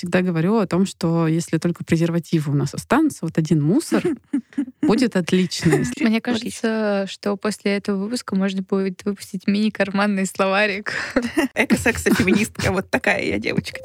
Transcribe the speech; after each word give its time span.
всегда 0.00 0.22
говорю 0.22 0.56
о 0.56 0.66
том, 0.66 0.86
что 0.86 1.28
если 1.28 1.58
только 1.58 1.84
презервативы 1.84 2.52
у 2.52 2.54
нас 2.54 2.72
останутся, 2.72 3.18
вот 3.20 3.36
один 3.36 3.62
мусор 3.62 4.02
будет 4.82 5.14
отлично. 5.14 5.82
Мне 6.00 6.22
кажется, 6.22 7.04
что 7.06 7.36
после 7.36 7.76
этого 7.76 8.04
выпуска 8.04 8.34
можно 8.34 8.62
будет 8.62 9.04
выпустить 9.04 9.46
мини-карманный 9.46 10.24
словарик. 10.24 10.94
Экосекса-феминистка, 11.54 12.72
вот 12.72 12.88
такая 12.88 13.24
я 13.24 13.38
девочка. 13.38 13.78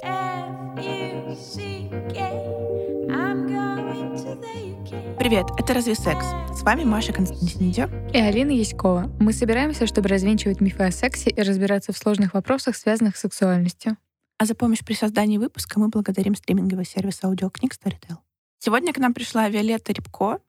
Привет, 5.20 5.48
это 5.58 5.74
«Разве 5.74 5.96
секс?» 5.96 6.26
С 6.54 6.62
вами 6.62 6.86
Маша 6.86 7.12
Константинидзе 7.12 7.90
и 8.14 8.18
Алина 8.18 8.52
Яськова. 8.52 9.12
Мы 9.20 9.34
собираемся, 9.34 9.86
чтобы 9.86 10.08
развенчивать 10.08 10.62
мифы 10.62 10.84
о 10.84 10.92
сексе 10.92 11.30
и 11.30 11.42
разбираться 11.42 11.92
в 11.92 11.98
сложных 11.98 12.36
вопросах, 12.36 12.78
связанных 12.78 13.18
с 13.18 13.22
сексуальностью. 13.22 13.98
А 14.38 14.46
за 14.46 14.54
помощь 14.54 14.84
при 14.84 14.94
создании 14.94 15.38
выпуска 15.38 15.80
мы 15.80 15.88
благодарим 15.88 16.36
стриминговый 16.36 16.86
сервис 16.86 17.24
аудиокниг 17.24 17.74
Storytel. 17.74 18.18
Сегодня 18.60 18.92
к 18.92 18.98
нам 18.98 19.14
пришла 19.14 19.48
Виолетта 19.48 19.94
Рябко, 19.94 20.40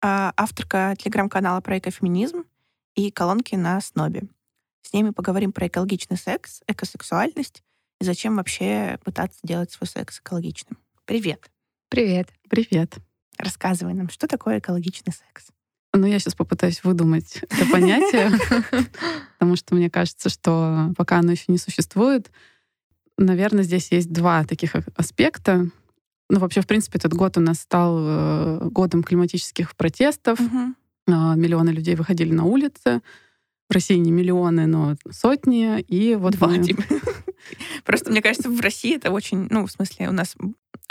а, 0.00 0.32
авторка 0.36 0.94
телеграм-канала 0.98 1.60
про 1.60 1.78
экофеминизм 1.78 2.44
и 2.94 3.10
колонки 3.10 3.54
на 3.54 3.78
Снобе. 3.82 4.22
С 4.80 4.94
ней 4.94 5.02
мы 5.02 5.12
поговорим 5.12 5.52
про 5.52 5.66
экологичный 5.66 6.16
секс, 6.16 6.62
экосексуальность 6.66 7.62
и 8.00 8.04
зачем 8.04 8.36
вообще 8.36 8.98
пытаться 9.04 9.40
делать 9.42 9.70
свой 9.70 9.86
секс 9.86 10.20
экологичным. 10.20 10.78
Привет. 11.04 11.50
Привет. 11.90 12.28
Привет. 12.48 12.94
Рассказывай 13.36 13.92
нам, 13.92 14.08
что 14.08 14.28
такое 14.28 14.60
экологичный 14.60 15.12
секс? 15.12 15.48
Ну, 15.92 16.06
я 16.06 16.18
сейчас 16.18 16.34
попытаюсь 16.34 16.82
выдумать 16.84 17.36
это 17.50 17.66
понятие, 17.70 18.30
потому 19.38 19.56
что 19.56 19.74
мне 19.74 19.90
кажется, 19.90 20.30
что 20.30 20.94
пока 20.96 21.18
оно 21.18 21.32
еще 21.32 21.44
не 21.48 21.58
существует, 21.58 22.30
наверное, 23.18 23.64
здесь 23.64 23.90
есть 23.92 24.12
два 24.12 24.44
таких 24.44 24.74
аспекта. 24.96 25.68
Ну, 26.28 26.40
вообще, 26.40 26.60
в 26.60 26.66
принципе, 26.66 26.98
этот 26.98 27.14
год 27.14 27.36
у 27.36 27.40
нас 27.40 27.60
стал 27.60 27.96
э, 27.98 28.68
годом 28.70 29.02
климатических 29.02 29.76
протестов. 29.76 30.38
Миллионы 31.06 31.70
людей 31.70 31.94
выходили 31.94 32.32
на 32.32 32.44
улицы. 32.44 33.00
В 33.68 33.74
России 33.74 33.96
не 33.96 34.10
миллионы, 34.10 34.66
но 34.66 34.96
сотни. 35.10 35.80
И 35.80 36.14
вот 36.16 36.34
Два, 36.34 36.48
мы... 36.48 36.64
Просто, 37.84 38.10
мне 38.10 38.22
кажется, 38.22 38.50
в 38.50 38.60
России 38.60 38.96
это 38.96 39.10
очень, 39.12 39.46
ну, 39.50 39.66
в 39.66 39.70
смысле, 39.70 40.08
у 40.08 40.12
нас 40.12 40.36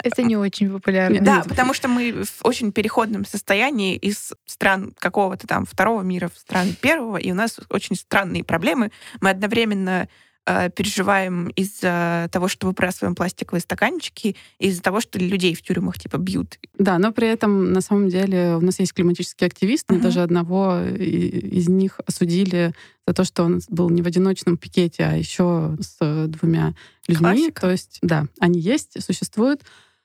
это 0.02 0.22
не 0.22 0.36
очень 0.36 0.70
популярно. 0.70 1.20
Да, 1.20 1.44
потому 1.46 1.74
что 1.74 1.88
мы 1.88 2.24
в 2.24 2.44
очень 2.44 2.72
переходном 2.72 3.24
состоянии 3.24 3.96
из 3.96 4.32
стран 4.44 4.94
какого-то 4.98 5.46
там 5.46 5.64
второго 5.64 6.02
мира 6.02 6.30
в 6.32 6.38
страны 6.38 6.74
первого, 6.80 7.16
и 7.16 7.30
у 7.30 7.34
нас 7.34 7.58
очень 7.70 7.96
странные 7.96 8.44
проблемы. 8.44 8.90
Мы 9.20 9.30
одновременно 9.30 10.08
переживаем 10.46 11.48
из-за 11.48 12.28
того, 12.30 12.46
что 12.46 12.68
выбрасываем 12.68 13.14
пластиковые 13.16 13.60
стаканчики, 13.60 14.36
из-за 14.60 14.80
того, 14.80 15.00
что 15.00 15.18
людей 15.18 15.54
в 15.54 15.62
тюрьмах 15.62 15.98
типа 15.98 16.18
бьют. 16.18 16.58
Да, 16.78 16.98
но 16.98 17.12
при 17.12 17.26
этом 17.26 17.72
на 17.72 17.80
самом 17.80 18.08
деле 18.08 18.56
у 18.56 18.60
нас 18.60 18.78
есть 18.78 18.92
климатические 18.92 19.48
активисты, 19.48 19.94
uh-huh. 19.94 20.00
даже 20.00 20.22
одного 20.22 20.80
из 20.82 21.68
них 21.68 22.00
осудили 22.06 22.72
за 23.06 23.14
то, 23.14 23.24
что 23.24 23.42
он 23.42 23.60
был 23.68 23.90
не 23.90 24.02
в 24.02 24.06
одиночном 24.06 24.56
пикете, 24.56 25.04
а 25.04 25.16
еще 25.16 25.76
с 25.80 26.26
двумя 26.28 26.74
людьми. 27.08 27.50
Классика. 27.50 27.60
То 27.60 27.70
есть, 27.70 27.98
да, 28.02 28.26
они 28.38 28.60
есть, 28.60 29.02
существуют. 29.02 29.62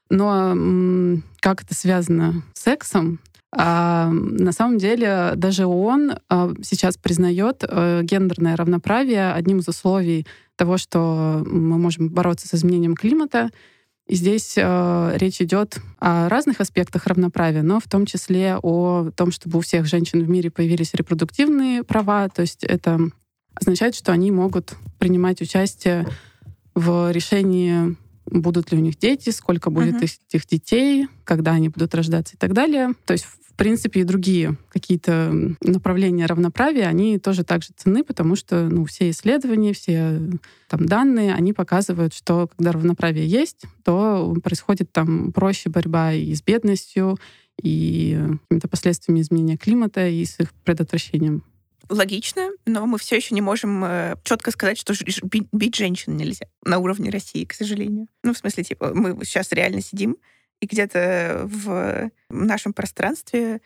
Но 0.10 1.22
как 1.40 1.64
это 1.64 1.74
связано 1.74 2.44
с 2.54 2.64
сексом? 2.64 3.20
А, 3.54 4.10
на 4.10 4.52
самом 4.54 4.78
деле 4.78 5.34
даже 5.36 5.66
он 5.66 6.14
а, 6.30 6.54
сейчас 6.62 6.98
признает 6.98 7.64
а, 7.68 8.02
гендерное 8.02 8.56
равноправие 8.56 9.34
одним 9.34 9.60
из 9.60 9.68
условий 9.68 10.26
того, 10.56 10.78
что 10.78 11.44
мы 11.46 11.78
можем 11.78 12.10
бороться 12.10 12.48
с 12.48 12.54
изменением 12.54 12.96
климата. 12.96 13.50
И 14.08 14.16
здесь 14.16 14.56
э, 14.58 15.14
речь 15.16 15.42
идет 15.42 15.78
о 16.00 16.28
разных 16.28 16.60
аспектах 16.60 17.06
равноправия, 17.06 17.62
но 17.62 17.80
в 17.80 17.88
том 17.88 18.06
числе 18.06 18.58
о 18.62 19.10
том, 19.16 19.32
чтобы 19.32 19.60
у 19.60 19.62
всех 19.62 19.86
женщин 19.86 20.22
в 20.26 20.30
мире 20.30 20.52
появились 20.52 20.94
репродуктивные 20.94 21.84
права. 21.84 22.28
То 22.28 22.42
есть 22.42 22.66
это 22.66 23.00
означает, 23.56 23.96
что 23.96 24.12
они 24.12 24.32
могут 24.32 24.74
принимать 25.00 25.40
участие 25.42 26.06
в 26.76 27.12
решении 27.12 27.96
будут 28.26 28.72
ли 28.72 28.78
у 28.78 28.82
них 28.82 28.98
дети, 28.98 29.30
сколько 29.30 29.70
будет 29.70 29.96
uh-huh. 29.96 30.10
этих 30.28 30.48
детей, 30.48 31.08
когда 31.24 31.52
они 31.52 31.70
будут 31.70 31.94
рождаться 31.96 32.36
и 32.36 32.38
так 32.38 32.54
далее. 32.54 32.94
То 33.06 33.14
есть, 33.14 33.26
в 33.26 33.54
принципе, 33.56 34.02
и 34.02 34.04
другие 34.04 34.58
какие-то 34.70 35.34
направления 35.62 36.26
равноправия, 36.26 36.88
они 36.88 37.20
тоже 37.20 37.44
так 37.44 37.64
же 37.64 37.70
ценны, 37.76 38.04
потому 38.04 38.36
что 38.36 38.68
ну, 38.70 38.86
все 38.86 39.10
исследования, 39.10 39.74
все 39.74 40.20
там, 40.68 40.86
данные, 40.86 41.34
они 41.34 41.54
показывают, 41.54 42.14
что 42.14 42.50
когда 42.56 42.72
равноправие 42.72 43.28
есть, 43.28 43.64
то 43.84 44.36
происходит 44.44 44.92
там 44.92 45.32
проще 45.32 45.70
борьба 45.70 46.14
и 46.14 46.34
с 46.34 46.42
бедностью, 46.42 47.18
и 47.62 48.20
какими-то 48.44 48.68
последствиями 48.68 49.22
изменения 49.22 49.58
климата, 49.58 50.08
и 50.08 50.26
с 50.26 50.40
их 50.40 50.54
предотвращением 50.64 51.44
логично, 51.92 52.50
но 52.66 52.86
мы 52.86 52.98
все 52.98 53.18
еще 53.18 53.36
не 53.36 53.42
можем 53.42 53.84
э, 53.84 54.16
четко 54.24 54.52
сказать, 54.52 54.80
что 54.80 54.94
бить, 55.52 55.76
женщин 55.76 56.16
нельзя 56.18 56.48
на 56.64 56.80
уровне 56.80 57.10
России, 57.10 57.46
к 57.46 57.54
сожалению. 57.54 58.08
Ну, 58.24 58.34
в 58.34 58.38
смысле, 58.38 58.64
типа, 58.64 58.94
мы 58.94 59.24
сейчас 59.26 59.52
реально 59.52 59.82
сидим, 59.82 60.18
и 60.62 60.66
где-то 60.66 61.44
в 61.46 62.12
нашем 62.30 62.74
пространстве 62.74 63.62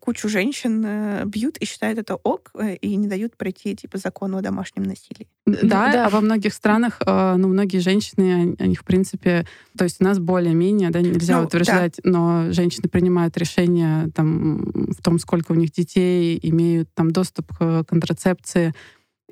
кучу 0.00 0.28
женщин 0.28 0.82
э, 0.84 1.24
бьют 1.24 1.56
и 1.58 1.64
считают 1.64 1.98
это 1.98 2.16
ок, 2.16 2.50
э, 2.54 2.74
и 2.76 2.96
не 2.96 3.06
дают 3.06 3.36
пройти 3.36 3.76
типа 3.76 3.98
закону 3.98 4.38
о 4.38 4.42
домашнем 4.42 4.82
насилии. 4.82 5.28
Да, 5.46 5.92
да. 5.92 6.06
а 6.06 6.10
во 6.10 6.20
многих 6.20 6.54
странах, 6.54 7.00
ну, 7.06 7.48
многие 7.48 7.78
женщины, 7.78 8.56
они, 8.58 8.74
в 8.74 8.84
принципе, 8.84 9.44
то 9.76 9.84
есть 9.84 10.00
у 10.00 10.04
нас 10.04 10.18
более-менее, 10.18 10.90
да, 10.90 11.00
нельзя 11.00 11.38
ну, 11.38 11.46
утверждать, 11.46 12.00
да. 12.02 12.10
но 12.10 12.52
женщины 12.52 12.88
принимают 12.88 13.36
решения 13.36 14.08
там 14.14 14.72
в 14.92 15.02
том, 15.02 15.18
сколько 15.18 15.52
у 15.52 15.54
них 15.54 15.72
детей, 15.72 16.38
имеют 16.42 16.88
там 16.94 17.10
доступ 17.10 17.56
к 17.56 17.84
контрацепции, 17.84 18.74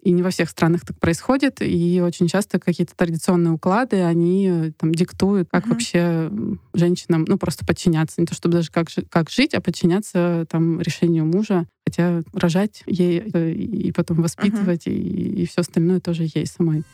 и 0.02 0.10
не 0.10 0.22
во 0.22 0.30
всех 0.30 0.48
странах 0.48 0.84
так 0.84 0.98
происходит, 0.98 1.60
и 1.60 2.00
очень 2.00 2.28
часто 2.28 2.58
какие-то 2.58 2.94
традиционные 2.96 3.52
уклады, 3.52 4.02
они 4.02 4.48
э, 4.48 4.72
там 4.78 4.92
диктуют, 4.92 5.48
как 5.50 5.64
mm-hmm. 5.64 5.70
вообще 5.70 6.30
женщинам, 6.74 7.24
ну, 7.28 7.38
просто 7.38 7.66
подчиняться. 7.66 8.20
Не 8.20 8.26
то 8.26 8.34
чтобы 8.34 8.54
даже 8.54 8.70
как, 8.70 8.88
как 9.10 9.30
жить, 9.30 9.54
а 9.54 9.60
подчиняться 9.60 10.46
там 10.48 10.80
решению 10.80 11.26
мужа. 11.26 11.66
Хотя 11.86 12.22
рожать 12.32 12.82
ей 12.86 13.22
э, 13.32 13.52
и 13.52 13.92
потом 13.92 14.22
воспитывать, 14.22 14.86
mm-hmm. 14.86 14.92
и, 14.92 15.42
и 15.42 15.46
все 15.46 15.60
остальное 15.60 16.00
тоже 16.00 16.24
ей 16.34 16.46
самой. 16.46 16.84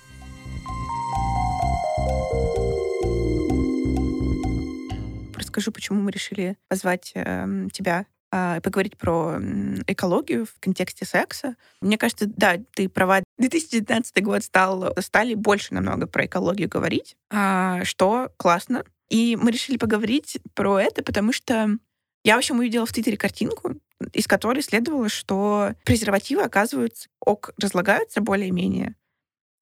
Расскажу, 5.34 5.70
почему 5.70 6.00
мы 6.00 6.10
решили 6.10 6.56
позвать 6.68 7.12
э, 7.14 7.68
тебя 7.72 8.06
поговорить 8.30 8.96
про 8.96 9.38
экологию 9.86 10.46
в 10.46 10.60
контексте 10.60 11.04
секса. 11.04 11.56
Мне 11.80 11.96
кажется, 11.96 12.26
да, 12.26 12.58
ты 12.74 12.88
права. 12.88 13.22
2019 13.38 14.22
год 14.22 14.42
стал, 14.42 14.94
стали 15.00 15.34
больше 15.34 15.74
намного 15.74 16.06
про 16.06 16.26
экологию 16.26 16.68
говорить, 16.68 17.16
а, 17.30 17.84
что 17.84 18.30
классно. 18.36 18.84
И 19.08 19.36
мы 19.40 19.52
решили 19.52 19.76
поговорить 19.76 20.38
про 20.54 20.80
это, 20.80 21.02
потому 21.02 21.32
что 21.32 21.78
я, 22.24 22.34
в 22.34 22.38
общем, 22.38 22.58
увидела 22.58 22.86
в 22.86 22.92
Твиттере 22.92 23.16
картинку, 23.16 23.76
из 24.12 24.26
которой 24.26 24.62
следовало, 24.62 25.08
что 25.08 25.74
презервативы, 25.84 26.42
оказываются, 26.42 27.08
ок, 27.20 27.52
разлагаются 27.56 28.20
более-менее, 28.20 28.88
а, 28.88 28.92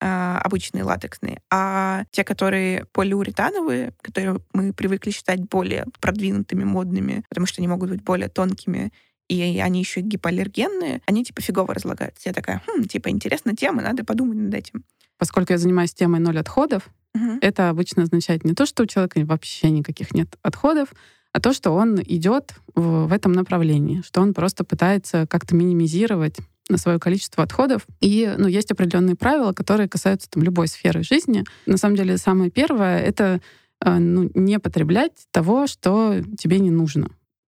обычные 0.05 0.83
латексные, 0.83 1.41
а 1.51 2.03
те, 2.11 2.23
которые 2.23 2.85
полиуретановые, 2.91 3.93
которые 4.01 4.39
мы 4.53 4.73
привыкли 4.73 5.11
считать 5.11 5.41
более 5.41 5.85
продвинутыми, 5.99 6.63
модными, 6.63 7.23
потому 7.29 7.47
что 7.47 7.61
они 7.61 7.67
могут 7.67 7.89
быть 7.89 8.03
более 8.03 8.29
тонкими, 8.29 8.91
и 9.27 9.59
они 9.59 9.79
еще 9.79 10.01
гипоаллергенные, 10.01 11.01
они 11.05 11.23
типа 11.23 11.41
фигово 11.41 11.73
разлагаются. 11.73 12.29
Я 12.29 12.33
такая, 12.33 12.61
хм, 12.67 12.83
типа, 12.83 13.09
интересная 13.09 13.55
тема, 13.55 13.81
надо 13.81 14.03
подумать 14.03 14.37
над 14.37 14.53
этим. 14.53 14.83
Поскольку 15.17 15.53
я 15.53 15.57
занимаюсь 15.57 15.93
темой 15.93 16.19
ноль 16.19 16.37
отходов, 16.37 16.89
угу. 17.15 17.39
это 17.41 17.69
обычно 17.69 18.03
означает 18.03 18.43
не 18.43 18.53
то, 18.53 18.65
что 18.65 18.83
у 18.83 18.85
человека 18.85 19.19
вообще 19.25 19.69
никаких 19.69 20.13
нет 20.13 20.35
отходов, 20.41 20.89
а 21.31 21.39
то, 21.39 21.53
что 21.53 21.71
он 21.71 21.99
идет 22.01 22.53
в, 22.75 23.07
в 23.07 23.13
этом 23.13 23.31
направлении, 23.31 24.01
что 24.05 24.21
он 24.21 24.33
просто 24.33 24.63
пытается 24.63 25.25
как-то 25.27 25.55
минимизировать 25.55 26.37
на 26.69 26.77
свое 26.77 26.99
количество 26.99 27.43
отходов. 27.43 27.85
И 28.01 28.33
ну, 28.37 28.47
есть 28.47 28.71
определенные 28.71 29.15
правила, 29.15 29.53
которые 29.53 29.87
касаются 29.87 30.29
там, 30.29 30.43
любой 30.43 30.67
сферы 30.67 31.03
жизни. 31.03 31.43
На 31.65 31.77
самом 31.77 31.95
деле, 31.95 32.17
самое 32.17 32.49
первое— 32.49 32.99
это 33.01 33.41
э, 33.83 33.97
ну, 33.97 34.31
не 34.33 34.59
потреблять 34.59 35.13
того, 35.31 35.67
что 35.67 36.21
тебе 36.37 36.59
не 36.59 36.71
нужно. 36.71 37.09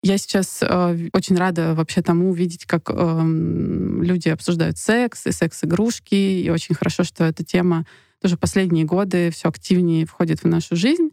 Я 0.02 0.18
сейчас 0.18 0.60
э, 0.62 1.08
очень 1.12 1.36
рада 1.36 1.74
вообще 1.74 2.02
тому 2.02 2.32
видеть, 2.32 2.64
как 2.64 2.90
э, 2.90 3.20
люди 3.22 4.28
обсуждают 4.28 4.78
секс 4.78 5.26
и 5.26 5.32
секс-игрушки. 5.32 6.14
И 6.14 6.50
очень 6.50 6.74
хорошо, 6.74 7.04
что 7.04 7.24
эта 7.24 7.44
тема 7.44 7.86
тоже 8.20 8.36
последние 8.36 8.84
годы 8.84 9.30
все 9.30 9.48
активнее 9.48 10.06
входит 10.06 10.42
в 10.42 10.46
нашу 10.46 10.76
жизнь. 10.76 11.10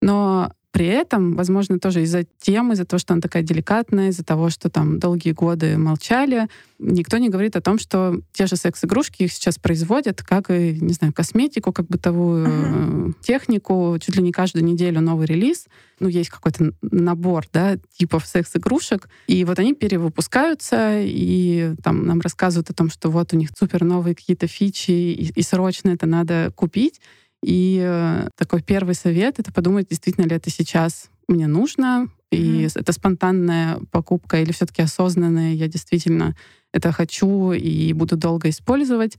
Но 0.00 0.52
при 0.70 0.86
этом, 0.86 1.34
возможно, 1.34 1.78
тоже 1.78 2.02
из-за 2.02 2.24
темы, 2.40 2.74
из-за 2.74 2.84
того, 2.84 2.98
что 2.98 3.14
она 3.14 3.22
такая 3.22 3.42
деликатная, 3.42 4.08
из-за 4.08 4.22
того, 4.22 4.50
что 4.50 4.68
там 4.68 4.98
долгие 4.98 5.32
годы 5.32 5.78
молчали, 5.78 6.48
никто 6.78 7.16
не 7.16 7.30
говорит 7.30 7.56
о 7.56 7.62
том, 7.62 7.78
что 7.78 8.20
те 8.32 8.46
же 8.46 8.56
секс-игрушки 8.56 9.22
их 9.22 9.32
сейчас 9.32 9.58
производят, 9.58 10.22
как 10.22 10.50
и, 10.50 10.78
не 10.78 10.92
знаю, 10.92 11.14
косметику, 11.14 11.72
как 11.72 11.86
бытовую 11.86 12.46
uh-huh. 12.46 13.14
технику, 13.22 13.96
чуть 14.00 14.16
ли 14.16 14.22
не 14.22 14.30
каждую 14.30 14.64
неделю 14.64 15.00
новый 15.00 15.26
релиз. 15.26 15.66
Ну, 16.00 16.08
есть 16.08 16.30
какой-то 16.30 16.72
набор, 16.82 17.46
да, 17.52 17.78
типов 17.96 18.26
секс-игрушек. 18.26 19.08
И 19.26 19.44
вот 19.44 19.58
они 19.58 19.74
перевыпускаются, 19.74 21.00
и 21.00 21.74
там 21.82 22.06
нам 22.06 22.20
рассказывают 22.20 22.70
о 22.70 22.74
том, 22.74 22.90
что 22.90 23.10
вот 23.10 23.32
у 23.32 23.36
них 23.36 23.50
супер 23.58 23.84
новые 23.84 24.14
какие-то 24.14 24.46
фичи, 24.46 24.90
и, 24.90 25.32
и 25.34 25.42
срочно 25.42 25.88
это 25.88 26.06
надо 26.06 26.52
купить. 26.54 27.00
И 27.42 27.80
э, 27.82 28.28
такой 28.36 28.62
первый 28.62 28.94
совет— 28.94 29.38
это 29.38 29.52
подумать, 29.52 29.88
действительно 29.88 30.26
ли 30.26 30.36
это 30.36 30.50
сейчас 30.50 31.10
мне 31.28 31.46
нужно, 31.46 32.08
и 32.30 32.64
mm-hmm. 32.64 32.80
это 32.80 32.92
спонтанная 32.92 33.80
покупка 33.90 34.40
или 34.40 34.52
все-таки 34.52 34.82
осознанная, 34.82 35.54
я 35.54 35.68
действительно 35.68 36.34
это 36.72 36.92
хочу 36.92 37.52
и 37.52 37.92
буду 37.92 38.16
долго 38.16 38.50
использовать 38.50 39.16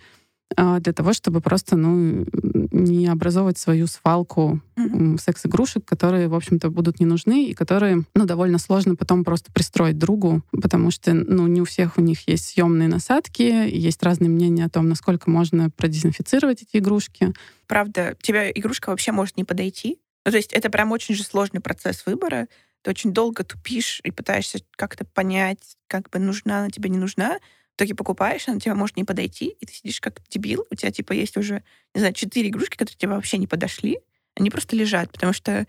для 0.56 0.94
того, 0.94 1.14
чтобы 1.14 1.42
просто 1.42 1.76
ну, 1.76 2.26
не 2.72 3.08
образовывать 3.08 3.58
свою 3.58 3.88
свалку 3.88 4.62
mm-hmm. 4.76 5.20
секс-игрушек, 5.20 5.86
которые, 5.86 6.28
в 6.28 6.36
общем-то, 6.36 6.70
будут 6.70 7.00
не 7.00 7.06
нужны 7.06 7.46
и 7.46 7.54
которые 7.54 8.04
ну, 8.16 8.26
довольно 8.26 8.58
сложно 8.58 8.96
потом 8.96 9.24
просто 9.24 9.52
пристроить 9.52 9.98
другу, 9.98 10.42
потому 10.52 10.92
что 10.92 11.14
ну, 11.14 11.48
не 11.48 11.62
у 11.62 11.66
всех 11.66 11.98
у 11.98 12.02
них 12.02 12.28
есть 12.28 12.50
съемные 12.50 12.88
насадки, 12.88 13.44
есть 13.44 14.02
разные 14.02 14.30
мнения 14.30 14.66
о 14.66 14.70
том, 14.70 14.90
насколько 14.90 15.30
можно 15.30 15.70
продезинфицировать 15.70 16.64
эти 16.64 16.78
игрушки. 16.78 17.34
Правда, 17.68 18.16
тебе 18.22 18.52
игрушка 18.54 18.90
вообще 18.90 19.12
может 19.12 19.38
не 19.38 19.44
подойти. 19.44 20.00
Ну, 20.26 20.32
то 20.32 20.38
есть 20.38 20.54
это 20.54 20.70
прям 20.70 20.92
очень 20.92 21.16
же 21.16 21.24
сложный 21.24 21.62
процесс 21.62 22.06
выбора. 22.06 22.48
Ты 22.82 22.92
очень 22.92 23.14
долго 23.14 23.44
тупишь 23.44 24.02
и 24.04 24.12
пытаешься 24.12 24.60
как-то 24.72 25.06
понять, 25.06 25.78
как 25.88 26.10
бы 26.10 26.20
нужна 26.20 26.60
она 26.60 26.70
тебе, 26.70 26.90
не 26.90 26.98
нужна 26.98 27.38
итоге 27.80 27.96
покупаешь, 27.96 28.48
она 28.48 28.60
тебе 28.60 28.74
может 28.74 28.98
не 28.98 29.04
подойти, 29.04 29.56
и 29.60 29.66
ты 29.66 29.74
сидишь 29.74 30.02
как 30.02 30.22
дебил, 30.30 30.66
у 30.70 30.76
тебя 30.76 30.92
типа 30.92 31.14
есть 31.14 31.38
уже, 31.38 31.64
не 31.94 32.00
знаю, 32.00 32.14
четыре 32.14 32.50
игрушки, 32.50 32.78
которые 32.78 32.98
тебе 32.98 33.14
вообще 33.14 33.38
не 33.38 33.48
подошли, 33.48 34.00
они 34.36 34.50
просто 34.50 34.76
лежат, 34.76 35.12
потому 35.12 35.34
что 35.34 35.66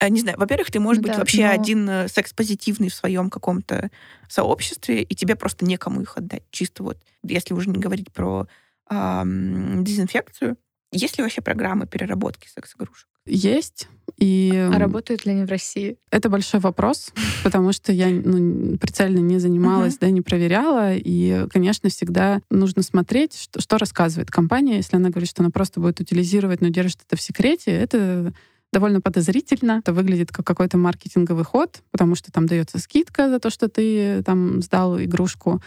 э, 0.00 0.08
не 0.08 0.20
знаю, 0.20 0.38
во-первых, 0.38 0.70
ты 0.70 0.80
можешь 0.80 1.02
быть 1.02 1.12
да, 1.12 1.18
вообще 1.18 1.46
но... 1.46 1.52
один 1.52 1.88
э, 1.88 2.08
секс-позитивный 2.08 2.88
в 2.88 2.94
своем 2.94 3.30
каком-то 3.30 3.90
сообществе, 4.28 5.02
и 5.02 5.14
тебе 5.14 5.36
просто 5.36 5.64
некому 5.64 6.02
их 6.02 6.16
отдать. 6.16 6.42
Чисто 6.50 6.82
вот, 6.82 6.98
если 7.22 7.54
уже 7.54 7.68
не 7.68 7.78
говорить 7.78 8.12
про 8.12 8.48
эм, 8.90 9.84
дезинфекцию. 9.84 10.56
Есть 10.90 11.18
ли 11.18 11.22
вообще 11.22 11.42
программы 11.42 11.86
переработки 11.86 12.48
секс-игрушек? 12.48 13.07
Есть. 13.28 13.88
И 14.16 14.50
а 14.54 14.78
работают 14.78 15.26
ли 15.26 15.32
они 15.32 15.44
в 15.44 15.50
России? 15.50 15.96
Это 16.10 16.28
большой 16.28 16.60
вопрос, 16.60 17.12
потому 17.44 17.72
что 17.72 17.92
я 17.92 18.08
ну, 18.08 18.76
прицельно 18.78 19.18
не 19.18 19.38
занималась, 19.38 19.94
uh-huh. 19.94 20.00
да, 20.00 20.10
не 20.10 20.22
проверяла. 20.22 20.94
И, 20.94 21.46
конечно, 21.52 21.88
всегда 21.88 22.40
нужно 22.50 22.82
смотреть, 22.82 23.38
что, 23.38 23.60
что 23.60 23.78
рассказывает 23.78 24.30
компания. 24.30 24.76
Если 24.76 24.96
она 24.96 25.10
говорит, 25.10 25.28
что 25.28 25.42
она 25.42 25.50
просто 25.50 25.78
будет 25.80 26.00
утилизировать, 26.00 26.60
но 26.60 26.68
держит 26.68 27.02
это 27.06 27.16
в 27.16 27.20
секрете, 27.20 27.70
это 27.70 28.32
довольно 28.72 29.00
подозрительно. 29.00 29.78
Это 29.78 29.92
выглядит 29.92 30.32
как 30.32 30.46
какой-то 30.46 30.78
маркетинговый 30.78 31.44
ход, 31.44 31.82
потому 31.90 32.14
что 32.14 32.32
там 32.32 32.46
дается 32.46 32.78
скидка 32.78 33.28
за 33.28 33.38
то, 33.38 33.50
что 33.50 33.68
ты 33.68 34.22
там 34.24 34.62
сдал 34.62 35.00
игрушку. 35.00 35.62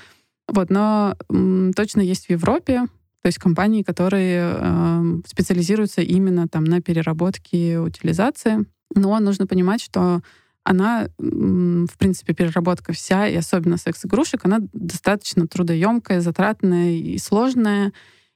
Вот, 0.48 0.70
но 0.70 1.16
м, 1.30 1.72
точно 1.74 2.02
есть 2.02 2.26
в 2.26 2.30
Европе 2.30 2.88
то 3.22 3.28
есть 3.28 3.38
компании, 3.38 3.84
которые 3.84 4.56
э, 4.56 5.04
специализируются 5.28 6.02
именно 6.02 6.48
там 6.48 6.64
на 6.64 6.82
переработке 6.82 7.74
и 7.74 7.78
утилизации. 7.78 8.66
Но 8.96 9.20
нужно 9.20 9.46
понимать, 9.46 9.82
что 9.82 10.22
она, 10.64 11.08
в 11.18 11.98
принципе, 11.98 12.34
переработка 12.34 12.94
вся, 12.94 13.28
и 13.28 13.36
особенно 13.36 13.78
секс-игрушек, 13.78 14.46
она 14.46 14.60
достаточно 14.74 15.48
трудоемкая, 15.48 16.22
затратная 16.22 16.92
и 16.92 17.18
сложная, 17.18 17.94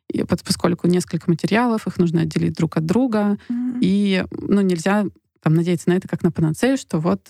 и, 0.07 0.23
поскольку 0.23 0.87
несколько 0.87 1.29
материалов, 1.29 1.87
их 1.87 1.97
нужно 1.97 2.21
отделить 2.21 2.53
друг 2.53 2.77
от 2.77 2.85
друга, 2.85 3.37
mm-hmm. 3.49 3.77
и 3.81 4.25
ну, 4.31 4.61
нельзя 4.61 5.05
там, 5.41 5.53
надеяться 5.53 5.89
на 5.89 5.93
это 5.93 6.07
как 6.07 6.23
на 6.23 6.31
панацею, 6.31 6.77
что 6.77 6.99
вот 6.99 7.29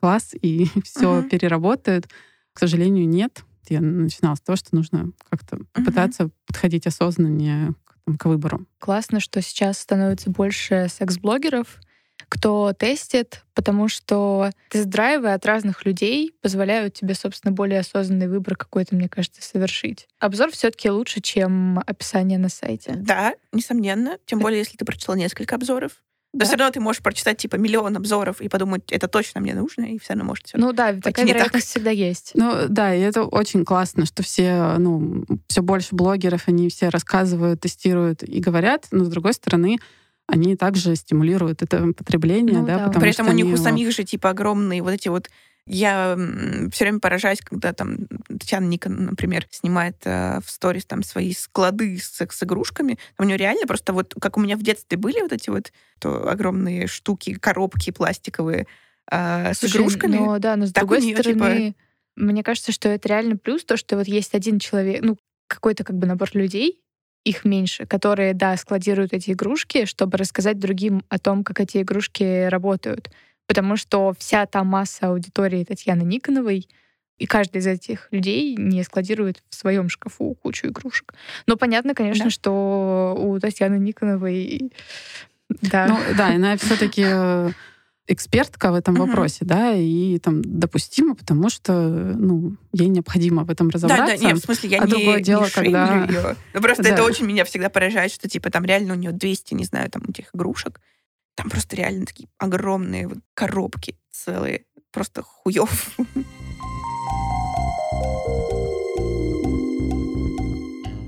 класс, 0.00 0.34
и 0.40 0.66
все 0.84 1.20
mm-hmm. 1.20 1.28
переработают. 1.28 2.08
К 2.52 2.58
сожалению, 2.58 3.08
нет 3.08 3.44
я 3.74 3.80
начинала 3.80 4.34
с 4.34 4.40
того, 4.40 4.56
что 4.56 4.74
нужно 4.74 5.12
как-то 5.30 5.58
попытаться 5.72 6.24
uh-huh. 6.24 6.32
подходить 6.46 6.86
осознаннее 6.86 7.74
к, 7.84 7.94
там, 8.04 8.16
к 8.16 8.24
выбору. 8.26 8.66
Классно, 8.78 9.20
что 9.20 9.42
сейчас 9.42 9.78
становится 9.78 10.30
больше 10.30 10.88
секс-блогеров, 10.90 11.80
кто 12.28 12.72
тестит, 12.72 13.44
потому 13.54 13.88
что 13.88 14.50
тест-драйвы 14.68 15.32
от 15.32 15.46
разных 15.46 15.86
людей 15.86 16.34
позволяют 16.42 16.94
тебе, 16.94 17.14
собственно, 17.14 17.52
более 17.52 17.80
осознанный 17.80 18.28
выбор 18.28 18.56
какой-то, 18.56 18.94
мне 18.94 19.08
кажется, 19.08 19.42
совершить. 19.42 20.08
Обзор 20.18 20.50
все 20.50 20.70
таки 20.70 20.90
лучше, 20.90 21.20
чем 21.20 21.78
описание 21.86 22.38
на 22.38 22.48
сайте. 22.48 22.94
Да, 22.96 23.34
несомненно. 23.52 24.18
Тем 24.26 24.40
более, 24.40 24.58
если 24.58 24.76
ты 24.76 24.84
прочитал 24.84 25.14
несколько 25.14 25.54
обзоров. 25.54 25.92
Да? 26.38 26.44
Но 26.44 26.48
все 26.48 26.56
равно 26.56 26.72
ты 26.72 26.80
можешь 26.80 27.02
прочитать 27.02 27.38
типа 27.38 27.56
миллион 27.56 27.96
обзоров 27.96 28.40
и 28.40 28.48
подумать, 28.48 28.82
это 28.90 29.08
точно 29.08 29.40
мне 29.40 29.54
нужно, 29.54 29.82
и 29.82 29.98
все 29.98 30.12
равно 30.12 30.24
может 30.24 30.46
все. 30.46 30.56
Ну 30.56 30.72
да, 30.72 30.94
такая 30.94 31.26
вероятность 31.26 31.66
так. 31.66 31.70
всегда 31.70 31.90
есть. 31.90 32.30
Ну 32.34 32.66
да, 32.68 32.94
и 32.94 33.00
это 33.00 33.24
очень 33.24 33.64
классно, 33.64 34.06
что 34.06 34.22
все, 34.22 34.76
ну, 34.78 35.24
все 35.48 35.62
больше 35.62 35.96
блогеров, 35.96 36.44
они 36.46 36.68
все 36.68 36.90
рассказывают, 36.90 37.60
тестируют 37.60 38.22
и 38.22 38.38
говорят, 38.38 38.86
но 38.92 39.04
с 39.04 39.08
другой 39.08 39.32
стороны, 39.32 39.78
они 40.28 40.54
также 40.54 40.94
стимулируют 40.94 41.62
это 41.62 41.92
потребление, 41.92 42.60
ну, 42.60 42.66
да, 42.66 42.78
да, 42.78 42.84
потому 42.84 43.00
При 43.00 43.10
этом 43.10 43.28
у 43.28 43.32
них 43.32 43.46
у 43.46 43.56
самих 43.56 43.90
же 43.90 44.04
типа 44.04 44.30
огромные 44.30 44.82
вот 44.82 44.92
эти 44.92 45.08
вот 45.08 45.28
я 45.68 46.16
все 46.72 46.84
время 46.84 46.98
поражаюсь, 46.98 47.40
когда 47.40 47.72
там 47.72 47.98
Татьяна 48.26 48.66
Никон, 48.66 49.04
например, 49.04 49.46
снимает 49.50 49.96
э, 50.04 50.40
в 50.44 50.50
сторис 50.50 50.86
там 50.86 51.02
свои 51.02 51.32
склады 51.32 51.98
с 51.98 52.08
секс-игрушками. 52.08 52.98
У 53.18 53.24
нее 53.24 53.36
реально 53.36 53.66
просто 53.66 53.92
вот, 53.92 54.14
как 54.20 54.36
у 54.36 54.40
меня 54.40 54.56
в 54.56 54.62
детстве 54.62 54.96
были 54.96 55.20
вот 55.20 55.32
эти 55.32 55.50
вот 55.50 55.72
то, 55.98 56.28
огромные 56.28 56.86
штуки, 56.86 57.34
коробки 57.34 57.90
пластиковые 57.90 58.66
э, 59.10 59.52
с 59.52 59.58
Слушай, 59.58 59.76
игрушками. 59.76 60.16
Ну, 60.16 60.38
да, 60.38 60.56
но 60.56 60.66
с 60.66 60.72
другой 60.72 61.00
нее, 61.00 61.16
стороны, 61.16 61.68
типа... 61.68 61.76
мне 62.16 62.42
кажется, 62.42 62.72
что 62.72 62.88
это 62.88 63.08
реально 63.08 63.36
плюс, 63.36 63.64
то, 63.64 63.76
что 63.76 63.96
вот 63.96 64.08
есть 64.08 64.34
один 64.34 64.58
человек, 64.58 65.02
ну, 65.02 65.18
какой-то 65.46 65.84
как 65.84 65.96
бы 65.96 66.06
набор 66.06 66.30
людей, 66.32 66.82
их 67.24 67.44
меньше, 67.44 67.84
которые, 67.84 68.32
да, 68.32 68.56
складируют 68.56 69.12
эти 69.12 69.32
игрушки, 69.32 69.84
чтобы 69.84 70.16
рассказать 70.16 70.58
другим 70.58 71.02
о 71.08 71.18
том, 71.18 71.44
как 71.44 71.60
эти 71.60 71.82
игрушки 71.82 72.46
работают 72.46 73.10
потому 73.48 73.76
что 73.76 74.14
вся 74.16 74.46
та 74.46 74.62
масса 74.62 75.08
аудитории 75.08 75.64
Татьяны 75.64 76.02
Никоновой 76.02 76.68
и 77.18 77.26
каждый 77.26 77.56
из 77.56 77.66
этих 77.66 78.06
людей 78.12 78.54
не 78.56 78.84
складирует 78.84 79.42
в 79.48 79.54
своем 79.54 79.88
шкафу 79.88 80.36
кучу 80.40 80.68
игрушек. 80.68 81.14
Но 81.46 81.56
понятно, 81.56 81.94
конечно, 81.94 82.26
да. 82.26 82.30
что 82.30 83.16
у 83.18 83.40
Татьяны 83.40 83.76
Никоновой... 83.76 84.70
Да. 85.62 85.86
Ну, 85.88 85.98
да, 86.16 86.28
она 86.28 86.56
все-таки 86.58 87.02
э, 87.04 87.50
экспертка 88.06 88.70
в 88.70 88.74
этом 88.74 88.96
uh-huh. 88.96 89.06
вопросе, 89.06 89.46
да, 89.46 89.72
и 89.72 90.18
там 90.18 90.42
допустимо, 90.44 91.16
потому 91.16 91.48
что, 91.48 91.72
ну, 91.72 92.56
ей 92.72 92.88
необходимо 92.88 93.44
в 93.44 93.50
этом 93.50 93.70
разобраться. 93.70 94.14
Да, 94.14 94.20
да, 94.20 94.28
нет, 94.28 94.36
в 94.36 94.44
смысле, 94.44 94.68
я 94.68 94.82
а 94.82 94.86
не, 94.86 94.92
другое 94.92 95.20
дело, 95.20 95.44
не 95.44 95.50
когда... 95.50 96.04
ее. 96.04 96.36
Ну, 96.52 96.60
просто 96.60 96.82
да. 96.82 96.90
это 96.90 97.02
очень 97.02 97.24
меня 97.24 97.46
всегда 97.46 97.70
поражает, 97.70 98.12
что, 98.12 98.28
типа, 98.28 98.50
там 98.50 98.66
реально 98.66 98.92
у 98.92 98.96
нее 98.96 99.12
200, 99.12 99.54
не 99.54 99.64
знаю, 99.64 99.90
там, 99.90 100.02
этих 100.06 100.34
игрушек, 100.34 100.80
там 101.38 101.50
просто 101.50 101.76
реально 101.76 102.04
такие 102.04 102.28
огромные 102.38 103.06
вот 103.06 103.18
коробки 103.32 103.96
целые. 104.10 104.64
Просто 104.90 105.22
хуев. 105.22 105.96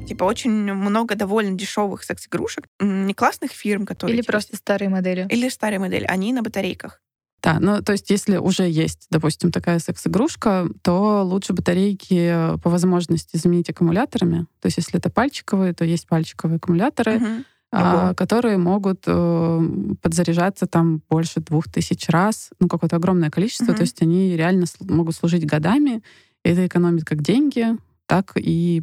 Типа 0.07 0.23
очень 0.23 0.53
много 0.53 1.17
довольно 1.17 1.57
дешевых 1.57 2.05
секс-игрушек, 2.05 2.67
не 2.79 3.13
классных 3.13 3.51
фирм, 3.51 3.87
которые... 3.87 4.19
Или 4.19 4.23
просто 4.23 4.57
старые 4.57 4.89
модели. 4.89 5.27
Или 5.31 5.49
старые 5.49 5.81
модели. 5.81 6.05
Они 6.05 6.33
на 6.33 6.43
батарейках. 6.43 7.03
Да, 7.43 7.59
ну 7.59 7.83
то 7.83 7.91
есть 7.91 8.09
если 8.11 8.37
уже 8.37 8.69
есть, 8.69 9.09
допустим, 9.11 9.51
такая 9.51 9.81
секс-игрушка, 9.81 10.69
то 10.83 11.25
лучше 11.25 11.55
батарейки 11.55 12.57
по 12.63 12.71
возможности 12.71 13.37
заменить 13.37 13.71
аккумуляторами. 13.71 14.47
То 14.61 14.67
есть 14.67 14.77
если 14.77 15.01
это 15.01 15.11
пальчиковые, 15.11 15.73
то 15.75 15.85
есть 15.85 16.07
пальчиковые 16.07 16.59
аккумуляторы. 16.59 17.17
Uh-huh 17.17 17.45
а, 17.73 18.15
которые 18.15 18.59
могут 18.59 19.05
э, 19.07 19.61
подзаряжаться 20.03 20.67
там 20.67 21.03
больше 21.09 21.41
двух 21.41 21.69
тысяч 21.71 22.09
раз, 22.09 22.51
ну, 22.59 22.67
какое-то 22.67 22.97
огромное 22.97 23.31
количество, 23.31 23.73
mm-hmm. 23.73 23.77
то 23.77 23.83
есть 23.83 24.03
они 24.03 24.37
реально 24.37 24.67
могут 24.81 25.15
служить 25.15 25.47
годами, 25.47 26.03
и 26.45 26.49
это 26.49 26.67
экономит 26.67 27.05
как 27.05 27.23
деньги, 27.23 27.77
так 28.07 28.33
и 28.35 28.83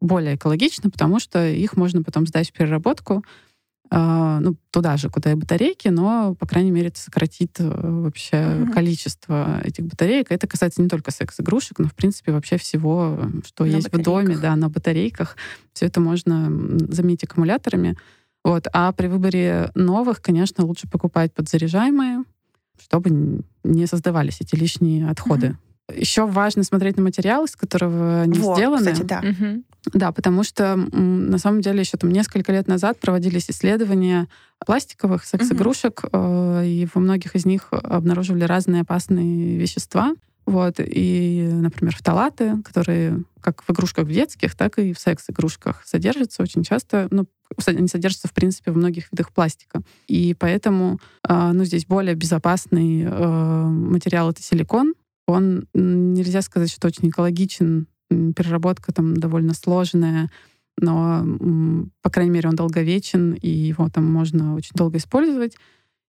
более 0.00 0.36
экологично, 0.36 0.90
потому 0.90 1.18
что 1.18 1.44
их 1.44 1.76
можно 1.76 2.04
потом 2.04 2.24
сдать 2.24 2.50
в 2.50 2.52
переработку, 2.52 3.24
э, 3.90 4.38
ну, 4.40 4.54
туда 4.70 4.96
же, 4.96 5.10
куда 5.10 5.32
и 5.32 5.34
батарейки, 5.34 5.88
но, 5.88 6.36
по 6.36 6.46
крайней 6.46 6.70
мере, 6.70 6.86
это 6.86 7.00
сократит 7.00 7.58
э, 7.58 7.68
вообще 7.68 8.36
mm-hmm. 8.36 8.72
количество 8.72 9.60
этих 9.64 9.86
батареек. 9.86 10.30
Это 10.30 10.46
касается 10.46 10.82
не 10.82 10.88
только 10.88 11.10
секс-игрушек, 11.10 11.80
но, 11.80 11.88
в 11.88 11.94
принципе, 11.94 12.30
вообще 12.30 12.58
всего, 12.58 13.18
что 13.44 13.64
на 13.64 13.70
есть 13.70 13.90
батарейках. 13.90 14.00
в 14.00 14.04
доме, 14.04 14.38
да, 14.38 14.54
на 14.54 14.68
батарейках. 14.68 15.36
Все 15.72 15.86
это 15.86 16.00
можно 16.00 16.48
заменить 16.92 17.24
аккумуляторами. 17.24 17.96
Вот. 18.44 18.66
А 18.72 18.92
при 18.92 19.06
выборе 19.06 19.70
новых, 19.74 20.22
конечно, 20.22 20.64
лучше 20.64 20.88
покупать 20.88 21.32
подзаряжаемые, 21.32 22.24
чтобы 22.82 23.42
не 23.62 23.86
создавались 23.86 24.40
эти 24.40 24.54
лишние 24.54 25.08
отходы. 25.08 25.48
Угу. 25.48 26.00
Еще 26.00 26.26
важно 26.26 26.62
смотреть 26.62 26.96
на 26.96 27.02
материал, 27.02 27.44
из 27.44 27.56
которого 27.56 28.22
они 28.22 28.38
вот, 28.38 28.56
сделаны. 28.56 28.92
Кстати, 28.92 29.02
да. 29.02 29.18
Угу. 29.18 29.62
Да, 29.94 30.12
потому 30.12 30.44
что 30.44 30.76
на 30.76 31.38
самом 31.38 31.62
деле 31.62 31.80
еще 31.80 31.96
там 31.96 32.10
несколько 32.10 32.52
лет 32.52 32.68
назад 32.68 32.98
проводились 33.00 33.50
исследования 33.50 34.28
пластиковых 34.64 35.24
секс-игрушек, 35.24 36.04
угу. 36.04 36.60
и 36.62 36.86
во 36.94 37.00
многих 37.00 37.34
из 37.34 37.46
них 37.46 37.68
обнаруживали 37.70 38.44
разные 38.44 38.82
опасные 38.82 39.56
вещества. 39.56 40.14
Вот, 40.46 40.76
и, 40.78 41.48
например, 41.52 41.94
фталаты, 41.94 42.60
которые 42.62 43.22
как 43.40 43.62
в 43.62 43.70
игрушках 43.70 44.08
детских, 44.08 44.54
так 44.54 44.78
и 44.78 44.92
в 44.92 44.98
секс-игрушках 44.98 45.82
содержатся 45.84 46.42
очень 46.42 46.62
часто, 46.62 47.08
ну, 47.10 47.26
они 47.66 47.88
содержатся, 47.88 48.28
в 48.28 48.32
принципе, 48.32 48.70
в 48.70 48.76
многих 48.76 49.10
видах 49.12 49.32
пластика. 49.32 49.82
И 50.08 50.34
поэтому, 50.38 51.00
а, 51.22 51.52
ну, 51.52 51.64
здесь 51.64 51.86
более 51.86 52.14
безопасный 52.14 53.02
э, 53.02 53.64
материал— 53.66 54.30
это 54.30 54.42
силикон. 54.42 54.94
Он, 55.26 55.66
нельзя 55.74 56.42
сказать, 56.42 56.70
что 56.70 56.88
очень 56.88 57.08
экологичен, 57.08 57.86
переработка 58.08 58.92
там 58.92 59.16
довольно 59.16 59.54
сложная, 59.54 60.30
но, 60.76 61.24
по 62.02 62.10
крайней 62.10 62.32
мере, 62.32 62.48
он 62.48 62.56
долговечен, 62.56 63.34
и 63.34 63.48
его 63.48 63.88
там 63.88 64.10
можно 64.10 64.54
очень 64.54 64.72
долго 64.74 64.98
использовать. 64.98 65.56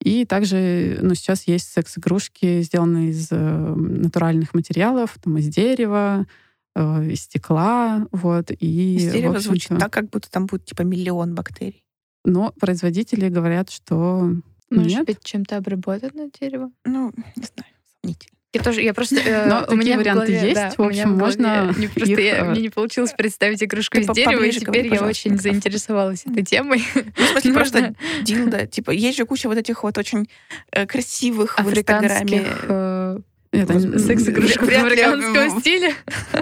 И 0.02 0.24
также 0.24 0.98
ну, 1.00 1.14
сейчас 1.14 1.44
есть 1.44 1.72
секс-игрушки, 1.72 2.62
сделанные 2.62 3.10
из 3.10 3.28
э, 3.30 3.74
натуральных 3.74 4.54
материалов, 4.54 5.16
там, 5.22 5.38
из 5.38 5.48
дерева, 5.48 6.26
э, 6.74 7.10
из 7.10 7.22
стекла. 7.22 8.06
Вот, 8.12 8.50
и, 8.50 8.96
из 8.96 9.12
дерева 9.12 9.38
звучит 9.40 9.78
так, 9.78 9.92
как 9.92 10.10
будто 10.10 10.30
там 10.30 10.46
будет 10.46 10.64
типа 10.64 10.82
миллион 10.82 11.34
бактерий. 11.34 11.82
Но 12.24 12.52
производители 12.60 13.28
говорят, 13.28 13.70
что 13.70 14.32
Может 14.70 14.90
нет. 14.90 15.06
быть, 15.06 15.18
чем-то 15.22 15.56
обработано 15.56 16.30
дерево? 16.38 16.70
Ну, 16.84 17.12
не 17.36 17.44
знаю, 17.44 17.72
сомнительно. 18.00 18.35
Я 18.56 18.62
тоже, 18.62 18.82
я 18.82 18.94
просто... 18.94 19.16
Э, 19.16 19.46
Но 19.48 19.66
у 19.68 19.76
меня 19.76 19.96
варианты 19.96 20.26
голове, 20.26 20.48
есть, 20.48 20.54
да, 20.54 20.72
в 20.76 20.80
общем, 20.86 21.10
можно 21.10 21.74
Не, 21.76 21.88
просто 21.88 22.10
их, 22.12 22.18
я, 22.18 22.36
э, 22.38 22.44
мне 22.50 22.62
не 22.62 22.68
получилось 22.68 23.12
представить 23.16 23.62
игрушку 23.62 23.98
из 23.98 24.06
дерева, 24.08 24.42
и 24.44 24.50
теперь 24.52 24.92
я 24.92 25.02
очень 25.02 25.38
заинтересовалась 25.38 26.24
этой 26.26 26.42
темой. 26.44 26.82
Ну, 26.94 27.02
в 27.14 27.28
смысле, 27.30 27.52
просто 27.52 27.94
дилда. 28.22 28.66
Типа, 28.66 28.90
есть 28.90 29.16
же 29.18 29.26
куча 29.26 29.48
вот 29.48 29.58
этих 29.58 29.82
вот 29.82 29.98
очень 29.98 30.28
э, 30.72 30.86
красивых 30.86 31.58
в 31.58 31.70
Инстаграме. 31.70 32.46
э, 32.62 33.18
Это 33.52 33.72
Возможно, 33.74 33.98
секс-игрушек 33.98 34.62
Вряд 34.62 34.84
ли, 34.84 35.00
африканского 35.00 35.42
м, 35.42 35.60
стиля. 35.60 35.92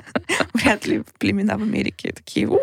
Вряд 0.54 0.86
ли 0.86 1.02
племена 1.18 1.56
в 1.58 1.62
Америке 1.62 2.12
такие, 2.12 2.48
у, 2.48 2.58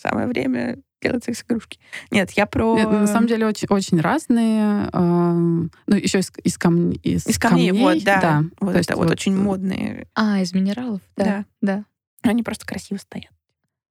самое 0.00 0.26
время 0.26 0.78
делать 1.02 1.24
секс-игрушки. 1.24 1.78
Нет, 2.10 2.30
я 2.32 2.46
про... 2.46 2.76
Нет, 2.76 2.90
на 2.90 3.06
самом 3.06 3.26
деле 3.26 3.46
очень, 3.46 3.68
очень 3.68 4.00
разные. 4.00 4.88
ну, 4.92 5.70
еще 5.88 6.20
из, 6.20 6.32
из, 6.42 6.58
камней, 6.58 7.00
из, 7.02 7.26
Из 7.26 7.38
камней, 7.38 7.72
вот, 7.72 8.02
да. 8.04 8.44
Вот 8.60 8.72
То 8.72 8.78
это 8.78 8.78
есть 8.78 8.94
вот, 8.94 9.10
очень 9.10 9.36
модные. 9.36 10.08
А, 10.14 10.40
из 10.40 10.52
минералов, 10.52 11.00
да. 11.16 11.24
Да. 11.60 11.84
да. 12.22 12.30
Они 12.30 12.42
просто 12.42 12.66
красиво 12.66 12.98
стоят. 12.98 13.30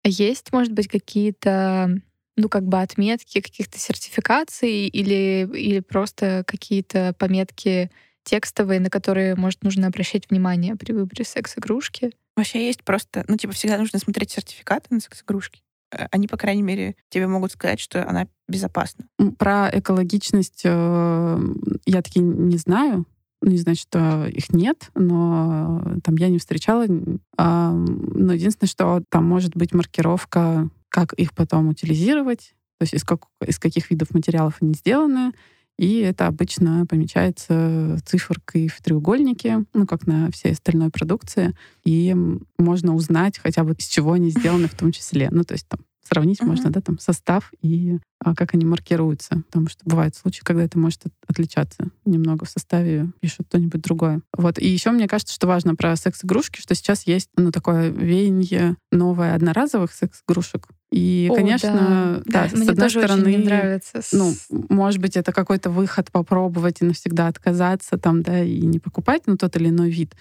А 0.03 0.07
есть, 0.09 0.51
может 0.51 0.74
быть, 0.74 0.88
какие-то, 0.88 2.00
ну, 2.35 2.50
как 2.50 2.63
бы 2.67 2.79
отметки 2.81 3.41
каких-то 3.41 3.79
сертификаций 3.79 4.88
или, 4.88 5.50
или 5.51 5.79
просто 5.79 6.43
какие-то 6.45 7.15
пометки 7.17 7.89
текстовые, 8.24 8.79
на 8.79 8.89
которые, 8.89 9.35
может, 9.35 9.63
нужно 9.63 9.88
обращать 9.88 10.29
внимание 10.29 10.75
при 10.75 10.91
выборе 10.91 11.24
секс-игрушки? 11.24 12.12
Вообще 12.35 12.67
есть 12.67 12.83
просто, 12.83 13.24
ну, 13.27 13.38
типа, 13.38 13.53
всегда 13.53 13.77
нужно 13.77 13.97
смотреть 14.00 14.31
сертификаты 14.31 14.88
на 14.93 15.00
секс-игрушки. 15.00 15.62
Э, 15.95 16.07
Они, 16.11 16.27
по 16.27 16.37
крайней 16.37 16.61
мере, 16.61 16.95
тебе 17.09 17.27
могут 17.27 17.51
сказать, 17.51 17.79
что 17.79 18.07
она 18.07 18.27
безопасна. 18.47 19.05
Про 19.37 19.69
экологичность 19.71 20.61
э, 20.63 21.39
я 21.85 22.01
таки 22.01 22.19
не 22.19 22.57
знаю. 22.57 23.05
Ну, 23.41 23.51
не 23.51 23.57
значит, 23.57 23.87
что 23.87 24.25
их 24.27 24.51
нет, 24.51 24.89
но 24.95 25.81
э, 25.85 25.99
там 26.03 26.15
я 26.15 26.29
не 26.29 26.39
встречала. 26.39 26.85
Но 26.87 28.33
единственное, 28.33 28.69
что 28.69 29.03
там 29.09 29.25
может 29.25 29.55
быть 29.55 29.73
маркировка, 29.73 30.69
как 30.89 31.13
их 31.13 31.33
потом 31.33 31.67
утилизировать, 31.67 32.55
то 32.79 32.83
есть 32.83 32.93
из, 32.93 33.03
как, 33.03 33.25
из 33.45 33.59
каких 33.59 33.89
видов 33.89 34.13
материалов 34.13 34.57
они 34.61 34.73
сделаны. 34.73 35.33
И 35.77 36.00
это 36.00 36.27
обычно 36.27 36.86
помечается 36.86 37.98
циферкой 38.05 38.67
в 38.70 38.82
треугольнике, 38.82 39.65
ну, 39.74 39.86
как 39.86 40.08
на 40.08 40.32
всей 40.32 40.53
остальной 40.53 40.89
продукции. 40.89 41.53
И 41.84 42.15
можно 42.58 42.96
узнать 42.96 43.38
хотя 43.38 43.63
бы, 43.63 43.74
из 43.74 43.86
чего 43.88 44.13
они 44.13 44.29
сделаны 44.29 44.67
в 44.67 44.75
том 44.75 44.91
числе. 44.91 45.29
Ну, 45.32 45.44
то 45.44 45.53
есть 45.53 45.67
там 45.67 45.79
сравнить 46.07 46.39
Мгм. 46.41 46.50
можно, 46.51 46.69
да, 46.69 46.81
там 46.81 47.00
состав 47.00 47.51
и 47.62 47.97
а, 48.24 48.33
как 48.33 48.53
они 48.55 48.65
маркируются. 48.65 49.43
Потому 49.47 49.67
что 49.67 49.81
бывают 49.85 50.15
случаи, 50.15 50.41
когда 50.43 50.63
это 50.63 50.79
может 50.79 51.05
от- 51.05 51.13
отличаться 51.27 51.89
немного 52.05 52.45
в 52.45 52.50
составе, 52.50 53.12
пишут 53.19 53.47
что-нибудь 53.50 53.81
другое. 53.81 54.21
Вот. 54.35 54.57
И 54.57 54.67
еще 54.67 54.91
мне 54.91 55.07
кажется, 55.07 55.33
что 55.33 55.45
важно 55.47 55.75
про 55.75 55.95
секс-игрушки, 55.95 56.59
что 56.62 56.74
сейчас 56.75 57.05
есть 57.07 57.29
ну, 57.38 57.51
такое 57.51 57.89
веяние 57.89 58.77
новое 58.91 59.35
одноразовых 59.35 59.91
секс-игрушек. 59.93 60.67
И, 60.91 61.27
О, 61.31 61.35
конечно, 61.35 62.24
да, 62.25 62.43
да. 62.47 62.50
с 62.50 62.53
Мне 62.53 62.69
одной 62.69 62.89
стороны, 62.89 63.27
не 63.29 63.38
нравится. 63.38 64.01
с- 64.01 64.12
ну, 64.13 64.33
может 64.69 65.00
быть, 65.01 65.17
это 65.17 65.31
какой-то 65.33 65.69
выход 65.69 66.12
попробовать 66.12 66.81
и 66.81 66.85
навсегда 66.85 67.27
отказаться 67.27 67.97
там, 67.97 68.21
да, 68.24 68.43
и 68.43 68.62
не 68.62 68.79
покупать, 68.79 69.24
ну, 69.25 69.35
тот 69.38 69.55
или 69.57 69.69
иной 69.69 69.89
вид. 69.91 70.15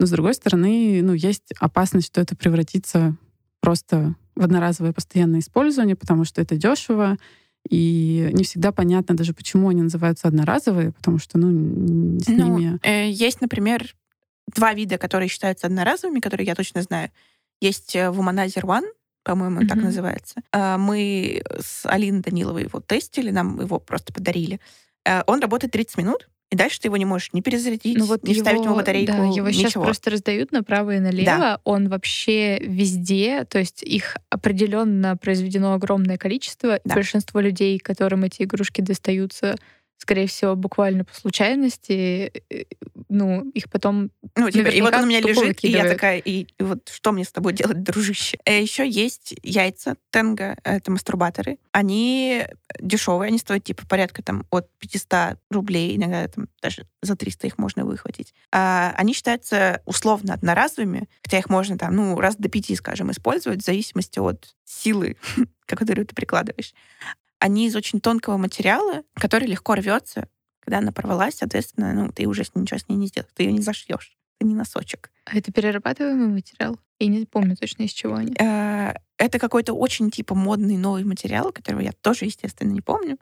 Но, 0.00 0.06
с 0.06 0.10
другой 0.10 0.34
стороны, 0.34 1.00
ну, 1.02 1.12
есть 1.14 1.52
опасность, 1.58 2.08
что 2.08 2.20
это 2.20 2.34
превратится 2.36 3.16
просто 3.60 4.14
в 4.36 4.42
одноразовое 4.42 4.92
постоянное 4.92 5.40
использование, 5.40 5.96
потому 5.96 6.24
что 6.24 6.40
это 6.42 6.56
дешево, 6.56 7.16
и 7.68 8.30
не 8.32 8.44
всегда 8.44 8.70
понятно 8.70 9.16
даже, 9.16 9.32
почему 9.32 9.68
они 9.70 9.82
называются 9.82 10.28
одноразовые, 10.28 10.92
потому 10.92 11.18
что, 11.18 11.38
ну, 11.38 12.20
с 12.20 12.28
Ну, 12.28 12.58
ними... 12.58 12.78
э, 12.82 13.10
есть, 13.10 13.40
например, 13.40 13.96
два 14.54 14.72
вида, 14.74 14.98
которые 14.98 15.28
считаются 15.28 15.66
одноразовыми, 15.66 16.20
которые 16.20 16.46
я 16.46 16.54
точно 16.54 16.82
знаю. 16.82 17.10
Есть 17.60 17.96
э, 17.96 18.10
Womanizer 18.10 18.62
One, 18.62 18.86
по-моему, 19.24 19.60
он 19.60 19.66
так 19.66 19.78
называется. 19.78 20.36
А, 20.52 20.78
Мы 20.78 21.42
с 21.58 21.84
Алиной 21.86 22.20
Даниловой 22.20 22.62
его 22.64 22.78
тестили, 22.80 23.32
нам 23.32 23.60
его 23.60 23.80
просто 23.80 24.12
подарили. 24.12 24.60
Э, 25.04 25.22
Он 25.26 25.40
работает 25.40 25.72
30 25.72 25.98
минут, 25.98 26.28
и 26.50 26.56
дальше 26.56 26.80
ты 26.80 26.88
его 26.88 26.96
не 26.96 27.04
можешь 27.04 27.32
не 27.32 27.42
перезарядить, 27.42 27.98
Ну 27.98 28.04
вот 28.04 28.22
не 28.22 28.34
вставить 28.34 28.64
ему 28.64 28.76
батарейку, 28.76 29.12
да, 29.12 29.24
его 29.24 29.50
сейчас 29.50 29.70
ничего. 29.70 29.84
просто 29.84 30.10
раздают 30.10 30.52
направо 30.52 30.94
и 30.96 31.00
налево. 31.00 31.60
Он 31.64 31.88
вообще 31.88 32.58
везде, 32.60 33.44
то 33.44 33.58
есть 33.58 33.82
их 33.82 34.16
определенно 34.30 35.16
произведено 35.16 35.74
огромное 35.74 36.18
количество. 36.18 36.80
Да. 36.84 36.94
большинство 36.94 37.40
людей, 37.40 37.78
которым 37.78 38.24
эти 38.24 38.42
игрушки 38.42 38.80
достаются, 38.80 39.56
скорее 39.98 40.26
всего, 40.26 40.56
буквально 40.56 41.04
по 41.04 41.14
случайности, 41.14 42.32
э, 42.50 42.64
ну, 43.08 43.48
их 43.50 43.70
потом 43.70 44.10
Ну, 44.34 44.50
типа, 44.50 44.68
и 44.68 44.80
вот 44.80 44.94
он 44.94 45.04
у 45.04 45.06
меня 45.06 45.20
лежит, 45.20 45.64
и 45.64 45.68
я 45.68 45.88
такая, 45.88 46.18
и, 46.18 46.46
и 46.58 46.62
вот 46.62 46.88
что 46.88 47.12
мне 47.12 47.24
с 47.24 47.32
тобой 47.32 47.52
делать, 47.52 47.82
дружище? 47.84 48.38
Еще 48.46 48.88
есть 48.88 49.34
яйца 49.42 49.96
Тенга, 50.10 50.56
это 50.64 50.90
мастурбаторы. 50.90 51.58
Они 51.72 52.44
дешевые, 52.80 53.28
они 53.28 53.38
стоят 53.38 53.64
типа 53.64 53.86
порядка 53.86 54.22
там 54.22 54.44
от 54.50 54.68
500 54.78 55.38
рублей, 55.50 55.96
иногда 55.96 56.28
там 56.28 56.48
даже 56.62 56.86
за 57.02 57.16
300 57.16 57.46
их 57.46 57.58
можно 57.58 57.84
выхватить. 57.84 58.34
А, 58.52 58.94
они 58.96 59.12
считаются 59.12 59.82
условно 59.86 60.34
одноразовыми, 60.34 61.08
хотя 61.22 61.38
их 61.38 61.48
можно 61.48 61.78
там, 61.78 61.94
ну, 61.94 62.20
раз 62.20 62.36
до 62.36 62.48
пяти, 62.48 62.74
скажем, 62.76 63.10
использовать 63.10 63.62
в 63.62 63.64
зависимости 63.64 64.18
от 64.18 64.54
силы, 64.64 65.16
которую 65.66 66.06
ты 66.06 66.14
прикладываешь. 66.14 66.74
Они 67.38 67.66
из 67.66 67.76
очень 67.76 68.00
тонкого 68.00 68.36
материала, 68.36 69.02
который 69.14 69.46
легко 69.46 69.74
рвется, 69.74 70.28
когда 70.60 70.78
она 70.78 70.92
порвалась, 70.92 71.36
соответственно, 71.36 71.92
ну, 71.92 72.10
ты 72.10 72.26
уже 72.26 72.44
ничего 72.54 72.78
с 72.78 72.88
ней 72.88 72.96
не 72.96 73.06
сделаешь. 73.06 73.32
Ты 73.34 73.44
ее 73.44 73.52
не 73.52 73.60
зашьешь. 73.60 74.16
Это 74.38 74.48
не 74.48 74.54
носочек. 74.54 75.10
А 75.24 75.36
это 75.36 75.52
перерабатываемый 75.52 76.28
материал? 76.28 76.78
Я 76.98 77.08
не 77.08 77.24
помню 77.26 77.56
точно, 77.56 77.84
из 77.84 77.92
чего 77.92 78.14
они. 78.14 78.34
Э, 78.38 78.94
Это 79.18 79.38
какой-то 79.38 79.74
очень, 79.74 80.10
типа, 80.10 80.34
модный 80.34 80.76
новый 80.76 81.04
материал, 81.04 81.52
которого 81.52 81.80
я 81.80 81.92
тоже, 81.92 82.24
естественно, 82.24 82.70
не 82.70 82.80
помню. 82.80 83.18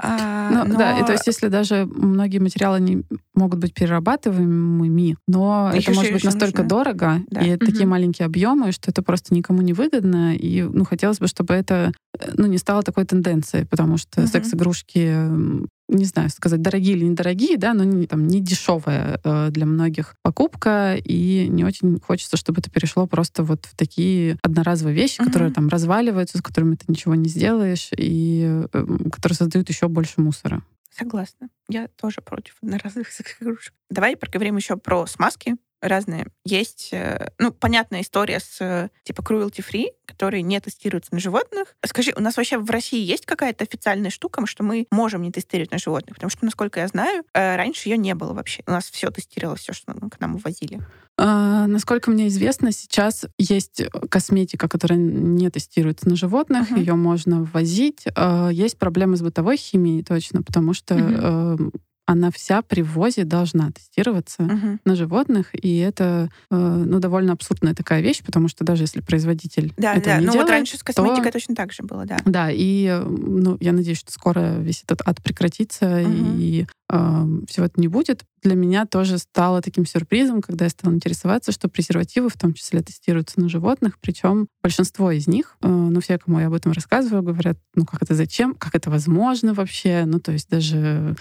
А, 0.00 0.50
Ну, 0.50 0.76
Да, 0.76 0.96
и 0.96 1.00
но 1.00 1.06
то 1.06 1.12
есть 1.12 1.26
если 1.26 1.48
даже 1.48 1.86
многие 1.86 2.38
материалы 2.38 2.80
не 2.80 3.02
могут 3.34 3.58
быть 3.60 3.74
перерабатываемыми, 3.74 5.16
но 5.28 5.70
Их 5.74 5.82
это 5.82 5.90
еще 5.90 5.92
может 5.92 6.12
быть 6.12 6.24
настолько 6.24 6.62
нужно. 6.62 6.68
дорого, 6.68 7.20
Да. 7.30 7.40
и 7.40 7.48
это 7.48 7.66
такие 7.66 7.86
маленькие 7.86 8.26
объемы, 8.26 8.72
что 8.72 8.90
это 8.90 9.02
просто 9.02 9.34
никому 9.34 9.62
не 9.62 9.72
выгодно, 9.72 10.34
и 10.34 10.62
ну, 10.62 10.84
хотелось 10.84 11.18
бы, 11.18 11.28
чтобы 11.28 11.54
это 11.54 11.92
э, 12.18 12.30
ну, 12.36 12.46
не 12.46 12.58
стало 12.58 12.82
такой 12.82 13.04
тенденцией, 13.04 13.64
потому 13.66 13.96
что 13.96 14.20
Мгм. 14.20 14.28
секс-игрушки, 14.28 15.68
не 15.88 16.04
знаю, 16.04 16.30
сказать, 16.30 16.62
дорогие 16.62 16.96
или 16.96 17.04
недорогие, 17.04 17.56
да, 17.58 17.74
но 17.74 17.84
не, 17.84 18.06
там, 18.06 18.26
не 18.26 18.40
дешевая 18.40 19.20
э, 19.22 19.48
для 19.50 19.66
многих 19.66 20.14
покупка, 20.22 20.96
и 20.96 21.48
не 21.48 21.64
очень 21.64 22.00
хочется, 22.00 22.36
чтобы 22.36 22.60
это 22.60 22.70
перешло 22.70 23.06
просто 23.06 23.42
вот 23.42 23.66
в 23.66 23.76
такие 23.76 24.38
одноразовые 24.42 24.94
вещи, 24.94 25.18
которые 25.22 25.48
Мгм. 25.48 25.54
там 25.54 25.68
разваливаются, 25.68 26.38
с 26.38 26.42
которыми 26.42 26.76
ты 26.76 26.84
ничего 26.88 27.14
не 27.14 27.28
сделаешь, 27.28 27.90
и 27.96 28.66
э, 28.72 28.86
которые 29.12 29.36
создают 29.36 29.68
еще 29.68 29.88
больше 29.88 30.20
мусора. 30.20 30.62
Согласна. 30.90 31.48
Я 31.68 31.88
тоже 31.88 32.20
против 32.20 32.56
одноразовых 32.62 33.10
секс-игрушек. 33.10 33.74
Давай 33.90 34.16
поговорим 34.16 34.56
еще 34.56 34.76
про 34.76 35.06
смазки. 35.06 35.56
Разные. 35.82 36.26
Есть, 36.44 36.90
э, 36.92 37.30
ну, 37.38 37.52
понятная 37.52 38.00
история 38.00 38.40
с 38.40 38.60
э, 38.60 38.88
типа 39.02 39.20
cruelty-free, 39.20 39.88
которые 40.06 40.42
не 40.42 40.58
тестируются 40.60 41.12
на 41.12 41.20
животных. 41.20 41.74
Скажи, 41.84 42.12
у 42.16 42.20
нас 42.20 42.36
вообще 42.36 42.56
в 42.56 42.70
России 42.70 43.00
есть 43.00 43.26
какая-то 43.26 43.64
официальная 43.64 44.10
штука, 44.10 44.46
что 44.46 44.62
мы 44.62 44.86
можем 44.90 45.22
не 45.22 45.32
тестировать 45.32 45.72
на 45.72 45.78
животных? 45.78 46.14
Потому 46.14 46.30
что, 46.30 46.44
насколько 46.44 46.80
я 46.80 46.88
знаю, 46.88 47.24
э, 47.34 47.56
раньше 47.56 47.88
ее 47.88 47.98
не 47.98 48.14
было 48.14 48.32
вообще. 48.32 48.62
У 48.66 48.70
нас 48.70 48.88
все 48.90 49.10
тестировалось, 49.10 49.60
все, 49.60 49.72
что 49.72 49.92
к 49.92 50.20
нам 50.20 50.36
увозили. 50.36 50.80
А, 51.18 51.66
насколько 51.66 52.10
мне 52.10 52.28
известно, 52.28 52.72
сейчас 52.72 53.26
есть 53.36 53.82
косметика, 54.08 54.68
которая 54.68 54.98
не 54.98 55.50
тестируется 55.50 56.08
на 56.08 56.16
животных, 56.16 56.70
uh-huh. 56.70 56.78
ее 56.78 56.94
можно 56.94 57.42
ввозить. 57.42 58.04
А, 58.14 58.48
есть 58.50 58.78
проблемы 58.78 59.16
с 59.16 59.22
бытовой 59.22 59.56
химией 59.56 60.02
точно, 60.02 60.42
потому 60.42 60.72
что 60.72 60.94
uh-huh 60.94 61.72
она 62.12 62.30
вся 62.30 62.62
при 62.62 62.82
ввозе 62.82 63.24
должна 63.24 63.70
тестироваться 63.70 64.44
угу. 64.44 64.78
на 64.84 64.96
животных, 64.96 65.48
и 65.52 65.78
это 65.78 66.30
э, 66.50 66.56
ну, 66.56 67.00
довольно 67.00 67.32
абсурдная 67.32 67.74
такая 67.74 68.00
вещь, 68.00 68.22
потому 68.24 68.48
что 68.48 68.64
даже 68.64 68.84
если 68.84 69.00
производитель 69.00 69.72
да, 69.76 69.94
это 69.94 70.06
да. 70.06 70.18
не 70.18 70.26
ну, 70.26 70.32
делает, 70.32 70.48
вот 70.48 70.54
раньше 70.54 70.76
с 70.76 70.82
косметикой 70.82 71.26
то... 71.26 71.32
точно 71.32 71.54
так 71.54 71.72
же 71.72 71.82
было, 71.82 72.04
да. 72.06 72.18
Да, 72.24 72.48
и 72.50 73.02
ну, 73.04 73.56
я 73.60 73.72
надеюсь, 73.72 73.98
что 73.98 74.12
скоро 74.12 74.56
весь 74.58 74.82
этот 74.82 75.02
ад 75.06 75.22
прекратится, 75.22 76.02
угу. 76.02 76.38
и 76.38 76.66
э, 76.90 77.26
всего 77.48 77.66
это 77.66 77.80
не 77.80 77.88
будет. 77.88 78.24
Для 78.42 78.54
меня 78.54 78.86
тоже 78.86 79.18
стало 79.18 79.62
таким 79.62 79.86
сюрпризом, 79.86 80.42
когда 80.42 80.64
я 80.66 80.70
стала 80.70 80.92
интересоваться, 80.92 81.52
что 81.52 81.68
презервативы 81.68 82.28
в 82.28 82.36
том 82.36 82.54
числе 82.54 82.82
тестируются 82.82 83.40
на 83.40 83.48
животных, 83.48 83.98
причем 84.00 84.48
большинство 84.62 85.10
из 85.10 85.26
них, 85.26 85.56
э, 85.62 85.68
ну, 85.68 86.00
все, 86.00 86.18
кому 86.18 86.40
я 86.40 86.48
об 86.48 86.54
этом 86.54 86.72
рассказываю, 86.72 87.22
говорят, 87.22 87.58
ну, 87.74 87.84
как 87.84 88.02
это 88.02 88.14
зачем, 88.14 88.54
как 88.54 88.74
это 88.74 88.90
возможно 88.90 89.54
вообще, 89.54 90.04
ну, 90.06 90.20
то 90.20 90.32
есть 90.32 90.48
даже 90.48 91.16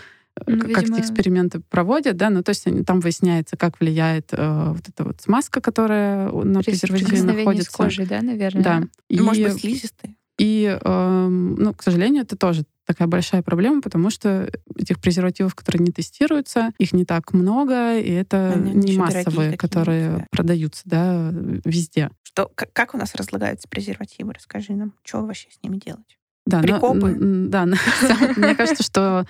ну, 0.46 0.60
как 0.60 0.70
видимо... 0.70 0.98
эти 0.98 1.06
эксперименты 1.06 1.62
проводят, 1.70 2.18
да, 2.18 2.30
ну 2.30 2.44
то 2.44 2.50
есть 2.50 2.66
там 2.86 3.00
выясняется, 3.00 3.58
как 3.58 3.80
влияет 3.80 4.30
э, 4.32 4.72
вот 4.74 4.88
эта 4.88 5.04
вот 5.04 5.22
смазка, 5.22 5.62
которая 5.62 6.32
на 6.32 6.62
презервативе 6.62 7.24
находится. 7.24 7.72
с 7.72 7.76
кожей, 7.76 8.06
да, 8.06 8.22
наверное? 8.22 8.64
Да. 8.64 8.84
И, 9.10 9.20
Может 9.20 9.44
быть, 9.44 9.62
слизистые. 9.62 10.16
И, 10.38 10.80
э, 10.82 11.28
ну, 11.28 11.74
к 11.74 11.84
сожалению, 11.84 12.24
это 12.24 12.36
тоже 12.36 12.64
такая 12.86 13.08
большая 13.08 13.44
проблема, 13.44 13.82
потому 13.82 14.10
что 14.10 14.52
этих 14.76 15.00
презервативов, 15.00 15.56
которые 15.56 15.84
не 15.84 15.92
тестируются, 15.92 16.72
их 16.78 16.94
не 16.94 17.06
так 17.06 17.34
много, 17.34 17.98
и 17.98 18.10
это 18.12 18.54
Они 18.54 18.74
не 18.74 18.98
массовые, 18.98 19.56
которые 19.56 20.18
да. 20.18 20.26
продаются, 20.32 20.82
да, 20.86 21.32
везде. 21.64 22.10
Что, 22.24 22.50
как, 22.56 22.74
как 22.74 22.96
у 22.96 22.98
нас 22.98 23.14
разлагаются 23.16 23.68
презервативы? 23.68 24.34
Расскажи 24.34 24.74
нам, 24.74 24.94
что 25.04 25.22
вообще 25.22 25.50
с 25.52 25.62
ними 25.64 25.78
делать? 25.78 26.18
Да, 26.46 26.62
Прикопы. 26.62 27.16
Но, 27.20 27.50
да, 27.50 27.66
мне 27.66 28.56
кажется, 28.56 28.84
что 28.84 29.26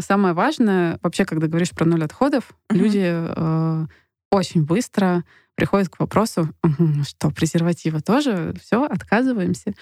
самое 0.00 0.34
важное, 0.34 0.98
вообще, 1.02 1.24
когда 1.24 1.48
говоришь 1.48 1.70
про 1.70 1.84
ноль 1.84 2.04
отходов, 2.04 2.54
люди 2.70 3.02
э, 3.04 3.86
очень 4.30 4.64
быстро 4.64 5.24
приходят 5.56 5.88
к 5.88 5.98
вопросу, 5.98 6.50
что 7.08 7.30
презерватива 7.30 8.00
тоже, 8.00 8.54
все, 8.62 8.84
отказываемся. 8.84 9.74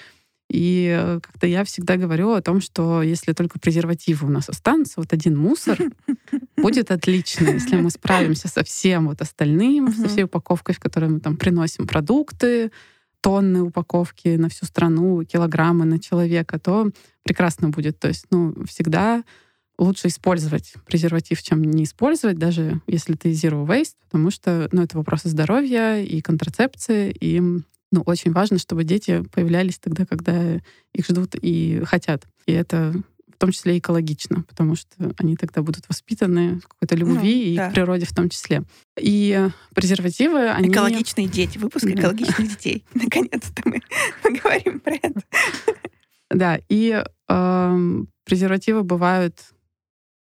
И 0.50 0.94
э, 0.96 1.20
как-то 1.20 1.46
я 1.46 1.64
всегда 1.64 1.96
говорю 1.96 2.32
о 2.32 2.42
том, 2.42 2.60
что 2.60 3.02
если 3.02 3.32
только 3.32 3.58
презервативы 3.58 4.26
у 4.28 4.30
нас 4.30 4.48
останутся, 4.48 4.94
вот 4.98 5.12
один 5.12 5.36
мусор 5.36 5.78
будет 6.56 6.90
отлично, 6.90 7.48
если 7.48 7.76
мы 7.76 7.90
справимся 7.90 8.48
со 8.48 8.62
всем 8.62 9.08
вот 9.08 9.20
остальным, 9.20 9.92
со 9.92 10.06
всей 10.06 10.24
упаковкой, 10.24 10.74
в 10.74 10.80
которой 10.80 11.10
мы 11.10 11.20
там 11.20 11.36
приносим 11.36 11.86
продукты, 11.86 12.70
тонны 13.24 13.62
упаковки 13.62 14.36
на 14.36 14.50
всю 14.50 14.66
страну, 14.66 15.24
килограммы 15.24 15.86
на 15.86 15.98
человека, 15.98 16.58
то 16.58 16.90
прекрасно 17.22 17.70
будет. 17.70 17.98
То 17.98 18.08
есть, 18.08 18.26
ну, 18.30 18.54
всегда 18.66 19.24
лучше 19.78 20.08
использовать 20.08 20.74
презерватив, 20.84 21.42
чем 21.42 21.64
не 21.64 21.84
использовать, 21.84 22.38
даже 22.38 22.82
если 22.86 23.14
ты 23.14 23.30
zero 23.30 23.66
waste, 23.66 23.94
потому 24.04 24.30
что, 24.30 24.68
ну, 24.72 24.82
это 24.82 24.98
вопросы 24.98 25.30
здоровья 25.30 26.02
и 26.02 26.20
контрацепции, 26.20 27.16
и 27.18 27.40
ну, 27.40 28.02
очень 28.04 28.30
важно, 28.30 28.58
чтобы 28.58 28.84
дети 28.84 29.24
появлялись 29.32 29.78
тогда, 29.78 30.04
когда 30.04 30.56
их 30.92 31.06
ждут 31.08 31.34
и 31.40 31.80
хотят. 31.86 32.26
И 32.44 32.52
это 32.52 32.92
том 33.44 33.52
числе 33.52 33.76
экологично, 33.76 34.42
потому 34.48 34.74
что 34.74 35.12
они 35.18 35.36
тогда 35.36 35.60
будут 35.60 35.86
воспитаны 35.86 36.60
в 36.60 36.68
какой-то 36.68 36.96
любви 36.96 37.34
ну, 37.34 37.52
и 37.52 37.56
да. 37.56 37.68
к 37.68 37.74
природе 37.74 38.06
в 38.06 38.14
том 38.14 38.30
числе. 38.30 38.62
И 38.98 39.48
презервативы, 39.74 40.48
они... 40.48 40.70
Экологичные 40.70 41.28
дети, 41.28 41.58
выпуск 41.58 41.84
экологичных 41.84 42.48
детей. 42.48 42.86
Наконец-то 42.94 43.62
мы 43.66 43.82
поговорим 44.22 44.80
про 44.80 44.94
это. 44.94 45.20
Да, 46.30 46.58
и 46.70 47.04
э, 47.28 48.02
презервативы 48.24 48.82
бывают 48.82 49.38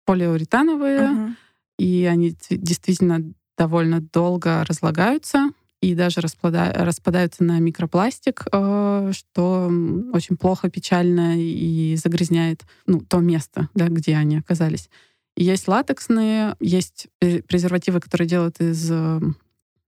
полиуретановые, 0.06 1.36
и 1.78 2.08
они 2.10 2.36
действительно 2.50 3.32
довольно 3.56 4.00
долго 4.00 4.64
разлагаются 4.64 5.50
и 5.84 5.94
даже 5.94 6.20
распадаются 6.20 7.44
на 7.44 7.58
микропластик, 7.58 8.46
э, 8.50 9.12
что 9.12 9.70
очень 10.12 10.36
плохо, 10.36 10.70
печально 10.70 11.34
и 11.38 11.96
загрязняет 11.96 12.62
ну, 12.86 13.00
то 13.00 13.18
место, 13.18 13.68
да, 13.74 13.88
где 13.88 14.16
они 14.16 14.38
оказались. 14.38 14.88
И 15.36 15.44
есть 15.44 15.68
латексные, 15.68 16.56
есть 16.60 17.08
презервативы, 17.18 18.00
которые 18.00 18.26
делают 18.26 18.60
из 18.60 18.90
э, 18.90 19.20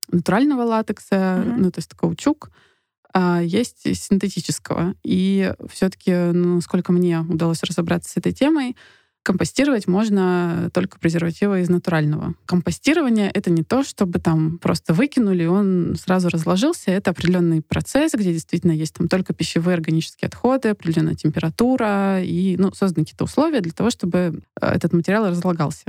натурального 0.08 0.62
латекса, 0.62 1.14
mm-hmm. 1.14 1.56
ну, 1.56 1.70
то 1.70 1.78
есть 1.78 1.94
каучук, 1.94 2.50
а 3.14 3.40
есть 3.40 3.82
синтетического. 3.96 4.94
И 5.02 5.54
все-таки, 5.70 6.12
ну, 6.12 6.60
сколько 6.60 6.92
мне 6.92 7.20
удалось 7.20 7.62
разобраться 7.62 8.10
с 8.10 8.16
этой 8.18 8.32
темой, 8.32 8.76
Компостировать 9.26 9.88
можно 9.88 10.70
только 10.72 11.00
презервативы 11.00 11.60
из 11.60 11.68
натурального. 11.68 12.36
Компостирование— 12.44 13.28
это 13.34 13.50
не 13.50 13.64
то, 13.64 13.82
чтобы 13.82 14.20
там 14.20 14.58
просто 14.58 14.94
выкинули, 14.94 15.42
и 15.42 15.46
он 15.46 15.96
сразу 16.00 16.28
разложился. 16.28 16.92
Это 16.92 17.10
определенный 17.10 17.60
процесс, 17.60 18.12
где 18.14 18.32
действительно 18.32 18.70
есть 18.70 18.94
там 18.94 19.08
только 19.08 19.34
пищевые 19.34 19.74
органические 19.74 20.28
отходы, 20.28 20.68
определенная 20.68 21.16
температура, 21.16 22.22
и 22.22 22.56
ну, 22.56 22.72
созданы 22.72 23.04
какие-то 23.04 23.24
условия 23.24 23.60
для 23.60 23.72
того, 23.72 23.90
чтобы 23.90 24.44
э, 24.60 24.64
этот 24.64 24.92
материал 24.92 25.28
разлагался. 25.28 25.86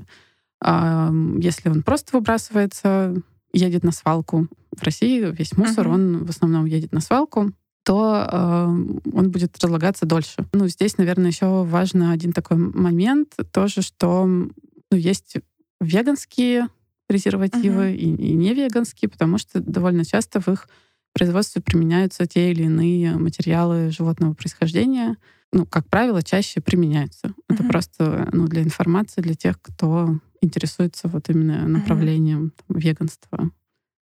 Если 0.60 1.70
он 1.70 1.84
просто 1.84 2.18
выбрасывается, 2.18 3.14
едет 3.54 3.84
на 3.84 3.92
свалку. 3.92 4.48
В 4.76 4.82
России 4.82 5.32
весь 5.32 5.56
мусор, 5.56 5.86
uh-huh. 5.86 5.94
он 5.94 6.26
в 6.26 6.30
основном 6.32 6.66
едет 6.66 6.92
на 6.92 7.02
свалку 7.02 7.52
то 7.88 8.28
э, 8.30 8.66
он 9.14 9.32
будет 9.32 9.58
разлагаться 9.64 10.06
дольше. 10.06 10.46
Ну, 10.52 10.68
здесь, 10.68 10.98
наверное, 10.98 11.32
еще 11.32 11.64
важно 11.64 12.12
один 12.12 12.34
такой 12.34 12.58
момент, 12.58 13.34
тоже, 13.54 13.82
что 13.82 14.26
ну, 14.26 14.52
есть 14.92 15.38
веганские 15.80 16.68
презервативы 17.08 17.92
uh-huh. 17.92 17.96
и, 17.96 18.32
и 18.32 18.34
не 18.34 18.54
веганские, 18.54 19.08
потому 19.08 19.38
что 19.38 19.62
довольно 19.62 20.04
часто 20.04 20.42
в 20.42 20.50
их 20.50 20.68
производстве 21.14 21.62
применяются 21.62 22.26
те 22.26 22.52
или 22.52 22.64
иные 22.64 23.16
материалы 23.16 23.90
животного 23.90 24.34
происхождения. 24.34 25.16
Ну, 25.54 25.66
как 25.66 25.88
правило, 25.88 26.22
чаще 26.22 26.60
применяются. 26.60 27.28
Uh-huh. 27.28 27.44
Это 27.48 27.64
просто 27.64 28.28
ну, 28.34 28.50
для 28.50 28.64
информации, 28.64 29.22
для 29.22 29.36
тех, 29.36 29.62
кто 29.62 30.20
интересуется 30.42 31.08
вот 31.08 31.30
именно 31.30 31.66
направлением 31.70 32.48
uh-huh. 32.48 32.64
там, 32.68 32.80
веганства. 32.80 33.52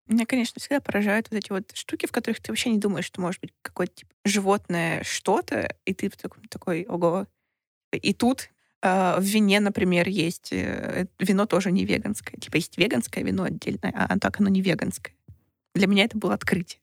Меня, 0.06 0.26
конечно, 0.26 0.60
всегда 0.60 0.80
поражают 0.80 1.28
вот 1.30 1.38
эти 1.38 1.50
вот 1.50 1.70
штуки, 1.74 2.06
в 2.06 2.12
которых 2.12 2.40
ты 2.40 2.52
вообще 2.52 2.70
не 2.70 2.78
думаешь, 2.78 3.06
что 3.06 3.20
может 3.20 3.40
быть 3.40 3.52
какое-то 3.62 3.94
типа, 3.94 4.12
животное 4.24 5.02
что-то, 5.02 5.74
и 5.86 5.94
ты 5.94 6.10
такой, 6.10 6.42
такой 6.48 6.84
ого. 6.84 7.26
И 7.92 8.12
тут 8.12 8.50
э, 8.82 9.16
в 9.18 9.22
вине, 9.22 9.60
например, 9.60 10.08
есть 10.08 10.52
э, 10.52 11.06
вино 11.18 11.46
тоже 11.46 11.72
не 11.72 11.86
веганское. 11.86 12.38
Типа 12.38 12.56
есть 12.56 12.76
веганское 12.76 13.24
вино 13.24 13.44
отдельное, 13.44 13.92
а 13.94 14.18
так 14.18 14.40
оно 14.40 14.50
не 14.50 14.60
веганское. 14.60 15.14
Для 15.74 15.86
меня 15.86 16.04
это 16.04 16.18
было 16.18 16.34
открытие. 16.34 16.80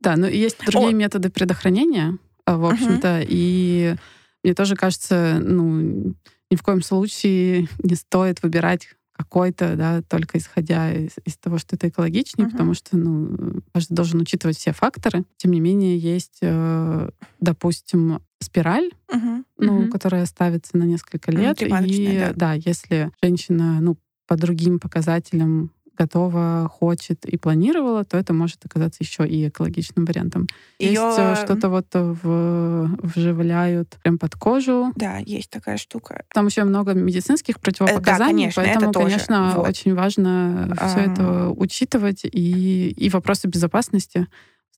Да, 0.00 0.16
но 0.16 0.26
есть 0.26 0.58
другие 0.60 0.88
О! 0.88 0.92
методы 0.92 1.30
предохранения, 1.30 2.18
а, 2.46 2.56
в 2.56 2.66
общем-то, 2.66 3.20
угу. 3.20 3.26
и 3.28 3.96
мне 4.42 4.54
тоже 4.54 4.76
кажется, 4.76 5.38
ну, 5.40 6.14
ни 6.50 6.56
в 6.56 6.62
коем 6.62 6.82
случае 6.82 7.68
не 7.82 7.94
стоит 7.94 8.42
выбирать 8.42 8.88
какой-то, 9.16 9.76
да, 9.76 10.02
только 10.02 10.38
исходя 10.38 10.92
из, 10.92 11.12
из 11.24 11.36
того, 11.36 11.58
что 11.58 11.76
это 11.76 11.88
экологичнее, 11.88 12.48
uh-huh. 12.48 12.50
потому 12.50 12.74
что, 12.74 12.96
ну, 12.96 13.60
каждый 13.72 13.94
должен 13.94 14.20
учитывать 14.20 14.58
все 14.58 14.72
факторы. 14.72 15.24
Тем 15.36 15.52
не 15.52 15.60
менее, 15.60 15.96
есть, 15.96 16.38
э, 16.42 17.10
допустим, 17.40 18.20
спираль, 18.40 18.90
uh-huh. 19.08 19.44
ну, 19.58 19.82
uh-huh. 19.82 19.88
которая 19.88 20.26
ставится 20.26 20.76
на 20.76 20.84
несколько 20.84 21.30
лет, 21.30 21.62
и 21.62 22.18
да. 22.18 22.32
да, 22.34 22.52
если 22.54 23.10
женщина, 23.22 23.80
ну, 23.80 23.96
по 24.26 24.36
другим 24.36 24.80
показателям 24.80 25.70
готова, 25.96 26.68
хочет 26.70 27.24
и 27.24 27.36
планировала, 27.36 28.04
то 28.04 28.16
это 28.16 28.32
может 28.32 28.64
оказаться 28.64 29.02
еще 29.02 29.26
и 29.26 29.48
экологичным 29.48 30.04
вариантом. 30.04 30.46
Её... 30.78 31.08
Есть 31.08 31.18
э, 31.18 31.44
что-то 31.44 31.68
вот 31.68 31.86
в... 31.92 32.90
вживляют 33.02 33.96
прям 34.02 34.18
под 34.18 34.34
кожу. 34.34 34.92
Да, 34.96 35.18
есть 35.18 35.50
такая 35.50 35.76
штука. 35.76 36.24
Там 36.32 36.46
еще 36.46 36.64
много 36.64 36.94
медицинских 36.94 37.60
противопоказаний, 37.60 38.46
да, 38.46 38.52
конечно, 38.52 38.62
поэтому, 38.62 38.90
это 38.90 39.00
конечно, 39.00 39.52
вот. 39.56 39.68
очень 39.68 39.94
важно 39.94 40.74
а... 40.76 40.88
все 40.88 41.10
это 41.10 41.48
учитывать 41.50 42.24
и, 42.24 42.88
и 42.90 43.10
вопросы 43.10 43.48
безопасности 43.48 44.26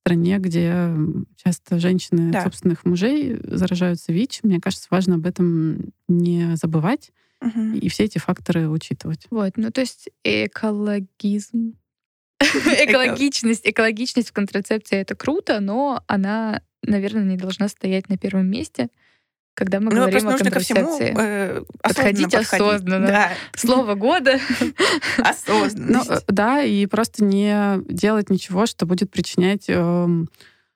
стране, 0.06 0.38
где 0.38 0.92
часто 1.36 1.80
женщины 1.80 2.30
да. 2.30 2.44
собственных 2.44 2.84
мужей 2.84 3.38
заражаются 3.42 4.12
ВИЧ. 4.12 4.40
Мне 4.44 4.60
кажется, 4.60 4.86
важно 4.88 5.16
об 5.16 5.26
этом 5.26 5.92
не 6.06 6.54
забывать 6.54 7.10
Угу. 7.40 7.76
И 7.76 7.88
все 7.88 8.04
эти 8.04 8.18
факторы 8.18 8.68
учитывать. 8.68 9.26
Вот, 9.30 9.52
ну 9.56 9.70
то 9.70 9.80
есть 9.80 10.08
экологизм 10.24 11.74
Экологичность, 12.40 13.62
экологичность 13.64 14.28
в 14.28 14.32
контрацепции 14.32 14.98
это 14.98 15.14
круто, 15.14 15.60
но 15.60 16.02
она, 16.06 16.62
наверное, 16.82 17.24
не 17.24 17.36
должна 17.36 17.68
стоять 17.68 18.08
на 18.08 18.18
первом 18.18 18.46
месте 18.50 18.88
когда 19.56 19.80
мы 19.80 19.90
ну, 19.90 20.00
говорим 20.00 20.28
о 20.28 20.36
контрацепции. 20.36 20.74
Ко 20.74 20.92
всему, 20.92 21.18
э, 21.18 21.62
Подходите 21.80 22.38
осознанно. 22.38 23.06
Да. 23.06 23.30
Слово 23.56 23.94
года. 23.94 24.38
Осознанно. 25.16 26.02
Ну, 26.06 26.16
да, 26.28 26.62
и 26.62 26.84
просто 26.84 27.24
не 27.24 27.80
делать 27.88 28.28
ничего, 28.28 28.66
что 28.66 28.84
будет 28.84 29.10
причинять 29.10 29.64
эм, 29.68 30.28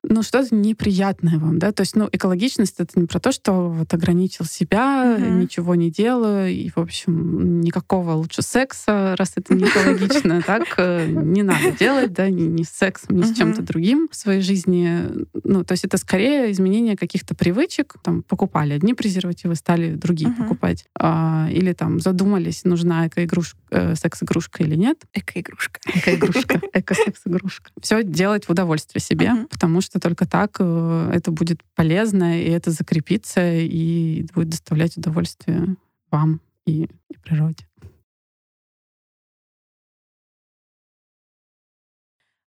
ну, 0.02 0.22
что-то 0.22 0.54
неприятное 0.54 1.38
вам, 1.38 1.58
да, 1.58 1.72
то 1.72 1.82
есть, 1.82 1.94
ну, 1.94 2.08
экологичность— 2.10 2.76
это 2.78 2.98
не 2.98 3.06
про 3.06 3.20
то, 3.20 3.32
что 3.32 3.68
вот 3.68 3.92
ограничил 3.92 4.46
себя, 4.46 5.16
mm-hmm. 5.18 5.40
ничего 5.40 5.74
не 5.74 5.90
делаю, 5.90 6.50
и, 6.50 6.70
в 6.70 6.78
общем, 6.78 7.60
никакого 7.60 8.12
лучше 8.12 8.40
секса, 8.42 9.14
раз 9.18 9.32
это 9.36 9.54
не 9.54 9.64
экологично, 9.64 10.42
так 10.46 10.62
э, 10.78 11.06
не 11.06 11.42
надо 11.42 11.72
делать, 11.72 12.12
да, 12.12 12.30
ни, 12.30 12.42
ни 12.42 12.62
с 12.62 12.70
сексом, 12.70 13.16
ни 13.16 13.22
с 13.22 13.36
чем-то 13.36 13.62
другим 13.62 14.08
в 14.10 14.16
своей 14.16 14.40
жизни. 14.40 15.26
Ну, 15.44 15.64
то 15.64 15.72
есть 15.72 15.84
это 15.84 15.98
скорее 15.98 16.50
изменение 16.50 16.96
каких-то 16.96 17.34
привычек, 17.34 17.96
там, 18.02 18.22
покупали 18.22 18.72
одни 18.72 18.94
презервативы, 18.94 19.54
стали 19.54 19.94
другие 19.94 20.32
покупать, 20.32 20.86
а, 20.98 21.48
или 21.50 21.72
там 21.74 22.00
задумались, 22.00 22.64
нужна 22.64 23.06
эко-игрушка, 23.06 23.59
э, 23.70 23.94
секс-игрушка 23.94 24.62
или 24.62 24.76
нет. 24.76 25.04
Эко-игрушка. 25.12 25.80
Эко-игрушка, 25.86 26.60
эко-секс-игрушка. 26.72 27.70
Все 27.82 28.02
делать 28.02 28.46
в 28.46 28.50
удовольствие 28.50 29.02
себе, 29.02 29.46
потому 29.50 29.80
что 29.82 29.90
что 29.90 29.98
только 29.98 30.24
так 30.24 30.58
э, 30.60 31.10
это 31.12 31.32
будет 31.32 31.64
полезно, 31.74 32.40
и 32.40 32.48
это 32.48 32.70
закрепится, 32.70 33.40
и 33.54 34.24
будет 34.32 34.50
доставлять 34.50 34.96
удовольствие 34.96 35.74
вам 36.12 36.40
и, 36.64 36.84
и 37.08 37.16
природе. 37.16 37.66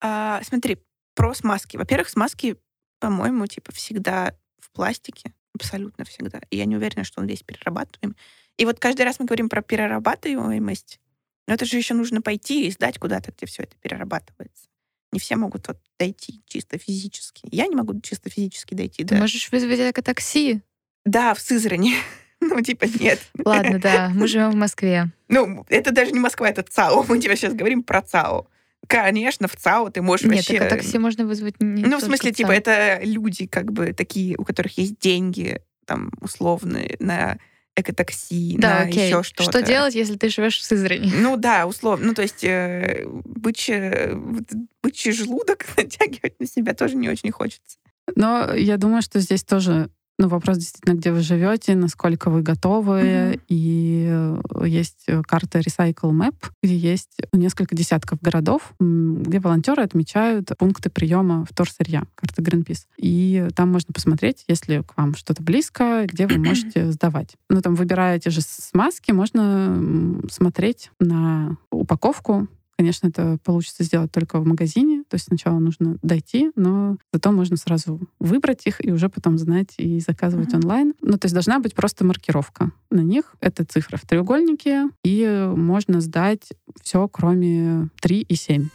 А, 0.01 0.41
смотри, 0.43 0.78
про 1.13 1.34
смазки. 1.34 1.75
Во-первых, 1.75 2.08
смазки, 2.08 2.56
по-моему, 2.99 3.47
типа 3.47 3.73
всегда 3.73 4.34
в 4.60 4.71
пластике, 4.71 5.34
абсолютно 5.54 6.06
всегда. 6.06 6.39
И 6.49 6.56
я 6.56 6.63
не 6.63 6.78
уверена, 6.78 7.04
что 7.04 7.19
он 7.19 7.28
весь 7.28 7.43
перерабатываем. 7.43 8.15
И 8.56 8.63
вот 8.63 8.80
каждый 8.80 9.01
раз 9.01 9.19
мы 9.19 9.25
говорим 9.25 9.49
про 9.49 9.62
перерабатываемость, 9.62 11.01
но 11.47 11.53
это 11.53 11.65
же 11.65 11.77
еще 11.77 11.93
нужно 11.93 12.21
пойти 12.21 12.67
и 12.67 12.71
сдать 12.71 12.97
куда-то, 12.97 13.31
где 13.31 13.45
все 13.45 13.63
это 13.63 13.75
перерабатывается. 13.81 14.67
Не 15.12 15.19
все 15.19 15.36
могут 15.36 15.67
вот 15.67 15.77
дойти 15.97 16.41
чисто 16.47 16.77
физически. 16.77 17.47
Я 17.51 17.67
не 17.67 17.75
могу 17.75 17.99
чисто 18.01 18.29
физически 18.29 18.73
дойти. 18.73 19.03
Ты 19.03 19.15
да. 19.15 19.21
можешь 19.21 19.49
вызвать 19.51 19.93
такси. 20.03 20.62
Да, 21.05 21.34
в 21.34 21.39
Сызрани. 21.39 21.95
Ну, 22.41 22.62
типа, 22.62 22.86
нет. 22.99 23.19
Ладно, 23.43 23.79
да, 23.79 24.12
мы 24.13 24.27
живем 24.27 24.51
в 24.51 24.55
Москве. 24.55 25.10
Ну, 25.29 25.65
это 25.69 25.91
даже 25.91 26.12
не 26.12 26.19
Москва, 26.19 26.49
это 26.49 26.62
ЦАО. 26.62 27.03
Мы 27.08 27.19
тебе 27.19 27.36
сейчас 27.38 27.53
говорим 27.53 27.81
про 27.81 28.01
ЦАО. 28.01 28.45
Конечно, 28.88 29.47
в 29.47 29.55
ЦАО 29.55 29.89
ты 29.89 30.01
можешь 30.01 30.27
Нет, 30.27 30.36
вообще... 30.36 30.60
Нет, 30.60 30.69
такси 30.69 30.99
можно 30.99 31.25
вызвать 31.25 31.55
не 31.60 31.84
Ну, 31.84 31.97
в 31.97 32.01
смысле, 32.01 32.34
типа, 32.34 32.51
это 32.51 32.99
люди, 33.01 33.47
как 33.47 33.71
бы, 33.71 33.93
такие, 33.93 34.38
у 34.38 34.43
которых 34.43 34.77
есть 34.77 34.99
деньги, 34.99 35.62
там, 35.86 36.12
условные, 36.21 36.97
на 36.99 37.39
экотакси, 37.75 38.57
да, 38.57 38.79
на 38.79 38.81
окей. 38.83 39.07
еще 39.07 39.23
что-то. 39.23 39.51
Что 39.51 39.61
делать, 39.61 39.95
если 39.95 40.15
ты 40.15 40.29
живешь 40.29 40.57
в 40.57 40.63
Сызрани? 40.63 41.11
Ну 41.13 41.38
да, 41.38 41.67
условно. 41.67 42.07
Ну 42.07 42.13
то 42.13 42.21
есть 42.21 42.43
э, 42.43 43.05
бычий, 43.07 44.15
бычий 44.81 45.11
желудок 45.11 45.65
натягивать 45.77 46.39
на 46.39 46.47
себя 46.47 46.73
тоже 46.73 46.95
не 46.95 47.09
очень 47.09 47.31
хочется. 47.31 47.77
Но 48.15 48.53
я 48.53 48.77
думаю, 48.77 49.01
что 49.01 49.19
здесь 49.19 49.43
тоже 49.43 49.89
ну, 50.17 50.30
вопрос 50.30 50.58
действительно, 50.58 50.95
где 50.95 51.12
вы 51.12 51.19
живете, 51.19 51.75
насколько 51.75 52.30
вы 52.30 52.41
готовы. 52.41 53.01
Mm-hmm. 53.01 53.41
И 53.49 54.08
э, 54.10 54.67
есть 54.67 55.04
э, 55.08 55.21
карта 55.23 55.60
Recycle 55.60 56.12
Map, 56.12 56.36
где 56.63 56.75
есть 56.75 57.17
несколько 57.34 57.75
десятков 57.75 58.21
городов, 58.21 58.73
где 58.80 59.39
волонтеры 59.39 59.84
отмечают 59.84 60.51
пункты 60.58 60.89
приема 60.89 61.45
вторсырья, 61.45 62.04
карта 62.15 62.41
Greenpeace. 62.41 62.86
И 62.97 63.47
там 63.56 63.71
можно 63.71 63.93
посмотреть, 63.93 64.45
если 64.47 64.82
к 64.82 64.95
вам 64.95 65.15
что-то 65.15 65.43
близко, 65.43 66.06
где 66.08 66.28
вы 66.28 66.38
можете 66.38 66.91
сдавать. 66.91 67.36
Ну, 67.49 67.62
там, 67.62 67.75
выбирая 67.75 68.17
те 68.19 68.30
же 68.30 68.41
смазки, 68.41 69.12
можно 69.12 70.21
смотреть 70.30 70.91
на 70.99 71.58
упаковку, 71.71 72.47
Конечно, 72.77 73.07
это 73.07 73.38
получится 73.43 73.83
сделать 73.83 74.11
только 74.11 74.39
в 74.39 74.45
магазине, 74.45 75.03
то 75.07 75.15
есть 75.15 75.27
сначала 75.27 75.59
нужно 75.59 75.97
дойти, 76.01 76.51
но 76.55 76.97
зато 77.13 77.31
можно 77.31 77.55
сразу 77.55 78.01
выбрать 78.19 78.67
их 78.67 78.85
и 78.85 78.91
уже 78.91 79.07
потом 79.07 79.38
знать 79.38 79.75
и 79.77 79.99
заказывать 80.01 80.49
mm-hmm. 80.49 80.57
онлайн. 80.57 80.93
Ну, 81.01 81.17
то 81.17 81.25
есть 81.25 81.33
должна 81.33 81.59
быть 81.59 81.73
просто 81.73 82.03
маркировка 82.03 82.71
на 82.89 82.99
них. 82.99 83.35
Это 83.39 83.63
цифра 83.63 83.95
в 83.95 84.01
треугольнике, 84.01 84.89
и 85.05 85.49
можно 85.55 86.01
сдать 86.01 86.49
все, 86.81 87.07
кроме 87.07 87.89
3 88.01 88.21
и 88.21 88.35
7. 88.35 88.67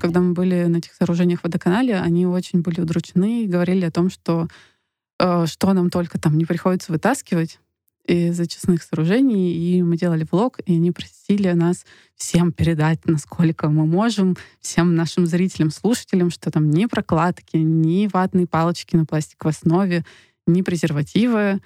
Когда 0.00 0.20
мы 0.20 0.34
были 0.34 0.66
на 0.66 0.76
этих 0.76 0.94
сооружениях 0.94 1.40
в 1.40 1.44
водоканале, 1.44 1.98
они 1.98 2.26
очень 2.26 2.60
были 2.60 2.80
удручены 2.80 3.42
и 3.42 3.48
говорили 3.48 3.84
о 3.84 3.90
том, 3.90 4.08
что 4.08 4.46
э, 5.18 5.46
что 5.46 5.72
нам 5.72 5.90
только 5.90 6.20
там 6.20 6.38
не 6.38 6.44
приходится 6.44 6.92
вытаскивать, 6.92 7.58
из 8.08 8.40
очистных 8.40 8.82
сооружений, 8.82 9.52
и 9.52 9.82
мы 9.82 9.96
делали 9.96 10.26
влог, 10.30 10.60
и 10.64 10.74
они 10.74 10.92
просили 10.92 11.50
нас 11.52 11.84
всем 12.16 12.52
передать, 12.52 13.04
насколько 13.04 13.68
мы 13.68 13.86
можем, 13.86 14.36
всем 14.60 14.94
нашим 14.94 15.26
зрителям, 15.26 15.70
слушателям, 15.70 16.30
что 16.30 16.50
там 16.50 16.70
ни 16.70 16.86
прокладки, 16.86 17.56
ни 17.58 18.08
ватные 18.10 18.46
палочки 18.46 18.96
на 18.96 19.04
пластиковой 19.04 19.52
основе, 19.52 20.04
ни 20.46 20.62
презервативы, 20.62 21.60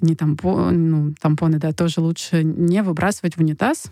ни 0.00 0.14
тампоны, 0.14 0.72
ну, 0.72 1.14
тампоны, 1.20 1.58
да, 1.58 1.72
тоже 1.72 2.00
лучше 2.00 2.42
не 2.44 2.82
выбрасывать 2.82 3.36
в 3.36 3.40
унитаз, 3.40 3.90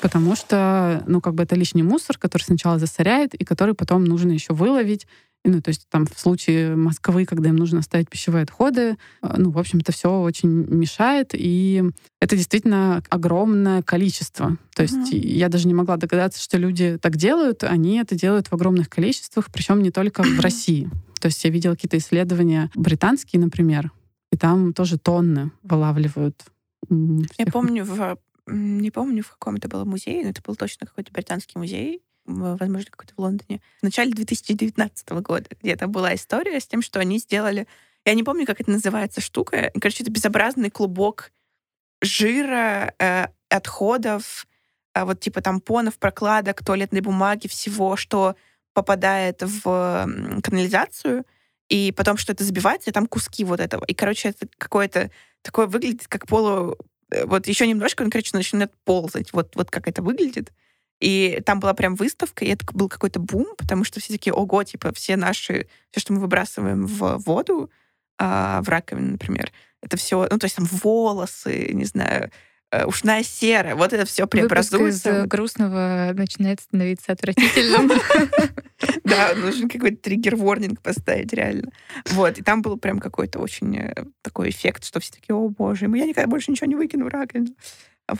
потому 0.00 0.36
что, 0.36 1.02
ну, 1.06 1.20
как 1.20 1.34
бы 1.34 1.42
это 1.42 1.56
лишний 1.56 1.82
мусор, 1.82 2.18
который 2.18 2.42
сначала 2.42 2.78
засоряет, 2.78 3.34
и 3.34 3.44
который 3.44 3.74
потом 3.74 4.04
нужно 4.04 4.32
еще 4.32 4.52
выловить, 4.52 5.06
ну, 5.44 5.62
то 5.62 5.70
есть 5.70 5.86
там 5.88 6.06
в 6.06 6.18
случае 6.18 6.76
Москвы, 6.76 7.24
когда 7.24 7.48
им 7.48 7.56
нужно 7.56 7.80
ставить 7.82 8.10
пищевые 8.10 8.42
отходы, 8.42 8.96
э, 9.22 9.34
ну, 9.38 9.50
в 9.50 9.58
общем, 9.58 9.78
это 9.78 9.90
все 9.90 10.20
очень 10.20 10.48
мешает, 10.48 11.30
и 11.32 11.82
это 12.20 12.36
действительно 12.36 13.02
огромное 13.08 13.82
количество. 13.82 14.58
То 14.74 14.82
есть 14.82 15.12
mm-hmm. 15.12 15.18
я 15.18 15.48
даже 15.48 15.66
не 15.66 15.74
могла 15.74 15.96
догадаться, 15.96 16.42
что 16.42 16.58
люди 16.58 16.98
так 17.00 17.16
делают, 17.16 17.64
они 17.64 17.98
это 17.98 18.14
делают 18.14 18.48
в 18.48 18.52
огромных 18.52 18.90
количествах, 18.90 19.46
причем 19.50 19.82
не 19.82 19.90
только 19.90 20.22
в 20.22 20.40
России. 20.40 20.90
То 21.20 21.26
есть 21.26 21.42
я 21.44 21.50
видела 21.50 21.74
какие-то 21.74 21.98
исследования 21.98 22.70
британские, 22.74 23.40
например, 23.40 23.90
и 24.32 24.36
там 24.36 24.72
тоже 24.72 24.98
тонны 24.98 25.52
вылавливают. 25.62 26.44
Я 26.88 27.46
помню, 27.46 27.84
в, 27.84 28.18
не 28.46 28.90
помню, 28.90 29.22
в 29.22 29.30
каком 29.32 29.56
это 29.56 29.68
было 29.68 29.84
музее, 29.84 30.24
но 30.24 30.30
это 30.30 30.42
был 30.42 30.56
точно 30.56 30.86
какой-то 30.86 31.12
британский 31.12 31.58
музей, 31.58 32.02
возможно, 32.26 32.90
какой-то 32.90 33.14
в 33.16 33.20
Лондоне, 33.20 33.60
в 33.80 33.82
начале 33.82 34.12
2019 34.12 35.10
года, 35.10 35.48
где-то 35.60 35.88
была 35.88 36.14
история 36.14 36.60
с 36.60 36.66
тем, 36.66 36.82
что 36.82 37.00
они 37.00 37.18
сделали... 37.18 37.66
Я 38.06 38.14
не 38.14 38.22
помню, 38.22 38.46
как 38.46 38.60
это 38.60 38.70
называется 38.70 39.20
штука. 39.20 39.70
Короче, 39.74 40.02
это 40.02 40.10
безобразный 40.10 40.70
клубок 40.70 41.32
жира, 42.00 42.94
э, 42.98 43.26
отходов, 43.50 44.46
э, 44.94 45.04
вот 45.04 45.20
типа 45.20 45.42
тампонов, 45.42 45.98
прокладок, 45.98 46.64
туалетной 46.64 47.02
бумаги, 47.02 47.46
всего, 47.46 47.96
что 47.96 48.36
попадает 48.72 49.42
в 49.42 50.08
канализацию, 50.42 51.26
и 51.70 51.92
потом 51.92 52.16
что 52.16 52.32
это 52.32 52.44
забивается, 52.44 52.90
и 52.90 52.92
там 52.92 53.06
куски 53.06 53.44
вот 53.44 53.60
этого. 53.60 53.84
И, 53.86 53.94
короче, 53.94 54.28
это 54.28 54.46
какое-то 54.58 55.10
такое 55.42 55.66
выглядит, 55.66 56.08
как 56.08 56.26
полу... 56.26 56.76
Э, 57.10 57.24
вот 57.24 57.46
еще 57.46 57.66
немножко 57.66 58.02
он, 58.02 58.10
короче, 58.10 58.30
начинает 58.36 58.72
ползать. 58.84 59.32
Вот, 59.32 59.54
вот 59.54 59.70
как 59.70 59.86
это 59.86 60.02
выглядит. 60.02 60.52
И 60.98 61.40
там 61.46 61.60
была 61.60 61.72
прям 61.72 61.94
выставка, 61.94 62.44
и 62.44 62.48
это 62.48 62.66
был 62.74 62.88
какой-то 62.88 63.20
бум, 63.20 63.54
потому 63.56 63.84
что 63.84 64.00
все 64.00 64.12
такие, 64.12 64.34
ого, 64.34 64.64
типа, 64.64 64.92
все 64.92 65.16
наши, 65.16 65.68
все, 65.90 66.00
что 66.00 66.12
мы 66.12 66.20
выбрасываем 66.20 66.86
в 66.86 67.18
воду, 67.24 67.70
а, 68.18 68.60
в 68.62 68.68
раковину, 68.68 69.12
например, 69.12 69.50
это 69.80 69.96
все, 69.96 70.28
ну, 70.30 70.38
то 70.38 70.44
есть 70.44 70.56
там 70.56 70.66
волосы, 70.66 71.70
не 71.72 71.86
знаю, 71.86 72.30
ушная 72.86 73.22
сера, 73.22 73.74
вот 73.74 73.92
это 73.92 74.04
все 74.04 74.26
преобразуется. 74.26 75.10
Выпуск 75.10 75.24
из 75.24 75.28
грустного 75.28 76.10
начинает 76.14 76.60
становиться 76.60 77.12
отвратительным. 77.12 77.90
Да, 79.04 79.34
нужен 79.34 79.68
какой-то 79.68 79.96
триггер-ворнинг 79.98 80.80
поставить, 80.80 81.34
реально. 81.34 81.70
Вот, 82.06 82.38
и 82.38 82.42
там 82.42 82.62
был 82.62 82.78
прям 82.78 82.98
какой-то 82.98 83.38
очень 83.38 83.76
э, 83.76 83.92
такой 84.22 84.48
эффект, 84.48 84.86
что 84.86 85.00
все 85.00 85.12
такие, 85.12 85.34
о 85.34 85.48
боже, 85.48 85.84
я 85.84 86.06
никогда 86.06 86.26
больше 86.26 86.50
ничего 86.50 86.66
не 86.66 86.76
выкину 86.76 87.04
в 87.04 87.08
раковину. 87.08 87.48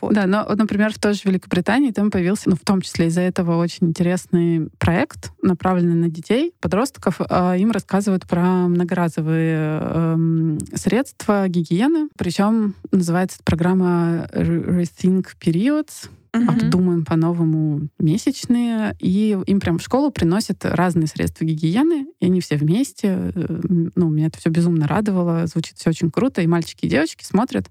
Вот. 0.01 0.15
Да, 0.15 0.27
но, 0.27 0.45
вот, 0.49 0.59
например, 0.59 0.93
в 0.93 0.99
той 0.99 1.15
же 1.15 1.23
Великобритании 1.25 1.91
там 1.91 2.11
появился, 2.11 2.51
ну, 2.51 2.57
в 2.57 2.65
том 2.65 2.81
числе 2.81 3.07
из-за 3.07 3.23
этого 3.23 3.57
очень 3.57 3.89
интересный 3.89 4.69
проект, 4.79 5.33
направленный 5.43 5.95
на 5.95 6.09
детей, 6.09 6.53
подростков. 6.61 7.21
А 7.29 7.57
им 7.57 7.71
рассказывают 7.71 8.27
про 8.27 8.69
многоразовые 8.69 9.81
э, 9.83 10.59
средства 10.75 11.49
гигиены. 11.49 12.09
Причем 12.17 12.75
называется 12.91 13.39
программа 13.45 14.29
Rethink 14.33 15.27
Periods. 15.41 16.09
Uh-huh. 16.33 16.49
Обдумаем 16.49 17.05
по-новому 17.05 17.89
месячные. 17.99 18.95
И 19.01 19.37
им 19.47 19.59
прям 19.59 19.79
в 19.79 19.83
школу 19.83 20.13
приносят 20.13 20.65
разные 20.65 21.09
средства 21.09 21.45
гигиены, 21.45 22.07
и 22.21 22.27
они 22.27 22.41
все 22.41 22.57
вместе. 22.57 23.33
Э, 23.35 23.61
ну, 23.97 24.11
меня 24.11 24.29
это 24.29 24.39
все 24.39 24.49
безумно 24.49 24.87
радовало, 24.87 25.47
звучит 25.49 25.77
все 25.79 25.91
очень 25.91 26.11
круто. 26.11 26.41
И 26.41 26.47
мальчики 26.47 26.87
и 26.87 26.89
девочки 26.89 27.25
смотрят 27.25 27.69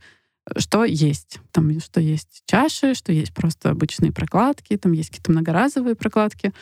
что 0.58 0.84
есть. 0.84 1.40
Там 1.52 1.80
что 1.80 2.00
есть 2.00 2.44
чаши, 2.46 2.94
что 2.94 3.12
есть 3.12 3.34
просто 3.34 3.70
обычные 3.72 4.12
прокладки, 4.12 4.78
там 4.78 4.94
есть 4.94 5.10
какие-то 5.10 5.32
многоразовые 5.32 5.96
прокладки. 5.96 6.54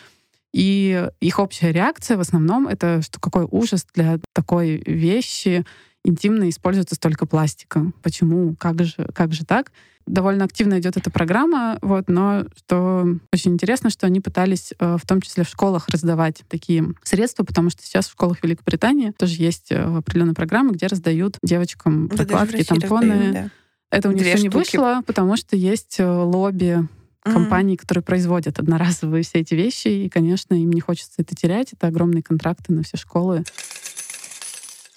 И 0.53 1.07
их 1.19 1.39
общая 1.39 1.71
реакция 1.71 2.17
в 2.17 2.21
основном 2.21 2.67
это, 2.67 3.01
что 3.01 3.19
какой 3.19 3.47
ужас 3.49 3.85
для 3.93 4.19
такой 4.33 4.81
вещи 4.85 5.65
интимно 6.03 6.49
используется 6.49 6.95
столько 6.95 7.25
пластика. 7.25 7.91
Почему? 8.01 8.55
Как 8.55 8.83
же, 8.83 9.07
как 9.13 9.33
же 9.33 9.45
так? 9.45 9.71
Довольно 10.05 10.45
активно 10.45 10.79
идет 10.79 10.95
эта 10.95 11.11
программа, 11.11 11.77
вот, 11.81 12.07
но 12.07 12.45
что 12.55 13.05
очень 13.33 13.53
интересно, 13.53 13.89
что 13.89 14.07
они 14.07 14.21
пытались 14.21 14.73
э, 14.79 14.95
в 14.97 15.05
том 15.05 15.19
числе 15.19 15.43
в 15.43 15.49
школах 15.49 15.89
раздавать 15.89 16.43
такие 16.47 16.95
средства, 17.03 17.43
потому 17.43 17.69
что 17.69 17.83
сейчас 17.83 18.07
в 18.07 18.13
школах 18.13 18.41
Великобритании 18.41 19.11
тоже 19.11 19.35
есть 19.43 19.69
э, 19.69 19.83
определенные 19.83 20.33
программы, 20.33 20.71
где 20.71 20.87
раздают 20.87 21.37
девочкам 21.43 22.07
прокладки, 22.07 22.63
тампоны. 22.63 23.09
Раздают, 23.09 23.33
да. 23.33 23.49
Это 23.89 24.09
у 24.09 24.11
них 24.11 24.25
все 24.25 24.41
не 24.41 24.49
вышло, 24.49 25.01
потому 25.05 25.37
что 25.37 25.55
есть 25.55 25.99
э, 25.99 26.05
лобби 26.05 26.87
компаний, 27.23 27.75
mm-hmm. 27.75 27.77
которые 27.77 28.03
производят 28.03 28.59
одноразовые 28.59 29.23
все 29.23 29.39
эти 29.39 29.53
вещи, 29.53 29.87
и, 29.87 30.09
конечно, 30.09 30.53
им 30.53 30.71
не 30.71 30.81
хочется 30.81 31.13
это 31.17 31.35
терять. 31.35 31.73
Это 31.73 31.87
огромные 31.87 32.23
контракты 32.23 32.73
на 32.73 32.83
все 32.83 32.97
школы 32.97 33.43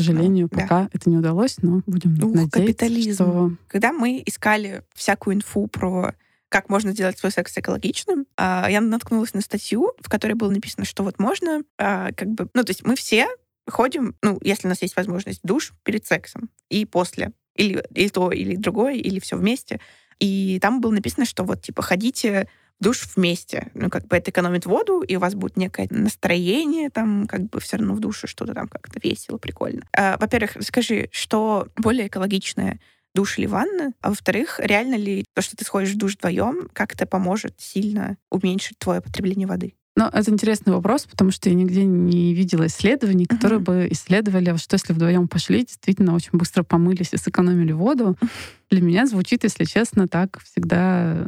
сожалению, 0.00 0.48
да. 0.50 0.60
пока 0.60 0.88
это 0.92 1.10
не 1.10 1.18
удалось, 1.18 1.56
но 1.62 1.82
будем 1.86 2.12
Ух, 2.14 2.34
надеяться, 2.34 2.60
капитализм. 2.60 3.14
что... 3.14 3.52
Когда 3.68 3.92
мы 3.92 4.22
искали 4.24 4.82
всякую 4.94 5.36
инфу 5.36 5.66
про 5.66 6.14
как 6.48 6.68
можно 6.68 6.92
сделать 6.92 7.18
свой 7.18 7.30
секс 7.30 7.56
экологичным, 7.56 8.26
а, 8.36 8.66
я 8.68 8.80
наткнулась 8.80 9.34
на 9.34 9.40
статью, 9.40 9.92
в 10.00 10.08
которой 10.08 10.32
было 10.32 10.50
написано, 10.50 10.84
что 10.84 11.04
вот 11.04 11.20
можно, 11.20 11.62
а, 11.78 12.10
как 12.12 12.28
бы, 12.28 12.48
ну, 12.54 12.64
то 12.64 12.70
есть 12.70 12.84
мы 12.84 12.96
все 12.96 13.28
ходим, 13.68 14.16
ну, 14.20 14.38
если 14.42 14.66
у 14.66 14.70
нас 14.70 14.82
есть 14.82 14.96
возможность, 14.96 15.40
душ 15.44 15.72
перед 15.84 16.06
сексом 16.06 16.50
и 16.68 16.84
после, 16.84 17.30
или, 17.60 17.84
или 17.94 18.08
то, 18.08 18.30
или 18.32 18.56
другое, 18.56 18.94
или 18.94 19.20
все 19.20 19.36
вместе. 19.36 19.80
И 20.18 20.58
там 20.60 20.80
было 20.80 20.92
написано, 20.92 21.26
что 21.26 21.44
вот, 21.44 21.62
типа, 21.62 21.82
ходите 21.82 22.48
душ 22.80 23.06
вместе. 23.14 23.70
Ну, 23.74 23.90
как 23.90 24.06
бы 24.06 24.16
это 24.16 24.30
экономит 24.30 24.64
воду, 24.64 25.02
и 25.02 25.16
у 25.16 25.20
вас 25.20 25.34
будет 25.34 25.56
некое 25.58 25.86
настроение, 25.90 26.88
там, 26.88 27.26
как 27.26 27.42
бы 27.50 27.60
все 27.60 27.76
равно 27.76 27.94
в 27.94 28.00
душе 28.00 28.26
что-то 28.26 28.54
там 28.54 28.68
как-то 28.68 28.98
весело, 29.02 29.36
прикольно. 29.36 29.82
А, 29.94 30.16
во-первых, 30.18 30.56
скажи, 30.60 31.08
что 31.12 31.68
более 31.76 32.06
экологичное, 32.06 32.80
душ 33.14 33.38
или 33.38 33.46
ванна? 33.46 33.92
А 34.00 34.08
во-вторых, 34.08 34.60
реально 34.62 34.94
ли 34.94 35.24
то, 35.34 35.42
что 35.42 35.56
ты 35.56 35.64
сходишь 35.64 35.90
в 35.90 35.98
душ 35.98 36.16
вдвоем, 36.16 36.68
как-то 36.72 37.06
поможет 37.06 37.54
сильно 37.58 38.16
уменьшить 38.30 38.78
твое 38.78 39.02
потребление 39.02 39.46
воды? 39.46 39.74
Ну, 39.96 40.06
это 40.06 40.30
интересный 40.30 40.72
вопрос, 40.72 41.06
потому 41.06 41.30
что 41.30 41.48
я 41.48 41.54
нигде 41.54 41.84
не 41.84 42.32
видела 42.32 42.66
исследований, 42.66 43.26
которые 43.26 43.60
uh-huh. 43.60 43.64
бы 43.64 43.88
исследовали, 43.90 44.56
что 44.56 44.74
если 44.74 44.92
вдвоем 44.92 45.28
пошли, 45.28 45.60
действительно 45.60 46.14
очень 46.14 46.30
быстро 46.32 46.62
помылись 46.62 47.12
и 47.12 47.16
сэкономили 47.16 47.72
воду. 47.72 48.16
Для 48.70 48.80
меня 48.80 49.06
звучит, 49.06 49.44
если 49.44 49.64
честно, 49.64 50.06
так 50.06 50.40
всегда 50.40 51.26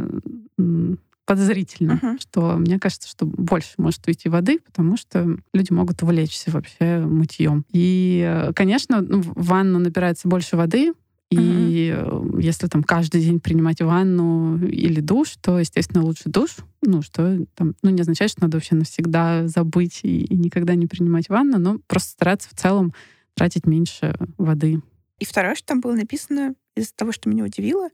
подозрительно, 1.25 2.01
uh-huh. 2.03 2.21
что 2.21 2.57
мне 2.57 2.79
кажется, 2.79 3.09
что 3.09 3.27
больше 3.27 3.75
может 3.79 4.07
уйти 4.07 4.29
воды, 4.29 4.59
потому 4.59 4.97
что 4.97 5.37
люди 5.53 5.73
могут 5.73 6.03
увлечься 6.03 6.51
вообще 6.51 6.99
мытьем. 6.99 7.65
И, 7.73 8.25
э, 8.27 8.53
конечно, 8.55 9.01
ну, 9.01 9.23
в 9.23 9.47
ванну 9.47 9.79
набирается 9.79 10.29
больше 10.29 10.57
воды, 10.57 10.93
и 11.33 11.91
uh-huh. 11.91 12.41
если 12.41 12.67
там 12.67 12.83
каждый 12.83 13.23
день 13.23 13.41
принимать 13.41 13.81
ванну 13.81 14.59
или 14.67 15.01
душ, 15.01 15.37
то, 15.41 15.59
естественно, 15.59 16.05
лучше 16.05 16.25
душ. 16.29 16.57
Ну, 16.83 17.03
что 17.03 17.39
там, 17.55 17.75
ну, 17.83 17.91
не 17.91 18.01
означает, 18.01 18.31
что 18.31 18.43
надо 18.43 18.57
вообще 18.57 18.75
навсегда 18.75 19.47
забыть 19.49 20.01
и, 20.03 20.25
и 20.25 20.37
никогда 20.37 20.75
не 20.75 20.87
принимать 20.87 21.29
ванну, 21.29 21.59
но 21.59 21.79
просто 21.87 22.11
стараться 22.11 22.49
в 22.51 22.55
целом 22.55 22.93
тратить 23.35 23.67
меньше 23.67 24.15
воды. 24.39 24.81
И 25.19 25.25
второе, 25.25 25.55
что 25.55 25.69
там 25.69 25.81
было 25.81 25.95
написано, 25.95 26.55
из 26.75 26.93
того, 26.93 27.13
что 27.13 27.29
меня 27.29 27.45
удивило, 27.45 27.89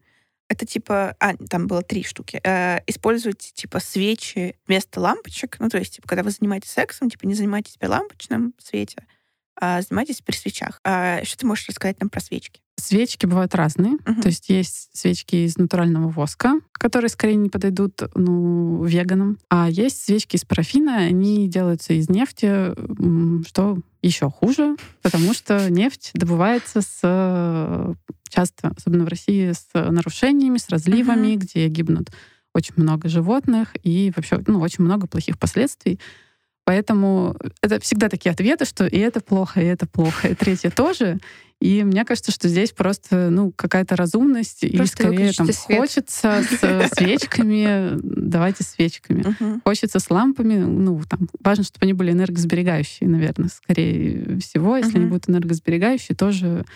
это 0.48 0.64
типа, 0.64 1.14
а, 1.20 1.36
там 1.36 1.66
было 1.66 1.82
три 1.82 2.02
штуки. 2.02 2.40
Э, 2.42 2.80
используйте 2.86 3.52
типа 3.52 3.80
свечи 3.80 4.56
вместо 4.66 5.00
лампочек. 5.00 5.60
Ну, 5.60 5.68
то 5.68 5.78
есть, 5.78 5.96
типа, 5.96 6.08
когда 6.08 6.22
вы 6.22 6.30
занимаетесь 6.30 6.70
сексом, 6.70 7.10
типа, 7.10 7.26
не 7.26 7.34
занимайтесь 7.34 7.76
при 7.76 7.86
лампочном 7.86 8.54
свете, 8.58 9.06
а 9.60 9.82
занимайтесь 9.82 10.20
при 10.22 10.36
свечах. 10.36 10.80
А, 10.84 11.24
что 11.24 11.38
ты 11.38 11.46
можешь 11.46 11.68
рассказать 11.68 12.00
нам 12.00 12.08
про 12.08 12.20
свечки? 12.20 12.60
Свечки 12.76 13.26
бывают 13.26 13.54
разные. 13.54 13.94
Uh-huh. 13.94 14.22
То 14.22 14.28
есть 14.28 14.48
есть 14.48 14.90
свечки 14.92 15.34
из 15.36 15.58
натурального 15.58 16.08
воска, 16.08 16.60
которые 16.72 17.08
скорее 17.08 17.34
не 17.34 17.48
подойдут 17.48 18.02
ну, 18.14 18.84
веганам. 18.84 19.38
А 19.50 19.68
есть 19.68 20.04
свечки 20.04 20.36
из 20.36 20.44
парафина. 20.44 20.98
Они 20.98 21.48
делаются 21.48 21.92
из 21.92 22.08
нефти, 22.08 22.72
что 23.48 23.78
еще 24.00 24.30
хуже, 24.30 24.76
потому 25.02 25.34
что 25.34 25.68
нефть 25.70 26.10
добывается 26.14 26.82
с 26.82 27.96
часто, 28.28 28.72
особенно 28.76 29.04
в 29.04 29.08
России, 29.08 29.52
с 29.52 29.66
нарушениями, 29.74 30.58
с 30.58 30.68
разливами, 30.68 31.34
uh-huh. 31.34 31.36
где 31.36 31.68
гибнут 31.68 32.10
очень 32.54 32.74
много 32.76 33.08
животных 33.08 33.74
и 33.82 34.12
вообще 34.14 34.42
ну, 34.46 34.60
очень 34.60 34.84
много 34.84 35.06
плохих 35.06 35.38
последствий. 35.38 35.98
Поэтому 36.68 37.34
это 37.62 37.80
всегда 37.80 38.10
такие 38.10 38.30
ответы, 38.30 38.66
что 38.66 38.86
и 38.86 38.98
это 38.98 39.20
плохо, 39.20 39.62
и 39.62 39.64
это 39.64 39.86
плохо, 39.86 40.28
и 40.28 40.34
третье 40.34 40.68
тоже. 40.68 41.18
И 41.62 41.82
мне 41.82 42.04
кажется, 42.04 42.30
что 42.30 42.46
здесь 42.46 42.72
просто 42.72 43.30
ну, 43.30 43.52
какая-то 43.52 43.96
разумность, 43.96 44.70
просто 44.76 44.82
и 44.82 44.86
скорее 44.86 45.32
там 45.32 45.50
свет. 45.50 45.78
хочется 45.78 46.42
с 46.42 46.90
свечками, 46.94 47.98
давайте 48.02 48.64
свечками. 48.64 49.22
Uh-huh. 49.22 49.60
Хочется 49.64 49.98
с 49.98 50.10
лампами, 50.10 50.58
ну, 50.58 51.00
там, 51.08 51.30
важно, 51.40 51.64
чтобы 51.64 51.84
они 51.84 51.94
были 51.94 52.12
энергосберегающие, 52.12 53.08
наверное, 53.08 53.48
скорее 53.48 54.38
всего. 54.40 54.76
Если 54.76 54.92
uh-huh. 54.92 54.96
они 54.98 55.06
будут 55.06 55.30
энергосберегающие, 55.30 56.14
тоже 56.14 56.66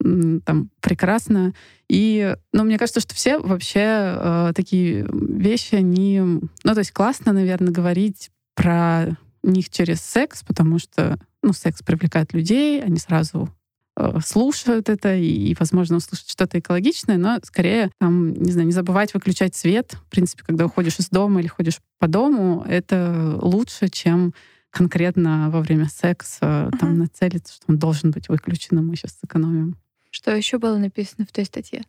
там 0.00 0.70
прекрасно. 0.80 1.54
И, 1.88 2.34
ну, 2.52 2.64
мне 2.64 2.78
кажется, 2.78 2.98
что 2.98 3.14
все 3.14 3.38
вообще 3.38 3.78
э, 3.80 4.52
такие 4.56 5.06
вещи, 5.08 5.76
они, 5.76 6.18
ну, 6.18 6.74
то 6.74 6.78
есть 6.78 6.90
классно, 6.90 7.32
наверное, 7.32 7.72
говорить 7.72 8.30
про 8.56 9.16
них 9.46 9.70
через 9.70 10.00
секс, 10.00 10.42
потому 10.42 10.78
что, 10.78 11.18
ну, 11.42 11.52
секс 11.52 11.82
привлекает 11.82 12.32
людей, 12.32 12.82
они 12.82 12.98
сразу 12.98 13.48
э, 13.96 14.18
слушают 14.24 14.88
это 14.88 15.14
и, 15.14 15.26
и, 15.26 15.56
возможно, 15.58 15.96
услышат 15.96 16.28
что-то 16.28 16.58
экологичное, 16.58 17.16
но 17.16 17.38
скорее, 17.42 17.90
там, 17.98 18.32
не 18.32 18.52
знаю, 18.52 18.66
не 18.66 18.72
забывать 18.72 19.14
выключать 19.14 19.54
свет. 19.54 19.96
В 20.06 20.10
принципе, 20.10 20.42
когда 20.44 20.66
уходишь 20.66 20.98
из 20.98 21.08
дома 21.08 21.40
или 21.40 21.48
ходишь 21.48 21.80
по 21.98 22.08
дому, 22.08 22.64
это 22.68 23.38
лучше, 23.40 23.88
чем 23.88 24.34
конкретно 24.70 25.48
во 25.50 25.62
время 25.62 25.88
секса 25.88 26.68
uh-huh. 26.70 26.78
там 26.78 26.98
нацелиться, 26.98 27.54
что 27.54 27.64
он 27.68 27.78
должен 27.78 28.10
быть 28.10 28.28
выключенным, 28.28 28.86
мы 28.86 28.96
сейчас 28.96 29.16
сэкономим. 29.20 29.76
Что 30.10 30.34
еще 30.34 30.58
было 30.58 30.76
написано 30.76 31.26
в 31.26 31.32
той 31.32 31.44
статье? 31.44 31.82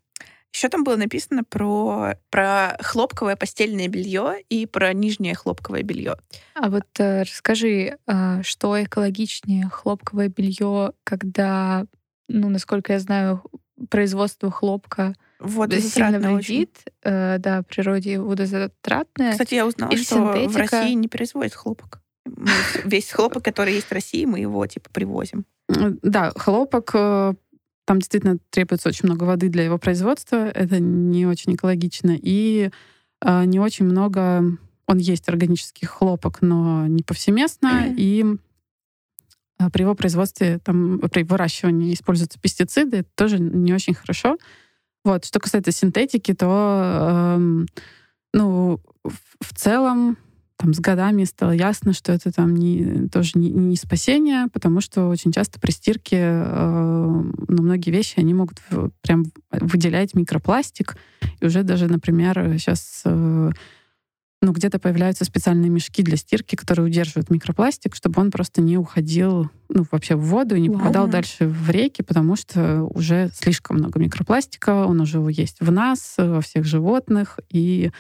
Еще 0.54 0.70
там 0.70 0.84
было 0.84 0.96
написано 0.96 1.44
про, 1.44 2.16
про 2.30 2.78
хлопковое 2.82 3.36
постельное 3.36 3.88
белье 3.88 4.42
и 4.50 4.66
про 4.66 4.94
нижнее 4.94 5.36
хлопковое 5.36 5.84
белье. 5.84 6.18
А 6.56 6.70
вот 6.70 6.88
э, 6.98 7.22
расскажи, 7.22 7.98
э, 8.08 8.42
что 8.44 8.82
экологичнее 8.82 9.70
хлопковое 9.70 10.30
белье, 10.30 10.94
когда, 11.04 11.86
ну, 12.28 12.50
насколько 12.50 12.94
я 12.94 13.00
знаю, 13.00 13.44
производство 13.90 14.50
хлопка 14.50 15.14
сильно 15.40 16.20
вредит, 16.20 16.80
э, 17.04 17.38
да, 17.40 17.62
природе 17.64 18.20
водозатратное. 18.20 19.32
Кстати, 19.32 19.56
я 19.56 19.68
узнала, 19.68 19.96
что 19.96 20.04
синтетика... 20.04 20.50
в 20.50 20.58
России 20.58 20.94
не 20.94 21.08
производят 21.08 21.54
хлопок. 21.54 22.02
Мы 22.26 22.50
весь 22.84 23.12
хлопок, 23.12 23.44
который 23.44 23.76
есть 23.76 23.88
в 23.88 23.92
России, 23.92 24.26
мы 24.26 24.40
его 24.40 24.66
типа 24.66 24.90
привозим. 24.92 25.46
Да, 25.68 26.32
хлопок 26.36 26.92
э, 26.94 27.34
там 27.88 28.00
действительно 28.00 28.38
требуется 28.50 28.90
очень 28.90 29.06
много 29.06 29.24
воды 29.24 29.48
для 29.48 29.64
его 29.64 29.78
производства. 29.78 30.50
Это 30.50 30.78
не 30.82 31.26
очень 31.26 31.56
экологично. 31.56 32.18
И 32.22 32.70
э, 33.22 33.46
не 33.46 33.62
очень 33.62 33.86
много... 33.86 34.44
Он 34.88 34.98
есть 34.98 35.30
органический 35.30 35.88
хлопок, 35.88 36.42
но 36.42 36.86
не 36.88 37.02
повсеместно. 37.02 37.86
И 37.96 38.26
э, 39.58 39.70
при 39.72 39.84
его 39.84 39.96
производстве, 39.96 40.60
там, 40.60 41.00
при 41.00 41.24
выращивании 41.24 41.94
используются 41.94 42.42
пестициды. 42.42 42.98
Это 42.98 43.10
тоже 43.16 43.40
не 43.40 43.74
очень 43.74 43.94
хорошо. 43.94 44.38
Вот. 45.06 45.24
Что 45.24 45.40
касается 45.40 45.72
синтетики, 45.72 46.34
то 46.34 47.38
э, 47.40 47.66
ну, 48.34 48.82
в 49.06 49.54
целом 49.56 50.18
там 50.58 50.74
с 50.74 50.80
годами 50.80 51.24
стало 51.24 51.52
ясно, 51.52 51.94
что 51.94 52.12
это 52.12 52.32
там 52.32 52.56
не, 52.56 53.08
тоже 53.10 53.32
не, 53.36 53.52
не 53.52 53.76
спасение, 53.76 54.48
потому 54.52 54.82
что 54.82 55.08
очень 55.08 55.32
часто 55.32 55.60
при 55.60 55.72
стирке 55.72 56.18
э, 56.20 57.24
ну, 57.48 57.62
многие 57.62 57.92
вещи, 57.92 58.16
они 58.18 58.34
могут 58.34 58.60
в, 58.70 58.90
прям 59.02 59.26
выделять 59.52 60.16
микропластик. 60.16 60.98
И 61.40 61.46
уже 61.46 61.62
даже, 61.62 61.88
например, 61.88 62.56
сейчас 62.58 63.04
э, 63.06 63.52
ну, 64.42 64.52
где-то 64.52 64.80
появляются 64.80 65.26
специальные 65.26 65.70
мешки 65.70 66.02
для 66.02 66.18
стирки, 66.18 66.56
которые 66.56 66.88
удерживают 66.88 67.30
микропластик, 67.30 67.96
чтобы 67.96 68.20
он 68.22 68.32
просто 68.32 68.62
не 68.62 68.78
уходил 68.78 69.50
ну, 69.70 69.86
вообще 69.92 70.16
в 70.16 70.26
воду 70.26 70.56
и 70.56 70.62
не 70.62 70.70
Ладно. 70.70 70.84
попадал 70.84 71.08
дальше 71.08 71.48
в 71.48 71.70
реки, 71.70 72.02
потому 72.02 72.36
что 72.36 72.84
уже 72.84 73.30
слишком 73.34 73.78
много 73.78 74.00
микропластика, 74.00 74.86
он 74.86 75.02
уже 75.02 75.20
есть 75.30 75.58
в 75.60 75.72
нас, 75.72 76.16
во 76.18 76.42
всех 76.42 76.66
животных, 76.66 77.40
и 77.50 77.92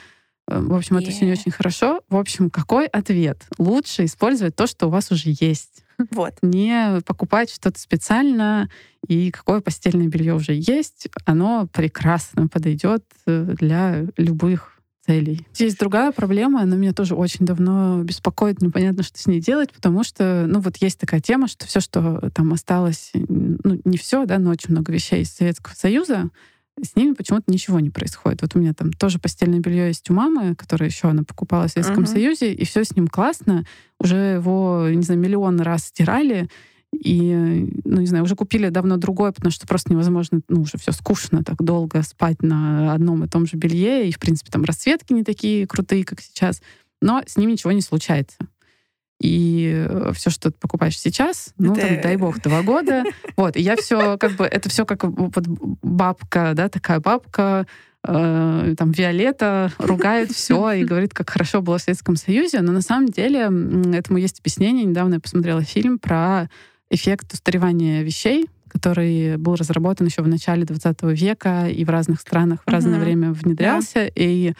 в 0.48 0.74
общем, 0.74 0.98
yeah. 0.98 1.02
это 1.02 1.12
все 1.12 1.26
не 1.26 1.34
очень 1.34 1.52
хорошо. 1.52 2.02
В 2.10 2.16
общем, 2.16 2.50
какой 2.50 2.88
ответ? 2.88 3.46
Лучше 3.58 4.06
использовать 4.06 4.56
то, 4.56 4.66
что 4.68 4.88
у 4.88 4.90
вас 4.90 5.12
уже 5.12 5.36
есть. 5.40 5.84
Вот. 6.12 6.36
Не 6.44 7.02
покупать 7.06 7.50
что-то 7.50 7.80
специально, 7.80 8.70
и 9.08 9.32
какое 9.32 9.62
постельное 9.62 10.08
белье 10.08 10.36
уже 10.36 10.54
есть, 10.54 11.08
оно 11.26 11.68
прекрасно 11.74 12.48
подойдет 12.48 13.04
э, 13.26 13.56
для 13.58 14.06
любых 14.16 14.80
целей. 15.08 15.46
Есть 15.56 15.80
другая 15.80 16.12
проблема, 16.12 16.62
она 16.62 16.76
меня 16.76 16.94
тоже 16.94 17.16
очень 17.16 17.46
давно 17.46 18.04
беспокоит, 18.04 18.62
непонятно, 18.62 19.04
что 19.04 19.18
с 19.18 19.26
ней 19.26 19.40
делать, 19.40 19.72
потому 19.72 20.04
что, 20.04 20.46
ну, 20.48 20.60
вот 20.60 20.78
есть 20.78 21.00
такая 21.00 21.22
тема, 21.22 21.48
что 21.48 21.66
все, 21.66 21.80
что 21.80 22.30
там 22.34 22.54
осталось, 22.54 23.12
ну, 23.14 23.80
не 23.86 23.98
все, 23.98 24.26
да, 24.26 24.38
но 24.38 24.52
очень 24.52 24.72
много 24.72 24.92
вещей 24.92 25.22
из 25.22 25.32
Советского 25.32 25.74
Союза, 25.74 26.30
с 26.82 26.96
ними 26.96 27.14
почему-то 27.14 27.52
ничего 27.52 27.80
не 27.80 27.90
происходит. 27.90 28.42
Вот 28.42 28.56
у 28.56 28.60
меня 28.60 28.74
там 28.74 28.94
тоже 28.94 29.20
постельное 29.20 29.60
белье 29.60 29.88
есть 29.88 30.10
у 30.10 30.14
мамы, 30.14 30.56
которое 30.56 30.86
еще 30.86 31.08
она 31.08 31.24
покупала 31.24 31.68
в 31.68 31.72
Советском 31.72 32.04
uh-huh. 32.04 32.12
Союзе, 32.12 32.54
и 32.54 32.66
все 32.66 32.84
с 32.84 32.96
ним 32.96 33.08
классно. 33.08 33.66
Уже 34.00 34.36
его, 34.36 34.88
не 34.90 35.02
знаю, 35.02 35.20
миллион 35.20 35.60
раз 35.62 35.86
стирали, 35.86 36.50
и, 36.94 37.70
ну, 37.84 38.00
не 38.00 38.08
знаю, 38.08 38.24
уже 38.24 38.36
купили 38.36 38.70
давно 38.70 38.98
другое, 38.98 39.32
потому 39.32 39.52
что 39.52 39.68
просто 39.68 39.92
невозможно, 39.92 40.42
ну, 40.48 40.62
уже 40.62 40.78
все 40.78 40.92
скучно 40.92 41.44
так 41.44 41.62
долго 41.62 42.02
спать 42.04 42.42
на 42.42 42.94
одном 42.94 43.24
и 43.24 43.28
том 43.28 43.46
же 43.46 43.58
белье, 43.58 44.08
и, 44.08 44.12
в 44.12 44.20
принципе, 44.20 44.52
там 44.52 44.64
расцветки 44.64 45.14
не 45.14 45.24
такие 45.24 45.68
крутые, 45.68 46.06
как 46.06 46.22
сейчас, 46.22 46.62
но 47.02 47.22
с 47.26 47.38
ним 47.38 47.50
ничего 47.50 47.72
не 47.72 47.82
случается. 47.82 48.38
И 49.20 49.86
э, 49.88 50.12
все, 50.14 50.30
что 50.30 50.52
ты 50.52 50.58
покупаешь 50.60 51.00
сейчас, 51.00 51.54
ну, 51.58 51.74
это... 51.74 51.88
там, 51.88 52.02
дай 52.02 52.18
бог, 52.18 52.42
два 52.42 52.62
года. 52.62 53.04
Вот, 53.36 53.56
и 53.56 53.62
я 53.62 53.76
все, 53.76 54.18
как 54.18 54.34
бы, 54.34 54.46
это 54.46 54.70
все 54.70 54.86
как 54.86 55.04
вот 55.04 55.44
бабка, 55.48 56.54
да, 56.56 56.70
такая 56.70 57.00
бабка, 57.00 57.68
э, 58.08 58.76
там, 58.78 58.92
Виолетта 58.92 59.72
ругает 59.80 60.32
все 60.32 60.72
и 60.72 60.84
говорит, 60.84 61.14
как 61.14 61.30
хорошо 61.30 61.62
было 61.62 61.78
в 61.78 61.82
Советском 61.82 62.16
Союзе, 62.16 62.62
но 62.62 62.72
на 62.72 62.82
самом 62.82 63.08
деле 63.08 63.42
этому 63.96 64.18
есть 64.18 64.40
объяснение. 64.40 64.86
Недавно 64.86 65.16
я 65.16 65.20
посмотрела 65.20 65.64
фильм 65.64 66.00
про 66.00 66.50
эффект 66.90 67.34
устаревания 67.34 68.04
вещей, 68.04 68.48
который 68.70 69.38
был 69.38 69.56
разработан 69.56 70.08
еще 70.08 70.22
в 70.22 70.28
начале 70.28 70.64
20 70.64 71.04
века 71.04 71.68
и 71.68 71.84
в 71.86 71.90
разных 71.90 72.22
странах 72.22 72.62
в 72.66 72.70
разное 72.70 73.00
время 73.00 73.32
внедрялся. 73.32 74.10
И 74.16 74.54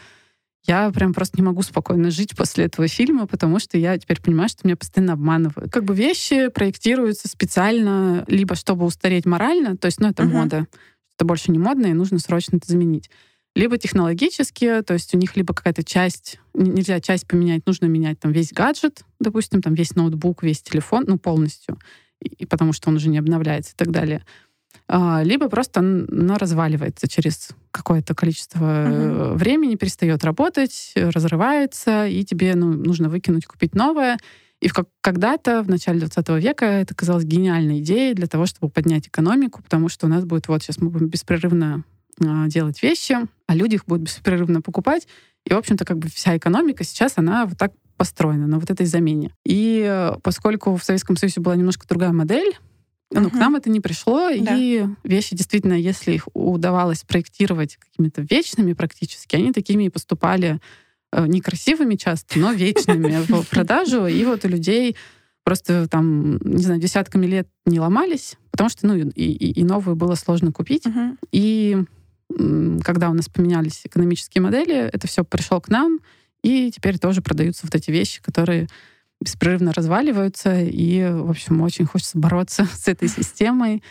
я 0.68 0.90
прям 0.90 1.14
просто 1.14 1.38
не 1.38 1.42
могу 1.42 1.62
спокойно 1.62 2.10
жить 2.10 2.36
после 2.36 2.66
этого 2.66 2.86
фильма, 2.86 3.26
потому 3.26 3.58
что 3.58 3.78
я 3.78 3.98
теперь 3.98 4.20
понимаю, 4.20 4.48
что 4.48 4.66
меня 4.66 4.76
постоянно 4.76 5.14
обманывают. 5.14 5.72
Как 5.72 5.84
бы 5.84 5.94
вещи 5.94 6.48
проектируются 6.48 7.26
специально 7.26 8.24
либо 8.28 8.54
чтобы 8.54 8.84
устареть 8.84 9.24
морально, 9.26 9.76
то 9.76 9.86
есть, 9.86 9.98
ну, 9.98 10.08
это 10.08 10.22
uh-huh. 10.22 10.32
мода, 10.32 10.66
это 11.16 11.24
больше 11.24 11.50
не 11.50 11.58
модно, 11.58 11.86
и 11.86 11.94
нужно 11.94 12.18
срочно 12.18 12.58
это 12.58 12.70
заменить. 12.70 13.10
Либо 13.56 13.78
технологические, 13.78 14.82
то 14.82 14.92
есть 14.94 15.14
у 15.14 15.18
них 15.18 15.36
либо 15.36 15.54
какая-то 15.54 15.82
часть, 15.82 16.38
нельзя 16.54 17.00
часть 17.00 17.26
поменять, 17.26 17.66
нужно 17.66 17.86
менять 17.86 18.20
там 18.20 18.30
весь 18.30 18.52
гаджет, 18.52 19.04
допустим, 19.18 19.62
там 19.62 19.74
весь 19.74 19.96
ноутбук, 19.96 20.42
весь 20.42 20.62
телефон, 20.62 21.04
ну, 21.08 21.18
полностью 21.18 21.78
и 22.20 22.46
потому 22.46 22.72
что 22.72 22.90
он 22.90 22.96
уже 22.96 23.08
не 23.08 23.18
обновляется 23.18 23.72
и 23.72 23.76
так 23.76 23.90
далее. 23.90 24.24
А, 24.88 25.22
либо 25.22 25.48
просто 25.48 25.80
оно 25.80 26.38
разваливается 26.38 27.08
через 27.08 27.50
какое-то 27.70 28.14
количество 28.14 28.64
uh-huh. 28.64 29.34
времени, 29.34 29.76
перестает 29.76 30.24
работать, 30.24 30.92
разрывается, 30.94 32.06
и 32.06 32.24
тебе 32.24 32.54
ну, 32.54 32.72
нужно 32.72 33.10
выкинуть, 33.10 33.46
купить 33.46 33.74
новое. 33.74 34.18
И 34.60 34.68
в 34.68 34.72
как, 34.72 34.88
когда-то, 35.02 35.62
в 35.62 35.68
начале 35.68 36.00
20 36.00 36.28
века, 36.42 36.64
это 36.64 36.94
казалось 36.94 37.24
гениальной 37.24 37.80
идеей 37.80 38.14
для 38.14 38.26
того, 38.26 38.46
чтобы 38.46 38.72
поднять 38.72 39.06
экономику, 39.06 39.62
потому 39.62 39.88
что 39.88 40.06
у 40.06 40.08
нас 40.08 40.24
будет, 40.24 40.48
вот 40.48 40.62
сейчас 40.62 40.78
мы 40.78 40.88
будем 40.88 41.08
беспрерывно 41.08 41.84
а, 42.20 42.48
делать 42.48 42.82
вещи, 42.82 43.16
а 43.46 43.54
люди 43.54 43.76
их 43.76 43.84
будут 43.86 44.04
беспрерывно 44.04 44.62
покупать. 44.62 45.06
И, 45.44 45.52
в 45.52 45.56
общем-то, 45.56 45.84
как 45.84 45.98
бы 45.98 46.08
вся 46.08 46.36
экономика 46.36 46.82
сейчас, 46.82 47.14
она 47.16 47.46
вот 47.46 47.58
так 47.58 47.72
построена 47.96 48.46
на 48.46 48.58
вот 48.58 48.70
этой 48.70 48.86
замене. 48.86 49.32
И 49.44 49.84
э, 49.86 50.12
поскольку 50.22 50.76
в 50.76 50.84
Советском 50.84 51.16
Союзе 51.16 51.40
была 51.40 51.56
немножко 51.56 51.86
другая 51.86 52.12
модель, 52.12 52.56
ну, 53.10 53.22
угу. 53.22 53.30
к 53.30 53.34
нам 53.34 53.56
это 53.56 53.70
не 53.70 53.80
пришло, 53.80 54.28
да. 54.28 54.56
и 54.56 54.84
вещи 55.02 55.34
действительно, 55.34 55.72
если 55.72 56.12
их 56.12 56.28
удавалось 56.34 57.02
проектировать 57.02 57.76
какими-то 57.76 58.22
вечными 58.22 58.74
практически, 58.74 59.36
они 59.36 59.52
такими 59.52 59.84
и 59.84 59.88
поступали 59.88 60.60
э, 61.12 61.26
некрасивыми 61.26 61.94
часто, 61.94 62.38
но 62.38 62.52
вечными 62.52 63.22
в 63.26 63.48
продажу. 63.50 64.06
И 64.06 64.24
вот 64.24 64.44
у 64.44 64.48
людей 64.48 64.96
просто 65.42 65.88
там, 65.88 66.36
не 66.38 66.62
знаю, 66.62 66.80
десятками 66.80 67.24
лет 67.24 67.48
не 67.64 67.80
ломались, 67.80 68.36
потому 68.50 68.68
что, 68.68 68.86
ну, 68.86 68.96
и, 68.96 69.08
и, 69.08 69.60
и 69.60 69.64
новую 69.64 69.96
было 69.96 70.14
сложно 70.14 70.52
купить. 70.52 70.84
И 71.32 71.78
когда 72.84 73.08
у 73.08 73.14
нас 73.14 73.30
поменялись 73.30 73.80
экономические 73.84 74.42
модели, 74.42 74.74
это 74.76 75.06
все 75.06 75.24
пришло 75.24 75.62
к 75.62 75.70
нам, 75.70 76.00
и 76.42 76.70
теперь 76.70 76.98
тоже 76.98 77.22
продаются 77.22 77.64
вот 77.64 77.74
эти 77.74 77.90
вещи, 77.90 78.20
которые 78.22 78.68
беспрерывно 79.20 79.72
разваливаются. 79.72 80.60
И, 80.60 81.08
в 81.10 81.30
общем, 81.30 81.60
очень 81.62 81.86
хочется 81.86 82.18
бороться 82.18 82.66
с 82.72 82.88
этой 82.88 83.08
системой. 83.08 83.82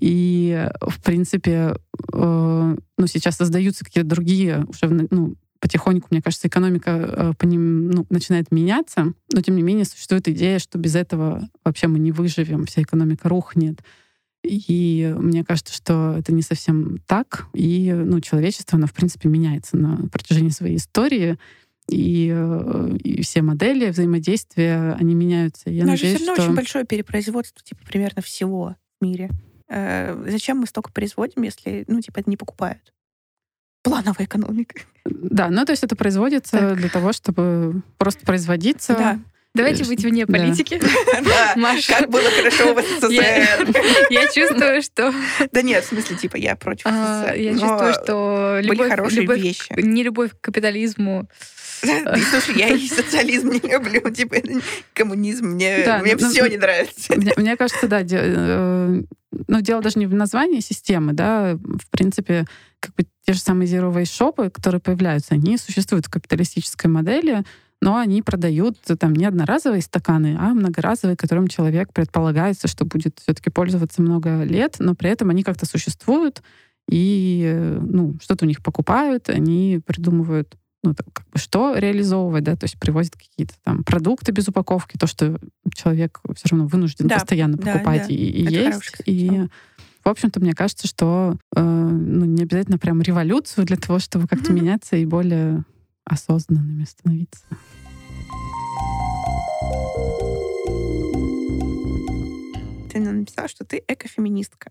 И, 0.00 0.68
в 0.80 1.02
принципе, 1.02 1.76
э, 2.12 2.76
ну, 2.98 3.06
сейчас 3.06 3.36
создаются 3.36 3.84
какие-то 3.84 4.10
другие, 4.10 4.64
уже 4.68 4.88
ну, 4.88 5.36
потихоньку, 5.60 6.08
мне 6.10 6.20
кажется, 6.20 6.48
экономика 6.48 6.90
э, 6.90 7.32
по 7.38 7.46
ним 7.46 7.90
ну, 7.90 8.06
начинает 8.10 8.50
меняться. 8.50 9.12
Но, 9.32 9.40
тем 9.40 9.56
не 9.56 9.62
менее, 9.62 9.84
существует 9.84 10.28
идея, 10.28 10.58
что 10.58 10.78
без 10.78 10.94
этого 10.94 11.48
вообще 11.64 11.86
мы 11.86 11.98
не 11.98 12.12
выживем, 12.12 12.66
вся 12.66 12.82
экономика 12.82 13.28
рухнет. 13.28 13.80
И 14.42 15.14
мне 15.16 15.42
кажется, 15.42 15.72
что 15.72 16.16
это 16.18 16.32
не 16.32 16.42
совсем 16.42 16.98
так. 17.06 17.46
И 17.54 17.92
ну, 17.94 18.20
человечество, 18.20 18.76
оно, 18.76 18.86
в 18.86 18.92
принципе, 18.92 19.28
меняется 19.28 19.76
на 19.76 20.08
протяжении 20.08 20.50
своей 20.50 20.76
истории 20.76 21.38
и, 21.88 22.32
э, 22.34 22.96
и 23.02 23.22
все 23.22 23.42
модели 23.42 23.90
взаимодействия, 23.90 24.96
они 24.98 25.14
меняются. 25.14 25.70
Я 25.70 25.84
Но 25.84 25.92
надеюсь, 25.92 26.16
все 26.16 26.26
равно 26.26 26.34
что... 26.34 26.44
очень 26.44 26.56
большое 26.56 26.84
перепроизводство, 26.84 27.62
типа, 27.62 27.82
примерно 27.86 28.22
всего 28.22 28.76
в 29.00 29.04
мире. 29.04 29.30
Э, 29.68 30.24
зачем 30.28 30.58
мы 30.58 30.66
столько 30.66 30.90
производим, 30.92 31.42
если, 31.42 31.84
ну, 31.86 32.00
типа, 32.00 32.20
это 32.20 32.30
не 32.30 32.36
покупают? 32.36 32.92
Плановая 33.82 34.26
экономика. 34.26 34.80
Да, 35.04 35.50
ну, 35.50 35.64
то 35.66 35.72
есть 35.72 35.84
это 35.84 35.94
производится 35.94 36.58
так. 36.58 36.78
для 36.78 36.88
того, 36.88 37.12
чтобы 37.12 37.82
просто 37.98 38.24
производиться. 38.24 38.94
Да. 38.94 39.20
Давайте 39.54 39.84
быть 39.84 40.02
вне 40.02 40.26
политики. 40.26 40.80
Маша. 41.56 42.00
Как 42.00 42.10
было 42.10 42.28
хорошо 42.28 42.74
в 42.74 42.82
СССР. 42.82 44.10
Я 44.10 44.26
чувствую, 44.26 44.82
что... 44.82 45.14
Да 45.52 45.62
нет, 45.62 45.84
в 45.84 45.88
смысле, 45.88 46.16
типа, 46.16 46.36
я 46.36 46.56
против 46.56 46.86
а, 46.86 47.26
СССР. 47.26 47.34
Я 47.36 47.52
чувствую, 47.52 47.92
что 47.92 48.58
любовь, 48.62 48.88
хорошие 48.88 49.26
вещи. 49.26 49.80
Не 49.80 50.02
любовь 50.02 50.32
к 50.32 50.40
капитализму 50.40 51.28
Слушай, 52.30 52.58
я 52.58 52.68
и 52.68 52.88
социализм 52.88 53.50
не 53.50 53.60
люблю, 53.60 54.10
типа 54.10 54.36
коммунизм, 54.92 55.46
мне, 55.46 55.82
да, 55.84 55.98
мне 55.98 56.16
ну, 56.18 56.28
все 56.30 56.44
ну, 56.44 56.50
не 56.50 56.56
нравится. 56.56 57.14
Мне, 57.16 57.32
мне 57.36 57.56
кажется, 57.56 57.88
да, 57.88 58.02
де, 58.02 58.18
э, 58.20 59.02
ну, 59.48 59.60
дело 59.60 59.82
даже 59.82 59.98
не 59.98 60.06
в 60.06 60.14
названии 60.14 60.60
системы, 60.60 61.12
да, 61.12 61.54
в 61.56 61.90
принципе, 61.90 62.46
как 62.80 62.94
бы 62.94 63.06
те 63.26 63.32
же 63.32 63.40
самые 63.40 63.68
waste 63.68 64.16
шопы, 64.16 64.50
которые 64.50 64.80
появляются, 64.80 65.34
они 65.34 65.56
существуют 65.56 66.06
в 66.06 66.10
капиталистической 66.10 66.86
модели, 66.86 67.44
но 67.80 67.96
они 67.96 68.22
продают 68.22 68.78
там 68.98 69.12
не 69.14 69.26
одноразовые 69.26 69.82
стаканы, 69.82 70.36
а 70.38 70.54
многоразовые, 70.54 71.16
которым 71.16 71.48
человек 71.48 71.92
предполагается, 71.92 72.68
что 72.68 72.84
будет 72.84 73.18
все-таки 73.22 73.50
пользоваться 73.50 74.00
много 74.00 74.42
лет, 74.42 74.76
но 74.78 74.94
при 74.94 75.10
этом 75.10 75.30
они 75.30 75.42
как-то 75.42 75.66
существуют, 75.66 76.42
и 76.88 77.42
э, 77.46 77.78
ну, 77.80 78.16
что-то 78.22 78.44
у 78.44 78.48
них 78.48 78.62
покупают, 78.62 79.28
они 79.28 79.80
придумывают 79.84 80.56
ну, 80.84 80.94
как 80.94 81.26
бы 81.30 81.38
что 81.38 81.76
реализовывать, 81.76 82.44
да, 82.44 82.56
то 82.56 82.64
есть 82.64 82.78
привозят 82.78 83.16
какие-то 83.16 83.54
там 83.62 83.82
продукты 83.84 84.32
без 84.32 84.46
упаковки, 84.48 84.98
то, 84.98 85.06
что 85.06 85.38
человек 85.74 86.20
все 86.36 86.48
равно 86.50 86.66
вынужден 86.66 87.08
да, 87.08 87.16
постоянно 87.16 87.56
покупать 87.56 88.08
да, 88.08 88.14
и, 88.14 88.14
и 88.14 88.52
есть. 88.52 88.96
И, 89.06 89.48
в 90.04 90.08
общем-то, 90.08 90.40
мне 90.40 90.52
кажется, 90.52 90.86
что 90.86 91.38
э, 91.56 91.62
ну, 91.62 92.26
не 92.26 92.42
обязательно 92.42 92.78
прям 92.78 93.00
революцию 93.00 93.64
для 93.64 93.78
того, 93.78 93.98
чтобы 93.98 94.28
как-то 94.28 94.52
mm-hmm. 94.52 94.54
меняться 94.54 94.96
и 94.96 95.06
более 95.06 95.64
осознанными 96.04 96.84
становиться. 96.84 97.44
Ты 102.92 103.00
написала, 103.00 103.48
что 103.48 103.64
ты 103.64 103.82
экофеминистка. 103.88 104.70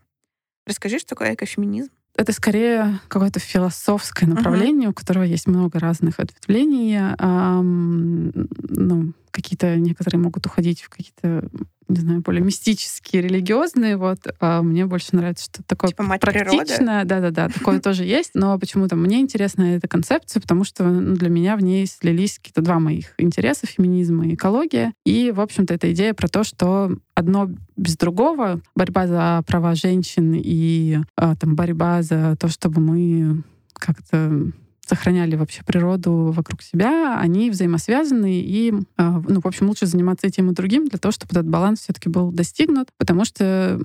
Расскажи, 0.66 1.00
что 1.00 1.10
такое 1.10 1.34
экофеминизм? 1.34 1.92
Это 2.16 2.32
скорее 2.32 3.00
какое-то 3.08 3.40
философское 3.40 4.28
направление, 4.28 4.90
uh-huh. 4.90 4.92
у 4.92 4.96
которого 4.96 5.24
есть 5.24 5.48
много 5.48 5.80
разных 5.80 6.20
ответвлений. 6.20 6.96
Эм, 7.18 8.32
ну, 8.70 9.14
какие-то 9.32 9.76
некоторые 9.78 10.22
могут 10.22 10.46
уходить 10.46 10.82
в 10.82 10.90
какие-то 10.90 11.50
не 11.88 12.00
знаю, 12.00 12.22
более 12.22 12.42
мистические, 12.42 13.22
религиозные, 13.22 13.98
вот, 13.98 14.20
а 14.40 14.62
мне 14.62 14.86
больше 14.86 15.16
нравится 15.16 15.46
что-то 15.46 15.64
такое 15.68 15.90
типа 15.90 16.04
мать 16.04 16.22
практичное. 16.22 17.06
Да-да-да, 17.06 17.50
такое 17.50 17.80
тоже 17.82 18.04
есть, 18.04 18.32
но 18.34 18.58
почему-то 18.58 18.96
мне 18.96 19.20
интересна 19.20 19.76
эта 19.76 19.88
концепция, 19.88 20.42
потому 20.42 20.64
что 20.64 20.84
ну, 20.86 21.16
для 21.16 21.30
меня 21.30 21.56
в 21.56 21.62
ней 21.62 21.86
слились 21.86 22.38
какие-то 22.38 22.62
два 22.62 22.80
моих 22.80 23.14
интереса, 23.18 23.68
феминизм 23.68 24.22
и 24.24 24.34
экология. 24.34 24.94
И, 25.06 25.32
в 25.32 25.42
общем-то, 25.42 25.74
эта 25.74 25.92
идея 25.92 26.14
про 26.14 26.28
то, 26.28 26.44
что 26.44 26.98
одно 27.16 27.50
без 27.78 27.98
другого, 27.98 28.62
борьба 28.76 29.08
за 29.08 29.44
права 29.48 29.76
женщин 29.76 30.34
и 30.36 31.00
а, 31.16 31.36
там 31.36 31.56
борьба 31.56 32.02
за 32.02 32.36
то, 32.40 32.48
чтобы 32.48 32.82
мы 32.82 33.44
как-то 33.74 34.52
сохраняли 34.86 35.36
вообще 35.36 35.64
природу 35.64 36.34
вокруг 36.36 36.62
себя, 36.62 37.18
они 37.20 37.50
взаимосвязаны, 37.50 38.42
и, 38.42 38.74
ну, 38.98 39.42
в 39.42 39.48
общем, 39.48 39.68
лучше 39.68 39.86
заниматься 39.86 40.28
этим 40.28 40.52
и 40.52 40.54
другим 40.54 40.88
для 40.88 41.00
того, 41.00 41.12
чтобы 41.12 41.32
этот 41.32 41.48
баланс 41.48 41.82
все-таки 41.82 42.10
был 42.10 42.32
достигнут, 42.32 42.90
потому 42.98 43.24
что 43.24 43.80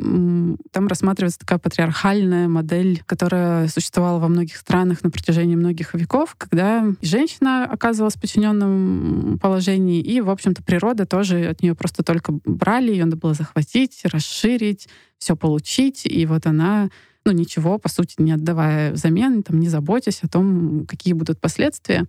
там 0.72 0.88
рассматривается 0.88 1.38
такая 1.38 1.58
патриархальная 1.58 2.48
модель, 2.48 3.02
которая 3.06 3.68
существовала 3.68 4.18
во 4.18 4.28
многих 4.28 4.56
странах 4.56 5.04
на 5.04 5.10
протяжении 5.10 5.54
многих 5.54 5.94
веков, 5.94 6.34
когда 6.36 6.84
женщина 7.00 7.64
оказывалась 7.64 8.16
в 8.16 8.20
подчиненном 8.20 9.38
положении, 9.40 10.00
и, 10.00 10.20
в 10.20 10.30
общем-то, 10.30 10.62
природа 10.62 11.06
тоже 11.06 11.46
от 11.46 11.62
нее 11.62 11.74
просто 11.74 12.02
только 12.02 12.32
брали, 12.44 12.90
ее 12.90 13.04
надо 13.04 13.16
было 13.16 13.34
захватить, 13.34 14.00
расширить, 14.02 14.88
все 15.18 15.36
получить, 15.36 16.06
и 16.06 16.26
вот 16.26 16.46
она 16.46 16.90
ну, 17.28 17.38
ничего, 17.38 17.78
по 17.78 17.90
сути, 17.90 18.14
не 18.18 18.32
отдавая 18.32 18.92
взамен, 18.92 19.42
там, 19.42 19.60
не 19.60 19.68
заботясь 19.68 20.20
о 20.22 20.28
том, 20.28 20.86
какие 20.86 21.12
будут 21.12 21.38
последствия. 21.40 22.06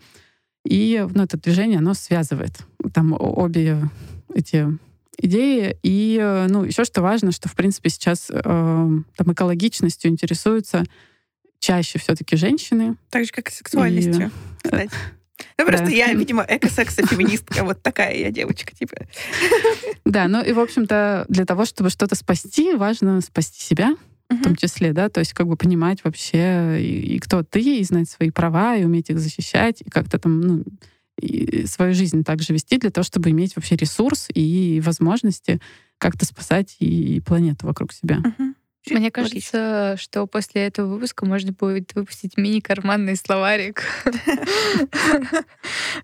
И 0.65 1.05
ну, 1.13 1.23
это 1.23 1.37
движение, 1.37 1.79
оно 1.79 1.93
связывает 1.93 2.53
там 2.93 3.13
обе 3.19 3.89
эти 4.33 4.65
идеи. 5.17 5.77
И, 5.83 6.45
ну, 6.49 6.63
еще 6.63 6.85
что 6.85 7.01
важно, 7.01 7.33
что, 7.33 7.49
в 7.49 7.55
принципе, 7.55 7.89
сейчас 7.89 8.27
э, 8.29 8.33
там 8.41 9.33
экологичностью 9.33 10.09
интересуются 10.09 10.85
чаще 11.59 11.99
все-таки 11.99 12.37
женщины. 12.37 12.95
Так 13.09 13.25
же, 13.25 13.31
как 13.31 13.49
и 13.49 13.51
сексуальностью, 13.51 14.27
и... 14.27 14.63
кстати. 14.63 14.91
Ну, 15.57 15.65
просто 15.65 15.87
да. 15.87 15.91
я, 15.91 16.13
видимо, 16.13 16.45
эко-секса-феминистка, 16.47 17.65
вот 17.65 17.81
такая 17.81 18.15
я 18.15 18.31
девочка, 18.31 18.73
типа. 18.73 18.95
Да, 20.05 20.29
ну 20.29 20.41
и, 20.41 20.53
в 20.53 20.59
общем-то, 20.59 21.25
для 21.27 21.45
того, 21.45 21.65
чтобы 21.65 21.89
что-то 21.89 22.15
спасти, 22.15 22.73
важно 22.75 23.19
спасти 23.19 23.61
себя, 23.61 23.95
в 24.29 24.43
том 24.43 24.55
числе, 24.55 24.93
да, 24.93 25.09
то 25.09 25.19
есть 25.19 25.33
как 25.33 25.47
бы 25.47 25.55
понимать 25.55 26.03
вообще, 26.03 26.81
и, 26.81 27.15
и 27.15 27.19
кто 27.19 27.43
ты, 27.43 27.79
и 27.79 27.83
знать 27.83 28.09
свои 28.09 28.29
права, 28.29 28.75
и 28.75 28.83
уметь 28.83 29.09
их 29.09 29.19
защищать, 29.19 29.81
и 29.81 29.89
как-то 29.89 30.19
там, 30.19 30.39
ну, 30.41 30.63
и 31.19 31.65
свою 31.65 31.93
жизнь 31.93 32.23
также 32.23 32.53
вести 32.53 32.77
для 32.77 32.91
того, 32.91 33.03
чтобы 33.03 33.31
иметь 33.31 33.55
вообще 33.55 33.75
ресурс 33.75 34.27
и 34.33 34.81
возможности 34.83 35.59
как-то 35.97 36.25
спасать 36.25 36.77
и 36.79 37.21
планету 37.21 37.65
вокруг 37.65 37.91
себя. 37.91 38.19
Угу. 38.19 38.53
Мне 38.91 39.11
кажется, 39.11 39.95
что 39.97 40.25
после 40.25 40.65
этого 40.67 40.87
выпуска 40.87 41.25
можно 41.25 41.51
будет 41.51 41.93
выпустить 41.95 42.37
мини-карманный 42.37 43.17
словарик 43.17 43.83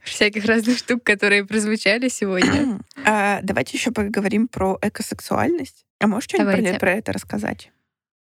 всяких 0.04 0.46
разных 0.46 0.78
штук, 0.78 1.04
которые 1.04 1.46
прозвучали 1.46 2.10
сегодня. 2.10 2.80
А, 3.06 3.40
давайте 3.42 3.78
еще 3.78 3.92
поговорим 3.92 4.48
про 4.48 4.78
экосексуальность. 4.82 5.86
А 6.00 6.08
можешь 6.08 6.26
что-нибудь 6.26 6.80
про 6.80 6.92
это 6.92 7.14
рассказать? 7.14 7.72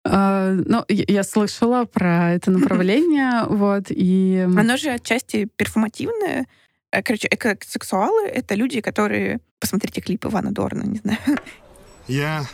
А, 0.06 0.52
ну, 0.52 0.86
я 0.88 1.24
слышала 1.24 1.86
про 1.86 2.32
это 2.34 2.52
направление, 2.52 3.43
вот, 3.50 3.86
и... 3.89 4.47
Оно 4.58 4.78
же 4.78 4.91
отчасти 4.91 5.45
перформативное. 5.56 6.47
Э, 6.91 7.04
короче, 7.04 7.28
экосексуалы— 7.30 8.28
это 8.28 8.56
люди, 8.56 8.82
которые... 8.82 9.39
Посмотрите 9.60 10.00
клип 10.02 10.26
Ивана 10.26 10.52
Дорна, 10.52 10.84
не 10.84 11.00
знаю. 11.00 11.20
Я 12.08 12.45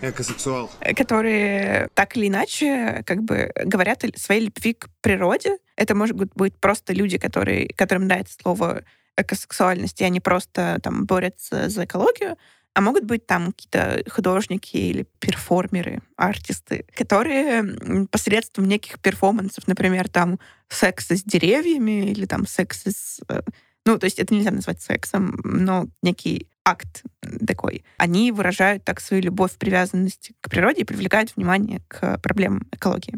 экосексуал. 0.00 0.70
Э, 0.80 0.94
которые 0.94 1.88
так 1.94 2.16
или 2.16 2.28
иначе 2.28 3.02
как 3.06 3.22
бы 3.22 3.50
говорят 3.64 4.04
о 4.04 4.18
своей 4.18 4.44
любви 4.46 4.74
к 4.74 4.88
природе. 5.00 5.58
Это 5.76 5.94
может 5.94 6.16
быть 6.16 6.54
просто 6.54 6.92
люди, 6.92 7.18
которые, 7.18 7.68
которым 7.74 8.06
нравится 8.06 8.36
слово 8.40 8.82
экосексуальность, 9.16 10.00
и 10.00 10.04
они 10.04 10.20
просто 10.20 10.78
там 10.82 11.06
борются 11.06 11.68
за 11.68 11.84
экологию, 11.84 12.36
а 12.76 12.82
могут 12.82 13.04
быть 13.04 13.26
там 13.26 13.52
какие-то 13.52 14.02
художники 14.10 14.76
или 14.76 15.06
перформеры, 15.18 16.02
артисты, 16.16 16.84
которые 16.94 17.64
посредством 18.10 18.66
неких 18.66 19.00
перформансов, 19.00 19.66
например, 19.66 20.10
там 20.10 20.38
секс 20.68 21.06
с 21.08 21.22
деревьями 21.22 22.10
или 22.10 22.26
там 22.26 22.46
секс 22.46 22.82
с... 22.84 23.20
Э, 23.30 23.40
ну, 23.86 23.98
то 23.98 24.04
есть 24.04 24.18
это 24.18 24.34
нельзя 24.34 24.50
назвать 24.50 24.82
сексом, 24.82 25.40
но 25.42 25.88
некий 26.02 26.50
акт 26.66 27.02
такой. 27.46 27.82
Они 27.96 28.30
выражают 28.30 28.84
так 28.84 29.00
свою 29.00 29.22
любовь, 29.22 29.56
привязанность 29.56 30.32
к 30.42 30.50
природе 30.50 30.82
и 30.82 30.84
привлекают 30.84 31.34
внимание 31.34 31.80
к 31.88 32.18
проблемам 32.18 32.68
экологии. 32.72 33.14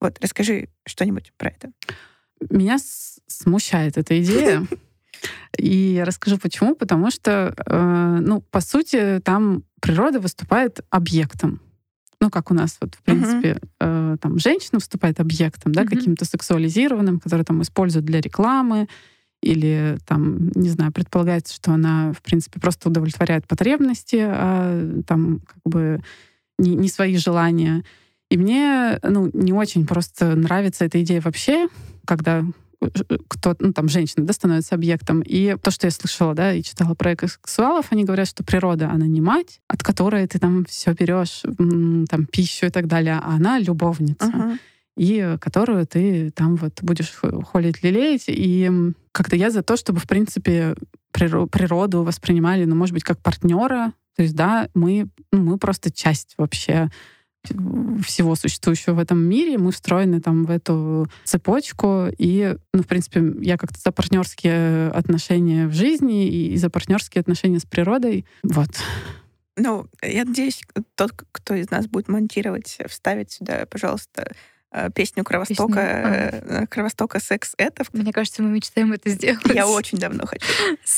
Вот, 0.00 0.18
расскажи 0.22 0.68
что-нибудь 0.86 1.32
про 1.36 1.50
это. 1.50 1.72
Меня 2.48 2.76
смущает 3.26 3.98
эта 3.98 4.22
идея. 4.22 4.64
И 5.56 5.94
я 5.94 6.04
расскажу 6.04 6.38
почему. 6.38 6.74
Потому 6.74 7.10
что, 7.10 7.54
э, 7.66 8.18
ну, 8.20 8.42
по 8.50 8.60
сути, 8.60 9.20
там 9.24 9.64
природа 9.80 10.20
выступает 10.20 10.80
объектом. 10.90 11.60
Ну, 12.20 12.30
как 12.30 12.50
у 12.50 12.54
нас, 12.54 12.76
вот, 12.80 12.94
в 12.96 13.02
принципе, 13.02 13.52
uh-huh. 13.52 14.14
э, 14.14 14.16
там 14.20 14.38
женщина 14.38 14.78
выступает 14.78 15.20
объектом, 15.20 15.72
да, 15.72 15.82
uh-huh. 15.82 15.88
каким-то 15.88 16.26
сексуализированным, 16.26 17.18
который 17.18 17.46
там 17.46 17.62
используют 17.62 18.04
для 18.04 18.20
рекламы, 18.20 18.88
или 19.42 19.98
там, 20.06 20.50
не 20.50 20.68
знаю, 20.68 20.92
предполагается, 20.92 21.54
что 21.54 21.72
она, 21.72 22.12
в 22.12 22.20
принципе, 22.20 22.60
просто 22.60 22.90
удовлетворяет 22.90 23.46
потребности, 23.46 24.18
а 24.20 25.02
там 25.06 25.40
как 25.40 25.62
бы 25.64 26.02
не, 26.58 26.74
не 26.76 26.88
свои 26.88 27.16
желания. 27.16 27.84
И 28.30 28.36
мне, 28.36 28.98
ну, 29.02 29.30
не 29.32 29.52
очень 29.52 29.86
просто 29.86 30.36
нравится 30.36 30.84
эта 30.84 31.02
идея 31.02 31.22
вообще, 31.22 31.68
когда 32.04 32.44
кто, 33.28 33.56
ну, 33.58 33.72
там, 33.72 33.88
женщина, 33.88 34.24
да, 34.24 34.32
становится 34.32 34.74
объектом. 34.74 35.20
И 35.20 35.56
то, 35.62 35.70
что 35.70 35.86
я 35.86 35.90
слышала, 35.90 36.34
да, 36.34 36.54
и 36.54 36.62
читала 36.62 36.94
про 36.94 37.14
экосексуалов, 37.14 37.86
они 37.90 38.04
говорят, 38.04 38.28
что 38.28 38.42
природа, 38.42 38.90
она 38.90 39.06
не 39.06 39.20
мать, 39.20 39.60
от 39.68 39.82
которой 39.82 40.26
ты 40.26 40.38
там 40.38 40.64
все 40.64 40.92
берешь, 40.92 41.42
там, 42.08 42.26
пищу 42.26 42.66
и 42.66 42.70
так 42.70 42.86
далее, 42.86 43.20
а 43.22 43.34
она 43.34 43.58
любовница. 43.58 44.26
Uh-huh 44.26 44.58
и 45.00 45.38
которую 45.40 45.86
ты 45.86 46.30
там 46.30 46.56
вот 46.56 46.82
будешь 46.82 47.14
холить, 47.46 47.82
лелеять. 47.82 48.24
И 48.26 48.70
как-то 49.12 49.34
я 49.34 49.50
за 49.50 49.62
то, 49.62 49.78
чтобы, 49.78 49.98
в 49.98 50.06
принципе, 50.06 50.74
природу 51.12 52.02
воспринимали, 52.02 52.66
ну, 52.66 52.74
может 52.74 52.92
быть, 52.92 53.04
как 53.04 53.18
партнера. 53.18 53.94
То 54.16 54.22
есть, 54.22 54.34
да, 54.34 54.68
мы, 54.74 55.08
ну, 55.32 55.42
мы 55.42 55.58
просто 55.58 55.90
часть 55.90 56.34
вообще 56.36 56.90
всего 58.04 58.34
существующего 58.34 58.94
в 58.94 58.98
этом 58.98 59.18
мире, 59.18 59.58
мы 59.58 59.72
встроены 59.72 60.20
там 60.20 60.44
в 60.44 60.50
эту 60.50 61.08
цепочку, 61.24 62.06
и, 62.18 62.56
ну, 62.72 62.82
в 62.82 62.86
принципе, 62.86 63.22
я 63.40 63.56
как-то 63.56 63.78
за 63.80 63.92
партнерские 63.92 64.88
отношения 64.88 65.66
в 65.66 65.72
жизни 65.72 66.28
и 66.28 66.56
за 66.56 66.70
партнерские 66.70 67.20
отношения 67.20 67.58
с 67.58 67.64
природой. 67.64 68.26
Вот. 68.42 68.70
Ну, 69.56 69.86
я 70.02 70.24
надеюсь, 70.24 70.62
тот, 70.94 71.12
кто 71.32 71.54
из 71.54 71.70
нас 71.70 71.86
будет 71.86 72.08
монтировать, 72.08 72.78
вставить 72.88 73.32
сюда, 73.32 73.66
пожалуйста, 73.66 74.32
песню 74.94 75.24
Кровостока, 75.24 75.74
Песню. 75.74 76.58
А. 76.58 76.62
Э, 76.62 76.66
Кровостока 76.66 77.20
«Секс 77.20 77.54
это». 77.56 77.84
Мне 77.92 78.12
кажется, 78.12 78.42
мы 78.42 78.50
мечтаем 78.50 78.92
это 78.92 79.10
сделать. 79.10 79.44
Я 79.52 79.66
очень 79.66 79.98
давно 79.98 80.26
хочу. 80.26 80.46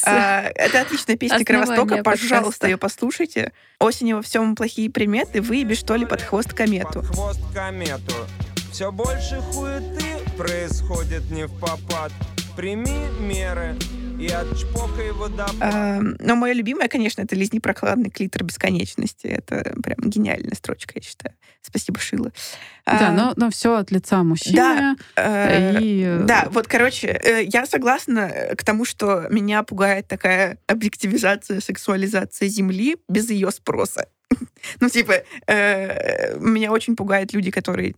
А, 0.05 0.43
это 0.43 0.81
отличная 0.83 1.17
песня 1.17 1.45
Кровостока, 1.45 2.03
пожалуйста, 2.03 2.69
ее 2.69 2.77
послушайте. 2.77 3.53
Осенью 3.79 4.17
во 4.17 4.23
всем 4.23 4.55
плохие 4.55 4.91
приметы, 4.91 5.41
выеби 5.41 5.75
что 5.75 5.97
ли 5.97 6.07
под 6.07 6.23
хвост 6.23 6.53
комету. 6.53 7.01
Под 7.01 7.07
хвост 7.07 7.41
комету. 7.55 8.15
Все 8.73 8.91
больше 8.91 9.41
хуеты 9.53 10.19
происходит 10.37 11.31
не 11.31 11.47
в 11.47 11.53
попад. 11.61 12.13
Прими 12.57 13.07
меры, 13.21 13.77
А, 15.61 16.01
но 16.01 16.37
мое 16.37 16.53
любимое, 16.53 16.89
конечно, 16.89 17.23
это 17.23 17.35
«Лизни 17.35 17.59
прохладный 17.59 18.11
клитор 18.11 18.45
бесконечности». 18.45 19.27
Это 19.27 19.75
прям 19.83 19.99
гениальная 20.01 20.55
строчка, 20.55 20.93
я 20.97 21.03
считаю. 21.03 21.35
Спасибо, 21.63 21.99
Шила. 21.99 22.33
Да, 22.87 23.09
а, 23.09 23.13
но, 23.13 23.33
но 23.37 23.51
все 23.51 23.77
от 23.77 23.91
лица 23.91 24.23
мужчины. 24.23 24.57
Да, 24.57 24.97
э, 25.17 25.79
и... 25.81 26.21
да, 26.25 26.49
вот, 26.51 26.67
короче, 26.67 27.09
э, 27.09 27.45
я 27.45 27.67
согласна 27.67 28.55
к 28.57 28.65
тому, 28.65 28.85
что 28.85 29.27
меня 29.31 29.63
пугает 29.63 30.09
такая 30.09 30.59
объективизация, 30.67 31.61
сексуализация 31.61 32.49
Земли 32.49 32.97
без 33.09 33.31
ее 33.31 33.51
спроса. 33.51 34.09
Ну, 34.81 34.89
типа, 34.89 35.15
э, 35.47 36.39
меня 36.39 36.73
очень 36.73 36.97
пугают 36.97 37.33
люди, 37.33 37.51
которые 37.51 37.95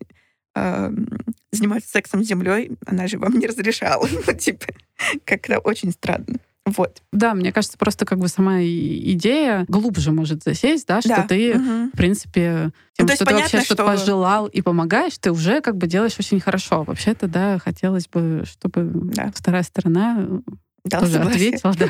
заниматься 1.50 1.90
сексом 1.90 2.22
с 2.22 2.28
землей, 2.28 2.72
она 2.86 3.06
же 3.06 3.18
вам 3.18 3.38
не 3.38 3.46
разрешала. 3.46 4.08
Ну, 4.26 4.32
типа, 4.32 4.66
как-то 5.24 5.58
очень 5.58 5.92
странно. 5.92 6.38
Вот. 6.66 7.02
Да, 7.12 7.34
мне 7.34 7.52
кажется, 7.52 7.76
просто 7.76 8.06
как 8.06 8.18
бы 8.18 8.28
сама 8.28 8.62
идея 8.62 9.66
глубже 9.68 10.12
может 10.12 10.42
засесть, 10.42 10.86
да, 10.86 11.00
что 11.00 11.10
да. 11.10 11.26
ты, 11.28 11.56
угу. 11.56 11.90
в 11.92 11.96
принципе, 11.96 12.70
тем, 12.94 13.06
ну, 13.06 13.14
что 13.14 13.26
ты 13.26 13.34
вообще 13.34 13.60
что-то 13.60 13.84
пожелал 13.84 14.46
и 14.46 14.62
помогаешь, 14.62 15.18
ты 15.18 15.30
уже 15.30 15.60
как 15.60 15.76
бы 15.76 15.86
делаешь 15.86 16.16
очень 16.18 16.40
хорошо. 16.40 16.84
Вообще-то, 16.84 17.28
да, 17.28 17.58
хотелось 17.58 18.08
бы, 18.08 18.44
чтобы 18.46 18.90
да. 18.94 19.30
вторая 19.34 19.62
сторона 19.62 20.26
да, 20.84 21.00
тоже 21.00 21.18
ответила, 21.18 21.74
да. 21.74 21.88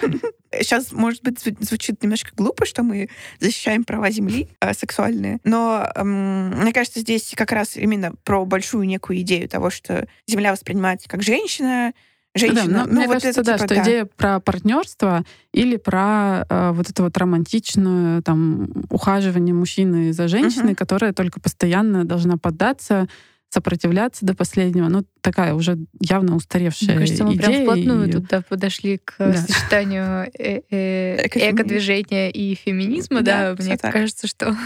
Сейчас, 0.63 0.93
может 0.93 1.23
быть, 1.23 1.41
звучит 1.61 2.03
немножко 2.03 2.31
глупо, 2.35 2.65
что 2.65 2.83
мы 2.83 3.09
защищаем 3.41 3.85
права 3.85 4.11
Земли 4.11 4.49
э, 4.61 4.73
сексуальные, 4.73 5.39
но 5.45 5.89
эм, 5.97 6.51
мне 6.61 6.73
кажется, 6.73 7.01
здесь 7.01 7.33
как 7.37 7.51
раз 7.51 7.77
именно 7.77 8.15
про 8.25 8.45
большую 8.45 8.87
некую 8.87 9.21
идею 9.21 9.49
того, 9.49 9.71
что 9.71 10.07
Земля 10.29 10.53
воспринимается 10.53 11.09
как 11.09 11.23
женщина, 11.23 11.93
женщина. 12.35 12.85
Да, 12.85 12.87
ну, 12.87 12.93
мне 12.93 13.07
вот 13.07 13.23
кажется, 13.23 13.41
это, 13.41 13.45
да, 13.45 13.59
типа, 13.59 13.67
что 13.67 13.75
да. 13.75 13.83
идея 13.83 14.05
про 14.05 14.41
партнерство 14.41 15.25
или 15.53 15.77
про 15.77 16.47
э, 16.49 16.71
вот 16.73 16.91
это 16.91 17.03
вот 17.03 17.17
романтичное 17.17 18.23
там 18.23 18.69
ухаживание 18.91 19.55
мужчины 19.55 20.13
за 20.13 20.29
женщиной, 20.29 20.73
угу. 20.73 20.77
которая 20.77 21.13
только 21.13 21.41
постоянно 21.41 22.05
должна 22.05 22.37
поддаться 22.37 23.09
сопротивляться 23.51 24.27
до 24.27 24.35
последнего. 24.35 24.89
Ну, 24.89 25.05
такая 25.21 25.55
уже 25.55 25.79
явно 26.01 26.35
устаревшая 26.35 26.97
Мне 26.97 26.99
кажется, 26.99 27.25
мы 27.25 27.35
идея. 27.35 27.47
прям 27.47 27.63
вплотную 27.63 28.09
и... 28.09 28.13
тут 28.13 28.27
да, 28.27 28.43
подошли 28.43 28.99
к 28.99 29.15
да. 29.19 29.33
сочетанию 29.35 30.29
э 30.39 30.61
-э 30.71 31.51
эко-движения 31.53 32.31
и 32.31 32.57
феминизма. 32.57 33.23
Да, 33.23 33.55
да 33.55 33.63
мне 33.63 33.77
так. 33.77 33.93
кажется, 33.93 34.27
что... 34.27 34.57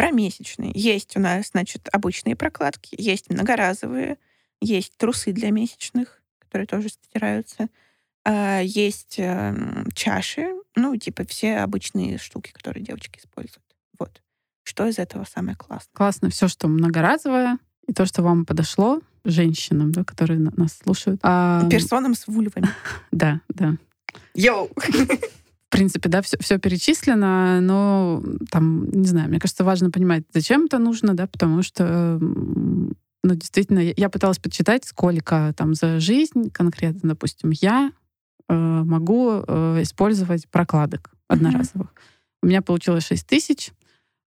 Про 0.00 0.12
месячные. 0.12 0.72
Есть 0.74 1.14
у 1.16 1.20
нас, 1.20 1.50
значит, 1.50 1.86
обычные 1.92 2.34
прокладки, 2.34 2.94
есть 2.98 3.28
многоразовые, 3.28 4.16
есть 4.62 4.96
трусы 4.96 5.32
для 5.32 5.50
месячных, 5.50 6.22
которые 6.38 6.66
тоже 6.66 6.88
стираются. 6.88 7.68
А, 8.24 8.60
есть 8.60 9.16
эм, 9.18 9.86
чаши, 9.94 10.54
ну, 10.74 10.96
типа 10.96 11.24
все 11.26 11.58
обычные 11.58 12.16
штуки, 12.16 12.50
которые 12.50 12.82
девочки 12.82 13.18
используют. 13.18 13.64
Вот. 13.98 14.22
Что 14.62 14.86
из 14.86 14.98
этого 14.98 15.26
самое 15.30 15.56
классное? 15.56 15.92
Классно 15.92 16.30
все, 16.30 16.48
что 16.48 16.66
многоразовое, 16.68 17.58
и 17.86 17.92
то, 17.92 18.06
что 18.06 18.22
вам 18.22 18.46
подошло, 18.46 19.02
женщинам, 19.26 19.92
да, 19.92 20.04
которые 20.04 20.38
нас 20.38 20.78
слушают. 20.82 21.20
А... 21.22 21.68
Персонам 21.68 22.14
с 22.14 22.26
вульвами. 22.26 22.68
Да, 23.10 23.42
да. 23.50 23.76
Йоу! 24.34 24.70
В 25.70 25.72
принципе, 25.72 26.08
да, 26.08 26.20
все, 26.20 26.36
все 26.40 26.58
перечислено, 26.58 27.60
но 27.60 28.20
там, 28.50 28.90
не 28.90 29.06
знаю, 29.06 29.28
мне 29.28 29.38
кажется, 29.38 29.62
важно 29.62 29.92
понимать, 29.92 30.24
зачем 30.34 30.64
это 30.64 30.78
нужно, 30.78 31.14
да, 31.14 31.28
потому 31.28 31.62
что 31.62 32.18
ну, 32.20 33.34
действительно, 33.34 33.78
я 33.78 34.08
пыталась 34.08 34.40
подсчитать, 34.40 34.84
сколько 34.84 35.54
там 35.56 35.74
за 35.74 36.00
жизнь 36.00 36.50
конкретно, 36.50 37.10
допустим, 37.10 37.50
я 37.50 37.92
э, 38.48 38.54
могу 38.54 39.44
э, 39.46 39.82
использовать 39.82 40.48
прокладок 40.48 41.12
одноразовых. 41.28 41.88
Mm-hmm. 41.88 42.38
У 42.42 42.46
меня 42.46 42.62
получилось 42.62 43.06
6 43.06 43.26
тысяч. 43.28 43.70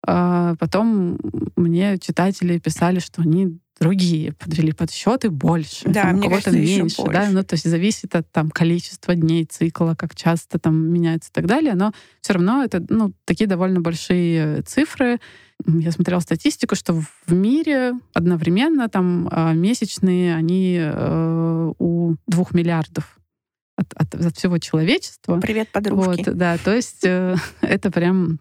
Э, 0.08 0.56
потом 0.60 1.20
мне 1.58 1.98
читатели 1.98 2.58
писали, 2.60 3.00
что 3.00 3.22
они 3.22 3.60
другие 3.84 4.32
подвели 4.34 4.72
подсчеты 4.72 5.30
больше, 5.30 5.90
да, 5.90 6.04
там, 6.04 6.16
мне 6.16 6.30
кого-то 6.30 6.52
меньше, 6.52 7.02
больше. 7.02 7.12
да, 7.12 7.30
ну 7.30 7.44
то 7.44 7.56
есть 7.56 7.70
зависит 7.70 8.16
от 8.16 8.32
там 8.32 8.50
количества 8.50 9.14
дней 9.14 9.44
цикла, 9.44 9.94
как 9.98 10.16
часто 10.16 10.58
там 10.58 10.76
меняется 10.76 11.30
и 11.30 11.34
так 11.34 11.46
далее, 11.48 11.76
но 11.76 11.92
все 12.22 12.34
равно 12.34 12.64
это 12.64 12.82
ну 12.88 13.14
такие 13.26 13.48
довольно 13.48 13.82
большие 13.82 14.62
цифры. 14.62 15.20
Я 15.68 15.92
смотрела 15.92 16.22
статистику, 16.22 16.76
что 16.76 16.94
в 16.94 17.34
мире 17.34 17.94
одновременно 18.14 18.88
там 18.90 19.28
а, 19.32 19.54
месячные 19.54 20.36
они 20.36 20.78
э, 20.80 21.74
у 21.78 22.16
двух 22.28 22.54
миллиардов 22.54 23.18
от, 23.76 23.94
от, 23.94 24.16
от 24.16 24.38
всего 24.38 24.58
человечества. 24.58 25.40
Привет, 25.40 25.70
подружки. 25.70 26.24
Вот, 26.26 26.38
да, 26.38 26.58
то 26.58 26.74
есть 26.74 27.04
э, 27.04 27.36
это 27.62 27.92
прям 27.92 28.40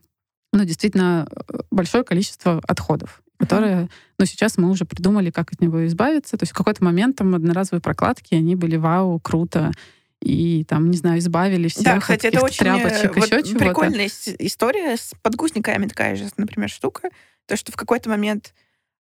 ну, 0.53 0.65
действительно 0.65 1.29
большое 1.71 2.05
количество 2.05 2.61
отходов 2.67 3.23
которые, 3.43 3.89
ну, 4.19 4.25
сейчас 4.25 4.57
мы 4.57 4.71
уже 4.71 4.85
придумали, 4.85 5.31
как 5.31 5.53
от 5.53 5.61
него 5.61 5.85
избавиться. 5.87 6.37
То 6.37 6.45
есть 6.45 6.53
в 6.53 6.57
какой-то 6.57 6.85
момент 6.85 7.17
там 7.17 7.35
одноразовые 7.35 7.81
прокладки, 7.81 8.35
они 8.35 8.55
были 8.55 8.77
вау, 8.77 9.19
круто, 9.19 9.73
и 10.21 10.65
там, 10.69 10.91
не 10.91 10.97
знаю, 10.97 11.19
избавили 11.19 11.67
всех 11.67 11.85
да, 11.85 11.99
кстати, 11.99 12.29
от 12.29 12.35
это 12.35 12.45
очень 12.45 12.59
тряпочек, 12.59 13.17
вот 13.17 13.27
еще 13.27 13.43
чего-то. 13.43 13.65
прикольная 13.65 14.09
история 14.39 14.97
с 14.97 15.13
подгузниками 15.23 15.87
такая 15.87 16.15
же, 16.15 16.29
например, 16.37 16.71
штука. 16.71 17.11
То, 17.47 17.57
что 17.57 17.73
в 17.73 17.77
какой-то 17.77 18.09
момент 18.09 18.55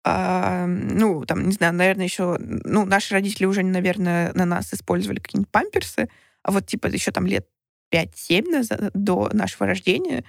а, 0.05 0.67
ну, 0.67 1.25
там, 1.25 1.47
не 1.47 1.53
знаю, 1.53 1.73
наверное, 1.73 2.05
еще, 2.05 2.37
ну, 2.39 2.85
наши 2.85 3.13
родители 3.15 3.45
уже, 3.45 3.63
наверное, 3.63 4.31
на 4.33 4.45
нас 4.45 4.71
использовали 4.71 5.19
какие-нибудь 5.19 5.51
памперсы, 5.51 6.09
а 6.43 6.51
вот, 6.51 6.67
типа, 6.67 6.87
еще 6.87 7.11
там 7.11 7.25
лет 7.25 7.47
5-7 7.91 8.49
назад, 8.49 8.91
до 8.93 9.29
нашего 9.33 9.65
рождения, 9.65 10.23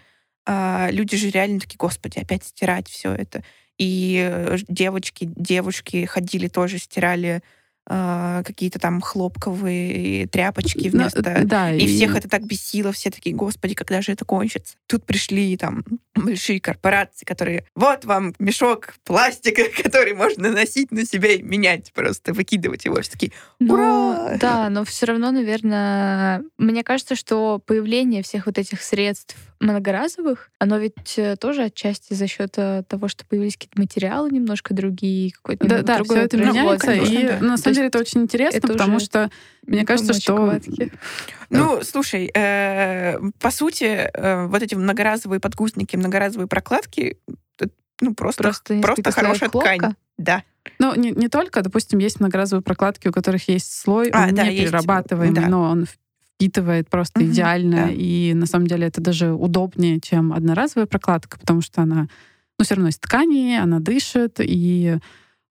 а, 0.47 0.89
люди 0.91 1.19
же 1.19 1.29
реально 1.29 1.61
такие, 1.61 1.77
господи, 1.77 2.19
опять 2.19 2.45
стирать 2.45 2.89
все 2.89 3.13
это. 3.13 3.45
И 3.79 4.29
э, 4.31 4.59
девочки, 4.69 5.31
девушки 5.37 6.05
ходили 6.05 6.49
тоже, 6.49 6.79
стирали 6.79 7.43
э, 7.89 8.43
какие-то 8.45 8.79
там 8.79 9.01
хлопковые 9.01 10.27
тряпочки 10.27 10.89
вместо... 10.89 11.37
Ну, 11.41 11.47
да, 11.47 11.73
и, 11.73 11.79
и 11.79 11.87
всех 11.87 12.17
это 12.17 12.29
так 12.29 12.45
бесило, 12.45 12.93
все 12.93 13.11
такие, 13.11 13.35
господи, 13.35 13.75
когда 13.75 14.03
же 14.03 14.13
это 14.13 14.25
кончится? 14.25 14.75
Тут 14.87 15.05
пришли 15.05 15.57
там 15.57 15.85
большие 16.25 16.61
корпорации, 16.61 17.25
которые, 17.25 17.65
вот 17.75 18.05
вам 18.05 18.35
мешок 18.39 18.95
пластика, 19.05 19.63
который 19.83 20.15
можно 20.15 20.51
носить 20.51 20.91
на 20.91 21.05
себя 21.05 21.33
и 21.33 21.43
менять, 21.43 21.93
просто 21.93 22.33
выкидывать 22.33 22.85
его. 22.85 23.01
Все 23.01 23.13
такие, 23.13 23.33
ура! 23.61 24.31
Ну, 24.33 24.39
да, 24.41 24.71
но 24.71 24.85
все 24.85 25.07
равно, 25.07 25.31
наверное, 25.31 26.43
мне 26.59 26.85
кажется, 26.85 27.17
что 27.17 27.61
появление 27.65 28.23
всех 28.23 28.47
вот 28.47 28.59
этих 28.59 28.83
средств 28.83 29.37
многоразовых, 29.61 30.51
оно 30.59 30.79
ведь 30.79 31.19
э, 31.19 31.37
тоже 31.37 31.65
отчасти 31.65 32.15
за 32.15 32.27
счет 32.29 32.55
э, 32.57 32.85
того, 32.87 33.09
что 33.09 33.25
появились 33.27 33.55
какие-то 33.55 33.81
материалы 33.81 34.31
немножко 34.31 34.73
другие, 34.73 35.33
какой-то 35.33 35.67
да, 35.67 35.83
да, 35.83 36.05
все 36.05 36.17
это 36.17 36.37
меняется, 36.37 36.93
и 36.93 37.27
да. 37.27 37.39
на 37.41 37.57
самом 37.57 37.75
деле 37.75 37.89
это 37.89 37.99
очень 37.99 38.23
интересно, 38.23 38.59
это 38.59 38.69
потому 38.69 39.01
что 39.01 39.31
мне 39.67 39.85
кажется, 39.85 40.15
что 40.15 40.59
ну, 41.51 41.81
слушай, 41.83 42.31
э, 42.35 43.19
по 43.41 43.51
сути, 43.51 44.11
э, 44.13 44.47
вот 44.47 44.63
эти 44.63 44.75
многоразовые 44.75 45.41
подгузники, 45.41 45.97
многоразовые 46.09 46.49
прокладки, 46.49 47.19
ну 48.01 48.15
просто 48.15 48.43
просто, 48.43 48.81
просто 48.81 49.11
хорошая 49.11 49.49
ткань, 49.49 49.81
да. 50.19 50.43
Ну, 50.79 50.95
не, 50.95 51.13
не 51.13 51.29
только, 51.29 51.63
допустим, 51.63 51.99
есть 51.99 52.21
многоразовые 52.21 52.63
прокладки, 52.63 53.09
у 53.09 53.13
которых 53.13 53.49
есть 53.49 53.73
слой, 53.73 54.11
а, 54.11 54.29
он 54.29 54.35
да, 54.35 54.45
не 54.45 54.59
перерабатываемый, 54.59 55.35
да. 55.35 55.49
но 55.49 55.63
он 55.63 55.87
впитывает 55.87 56.89
просто 56.89 57.21
угу, 57.21 57.29
идеально. 57.29 57.87
Да. 57.87 57.91
И 57.91 58.35
на 58.35 58.47
самом 58.47 58.67
деле 58.67 58.87
это 58.87 59.01
даже 59.01 59.33
удобнее, 59.33 60.01
чем 60.01 60.33
одноразовая 60.33 60.87
прокладка, 60.87 61.39
потому 61.39 61.63
что 61.63 61.83
она, 61.83 62.09
ну, 62.59 62.65
все 62.65 62.75
равно 62.75 62.91
из 62.91 62.99
ткани, 62.99 63.57
она 63.57 63.81
дышит, 63.81 64.37
и 64.41 64.99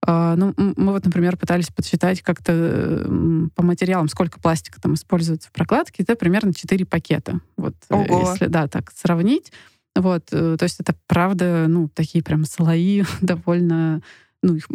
э, 0.06 0.36
ну, 0.38 0.54
мы 0.56 0.92
вот, 0.94 1.04
например, 1.04 1.36
пытались 1.36 1.68
подсчитать 1.68 2.22
как-то 2.22 2.54
э, 2.54 3.48
по 3.56 3.64
материалам, 3.64 4.08
сколько 4.08 4.40
пластика 4.40 4.80
там 4.80 4.94
используется 4.94 5.50
в 5.50 5.52
прокладке. 5.52 6.04
Это 6.04 6.16
примерно 6.16 6.54
4 6.54 6.86
пакета. 6.86 7.40
Вот, 7.58 7.76
э, 7.90 7.96
Ого. 7.96 8.30
если, 8.32 8.46
да, 8.46 8.68
так 8.68 8.92
сравнить. 8.96 9.52
Вот, 10.00 10.26
то 10.28 10.58
есть 10.62 10.80
это 10.80 10.96
правда, 11.08 11.66
ну, 11.68 11.90
такие 11.90 12.24
прям 12.24 12.46
слои 12.46 13.04
довольно, 13.22 14.02
ну, 14.44 14.56
их 14.56 14.68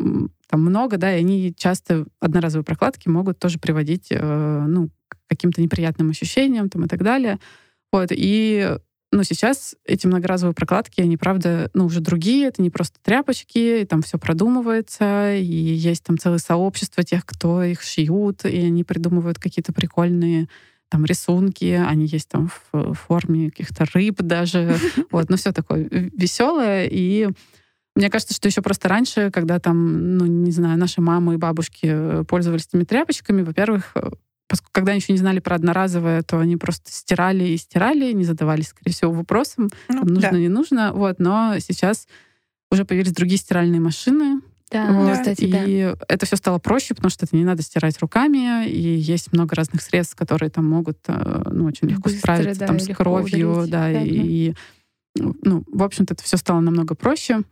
там 0.48 0.60
много, 0.60 0.98
да, 0.98 1.14
и 1.14 1.20
они 1.20 1.54
часто, 1.56 2.06
одноразовые 2.20 2.64
прокладки 2.64 3.08
могут 3.08 3.38
тоже 3.38 3.58
приводить, 3.58 4.08
ну, 4.10 4.90
каким-то 5.28 5.62
неприятным 5.62 6.10
ощущениям 6.10 6.68
там, 6.68 6.84
и 6.84 6.88
так 6.88 7.02
далее. 7.02 7.38
Вот. 7.92 8.08
И 8.10 8.76
ну, 9.12 9.22
сейчас 9.24 9.76
эти 9.84 10.06
многоразовые 10.06 10.54
прокладки, 10.54 11.02
они, 11.02 11.18
правда, 11.18 11.70
ну, 11.74 11.84
уже 11.84 12.00
другие, 12.00 12.46
это 12.46 12.62
не 12.62 12.70
просто 12.70 12.98
тряпочки, 13.02 13.82
и 13.82 13.84
там 13.84 14.00
все 14.00 14.18
продумывается, 14.18 15.34
и 15.34 15.44
есть 15.44 16.02
там 16.02 16.16
целое 16.16 16.38
сообщество 16.38 17.02
тех, 17.02 17.26
кто 17.26 17.62
их 17.62 17.82
шьют, 17.82 18.46
и 18.46 18.56
они 18.58 18.84
придумывают 18.84 19.38
какие-то 19.38 19.74
прикольные 19.74 20.48
там 20.92 21.04
рисунки, 21.06 21.64
они 21.64 22.06
есть 22.06 22.28
там 22.28 22.50
в 22.72 22.94
форме 22.94 23.50
каких-то 23.50 23.86
рыб 23.94 24.20
даже, 24.20 24.76
вот, 25.10 25.30
ну 25.30 25.36
все 25.36 25.52
такое 25.52 25.88
веселое, 25.90 26.86
и 26.90 27.28
мне 27.96 28.10
кажется, 28.10 28.34
что 28.34 28.48
еще 28.48 28.62
просто 28.62 28.88
раньше, 28.88 29.30
когда 29.30 29.58
там, 29.58 30.16
ну, 30.16 30.26
не 30.26 30.50
знаю, 30.50 30.78
наши 30.78 31.00
мамы 31.00 31.34
и 31.34 31.38
бабушки 31.38 32.24
пользовались 32.24 32.66
этими 32.66 32.84
тряпочками, 32.84 33.42
во-первых, 33.42 33.94
поскольку 34.48 34.72
когда 34.72 34.92
они 34.92 35.00
еще 35.00 35.12
не 35.12 35.18
знали 35.18 35.40
про 35.40 35.56
одноразовое, 35.56 36.22
то 36.22 36.38
они 36.38 36.56
просто 36.58 36.92
стирали 36.92 37.44
и 37.44 37.56
стирали, 37.56 38.12
не 38.12 38.24
задавались, 38.24 38.68
скорее 38.68 38.92
всего, 38.92 39.12
вопросом, 39.12 39.70
ну, 39.88 40.04
нужно, 40.04 40.30
да. 40.30 40.38
не 40.38 40.48
нужно. 40.48 40.92
Вот, 40.92 41.18
но 41.18 41.54
сейчас 41.58 42.06
уже 42.70 42.84
появились 42.84 43.12
другие 43.12 43.38
стиральные 43.38 43.80
машины, 43.80 44.40
да, 44.72 44.92
вот, 44.92 45.18
кстати, 45.18 45.44
и 45.44 45.92
да. 45.92 45.96
это 46.08 46.26
все 46.26 46.36
стало 46.36 46.58
проще, 46.58 46.94
потому 46.94 47.10
что 47.10 47.26
это 47.26 47.36
не 47.36 47.44
надо 47.44 47.62
стирать 47.62 47.98
руками, 48.00 48.66
и 48.66 48.80
есть 48.80 49.32
много 49.32 49.54
разных 49.54 49.82
средств, 49.82 50.16
которые 50.16 50.50
там 50.50 50.68
могут 50.68 50.98
э, 51.08 51.42
ну, 51.50 51.66
очень 51.66 51.88
легко 51.88 52.04
Быстро, 52.04 52.18
справиться 52.18 52.60
да, 52.60 52.66
там, 52.66 52.80
с 52.80 52.94
кровью, 52.94 53.52
удалить, 53.52 53.70
да, 53.70 53.92
да, 53.92 54.02
и, 54.02 54.54
ну, 55.16 55.64
в 55.66 55.82
общем-то, 55.82 56.14
это 56.14 56.24
все 56.24 56.36
стало 56.36 56.60
намного 56.60 56.94
проще. 56.94 57.42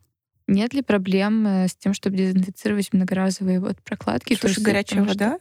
Нет 0.47 0.75
ли 0.75 0.83
проблем 0.83 1.47
э, 1.47 1.69
с 1.69 1.77
тем, 1.77 1.95
чтобы 1.95 2.17
дезинфицировать 2.17 2.93
многоразовые 2.93 3.61
вот 3.61 3.81
прокладки? 3.83 4.37
Слушай, 4.41 4.63
горячая 4.63 5.05
вода? 5.05 5.39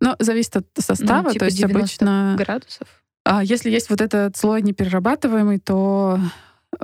Ну, 0.00 0.14
зависит 0.18 0.56
от 0.56 0.66
состава, 0.78 1.28
ну, 1.28 1.32
типа 1.32 1.40
то 1.40 1.44
есть 1.46 1.62
обычно... 1.62 2.34
градусов? 2.38 2.88
А 3.24 3.42
если 3.42 3.70
есть 3.70 3.90
вот 3.90 4.00
этот 4.00 4.36
слой 4.36 4.62
неперерабатываемый, 4.62 5.58
то 5.58 6.20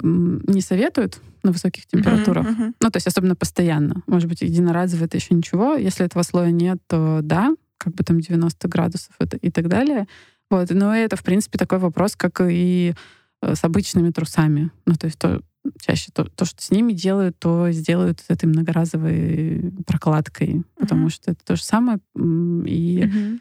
не 0.02 0.60
советуют 0.60 1.20
на 1.42 1.52
высоких 1.52 1.86
температурах. 1.86 2.46
Uh-huh, 2.46 2.58
uh-huh. 2.58 2.74
Ну, 2.80 2.90
то 2.90 2.96
есть 2.96 3.06
особенно 3.06 3.36
постоянно. 3.36 4.02
Может 4.06 4.28
быть, 4.28 4.42
единоразово 4.42 5.04
это 5.04 5.16
еще 5.16 5.34
ничего. 5.34 5.74
Если 5.74 6.04
этого 6.04 6.22
слоя 6.22 6.50
нет, 6.50 6.78
то 6.86 7.20
да, 7.22 7.54
как 7.78 7.94
бы 7.94 8.04
там 8.04 8.20
90 8.20 8.68
градусов 8.68 9.14
это, 9.18 9.36
и 9.36 9.50
так 9.50 9.68
далее. 9.68 10.06
Вот. 10.50 10.70
Но 10.70 10.94
это, 10.94 11.16
в 11.16 11.22
принципе, 11.22 11.58
такой 11.58 11.78
вопрос, 11.78 12.16
как 12.16 12.40
и 12.40 12.94
э, 13.42 13.54
с 13.54 13.64
обычными 13.64 14.10
трусами. 14.10 14.70
Ну, 14.86 14.94
то 14.94 15.06
есть 15.06 15.18
то, 15.18 15.40
чаще 15.80 16.10
то, 16.12 16.24
то, 16.24 16.44
что 16.44 16.62
с 16.62 16.70
ними 16.70 16.92
делают, 16.92 17.38
то 17.38 17.70
сделают 17.70 18.20
с 18.20 18.26
этой 18.28 18.46
многоразовой 18.46 19.72
прокладкой, 19.86 20.48
mm-hmm. 20.48 20.64
потому 20.78 21.08
что 21.08 21.30
это 21.30 21.44
то 21.44 21.56
же 21.56 21.62
самое. 21.62 21.98
И, 22.16 22.18
mm-hmm. 22.18 23.40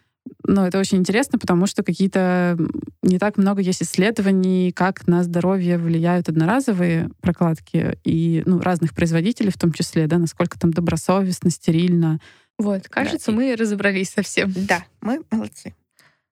Ну, 0.50 0.66
это 0.66 0.80
очень 0.80 0.98
интересно, 0.98 1.38
потому 1.38 1.68
что 1.68 1.84
какие-то 1.84 2.58
не 3.04 3.20
так 3.20 3.38
много 3.38 3.62
есть 3.62 3.84
исследований, 3.84 4.72
как 4.72 5.08
на 5.08 5.24
здоровье 5.24 5.78
влияют 5.78 6.28
одноразовые 6.28 7.12
прокладки 7.22 8.00
и 8.04 8.42
ну, 8.48 8.60
разных 8.60 8.96
производителей 8.96 9.52
в 9.52 9.60
том 9.60 9.72
числе, 9.72 10.08
да, 10.08 10.18
насколько 10.18 10.60
там 10.60 10.72
добросовестно, 10.72 11.52
стерильно. 11.52 12.20
Вот, 12.58 12.88
кажется, 12.90 13.30
да. 13.32 13.38
мы 13.38 13.56
разобрались 13.56 14.10
совсем. 14.10 14.52
Да, 14.56 14.84
мы 15.02 15.22
молодцы. 15.30 15.76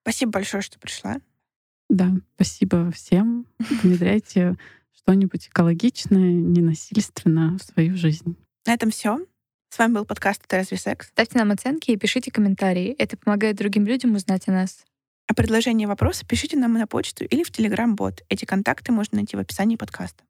Спасибо 0.01 0.31
большое, 0.31 0.63
что 0.63 0.79
пришла. 0.79 1.17
Да, 1.87 2.11
спасибо 2.35 2.91
всем. 2.91 3.45
Внедряйте 3.83 4.57
что-нибудь 4.95 5.47
экологичное, 5.47 6.33
ненасильственно 6.33 7.57
в 7.59 7.63
свою 7.63 7.95
жизнь. 7.95 8.35
На 8.65 8.73
этом 8.73 8.89
все. 8.89 9.19
С 9.69 9.79
вами 9.79 9.93
был 9.93 10.05
подкаст 10.05 10.43
«Это 10.45 10.57
разве 10.57 10.77
секс?». 10.77 11.07
Ставьте 11.07 11.37
нам 11.37 11.51
оценки 11.51 11.91
и 11.91 11.97
пишите 11.97 12.31
комментарии. 12.31 12.95
Это 12.97 13.17
помогает 13.17 13.57
другим 13.57 13.85
людям 13.85 14.15
узнать 14.15 14.47
о 14.47 14.51
нас. 14.51 14.85
А 15.27 15.33
предложения 15.33 15.83
и 15.83 15.87
вопросы 15.87 16.25
пишите 16.25 16.57
нам 16.57 16.73
на 16.73 16.87
почту 16.87 17.25
или 17.25 17.43
в 17.43 17.51
Telegram-бот. 17.51 18.23
Эти 18.29 18.45
контакты 18.45 18.91
можно 18.91 19.17
найти 19.17 19.35
в 19.35 19.39
описании 19.39 19.75
подкаста. 19.75 20.23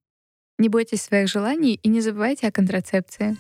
Не 0.58 0.70
бойтесь 0.70 1.04
своих 1.04 1.30
желаний 1.30 1.80
и 1.82 1.88
не 1.88 2.02
забывайте 2.02 2.48
о 2.48 2.52
контрацепции. 2.52 3.38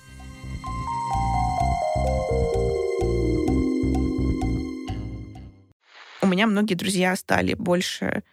У 6.21 6.27
меня 6.27 6.45
многие 6.45 6.75
друзья 6.75 7.15
стали 7.15 7.55
больше 7.55 8.23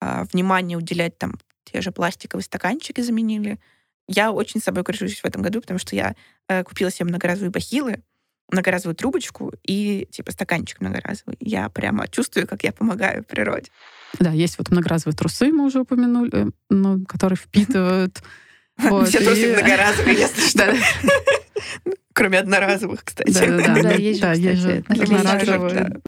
э, 0.00 0.24
внимания 0.32 0.76
уделять 0.76 1.18
там 1.18 1.34
те 1.64 1.80
же 1.80 1.92
пластиковые 1.92 2.44
стаканчики 2.44 3.00
заменили 3.00 3.58
я 4.08 4.32
очень 4.32 4.60
с 4.60 4.64
собой 4.64 4.82
горжусь 4.82 5.20
в 5.20 5.24
этом 5.24 5.42
году, 5.42 5.60
потому 5.60 5.78
что 5.78 5.96
я 5.96 6.14
э, 6.48 6.62
купила 6.64 6.90
себе 6.90 7.06
многоразовые 7.06 7.50
бахилы, 7.50 8.02
многоразовую 8.50 8.94
трубочку 8.94 9.52
и 9.64 10.06
типа 10.10 10.32
стаканчик 10.32 10.80
многоразовый. 10.80 11.36
Я 11.40 11.68
прямо 11.68 12.06
чувствую, 12.08 12.46
как 12.46 12.62
я 12.62 12.72
помогаю 12.72 13.24
природе. 13.24 13.70
Да, 14.18 14.30
есть 14.30 14.58
вот 14.58 14.70
многоразовые 14.70 15.16
трусы, 15.16 15.52
мы 15.52 15.64
уже 15.64 15.80
упомянули, 15.80 16.52
ну, 16.70 17.04
которые 17.06 17.36
впитывают. 17.36 18.22
Все 18.78 19.20
трусы 19.20 19.52
многоразовые, 19.54 20.16
если 20.18 20.48
что. 20.48 20.74
Кроме 22.12 22.38
одноразовых, 22.38 23.04
кстати. 23.04 23.30
Да, 23.30 23.74
да, 23.74 23.82
да. 23.82 23.92
Есть 23.92 24.20
же, 24.20 24.84
одноразовые. 24.88 26.00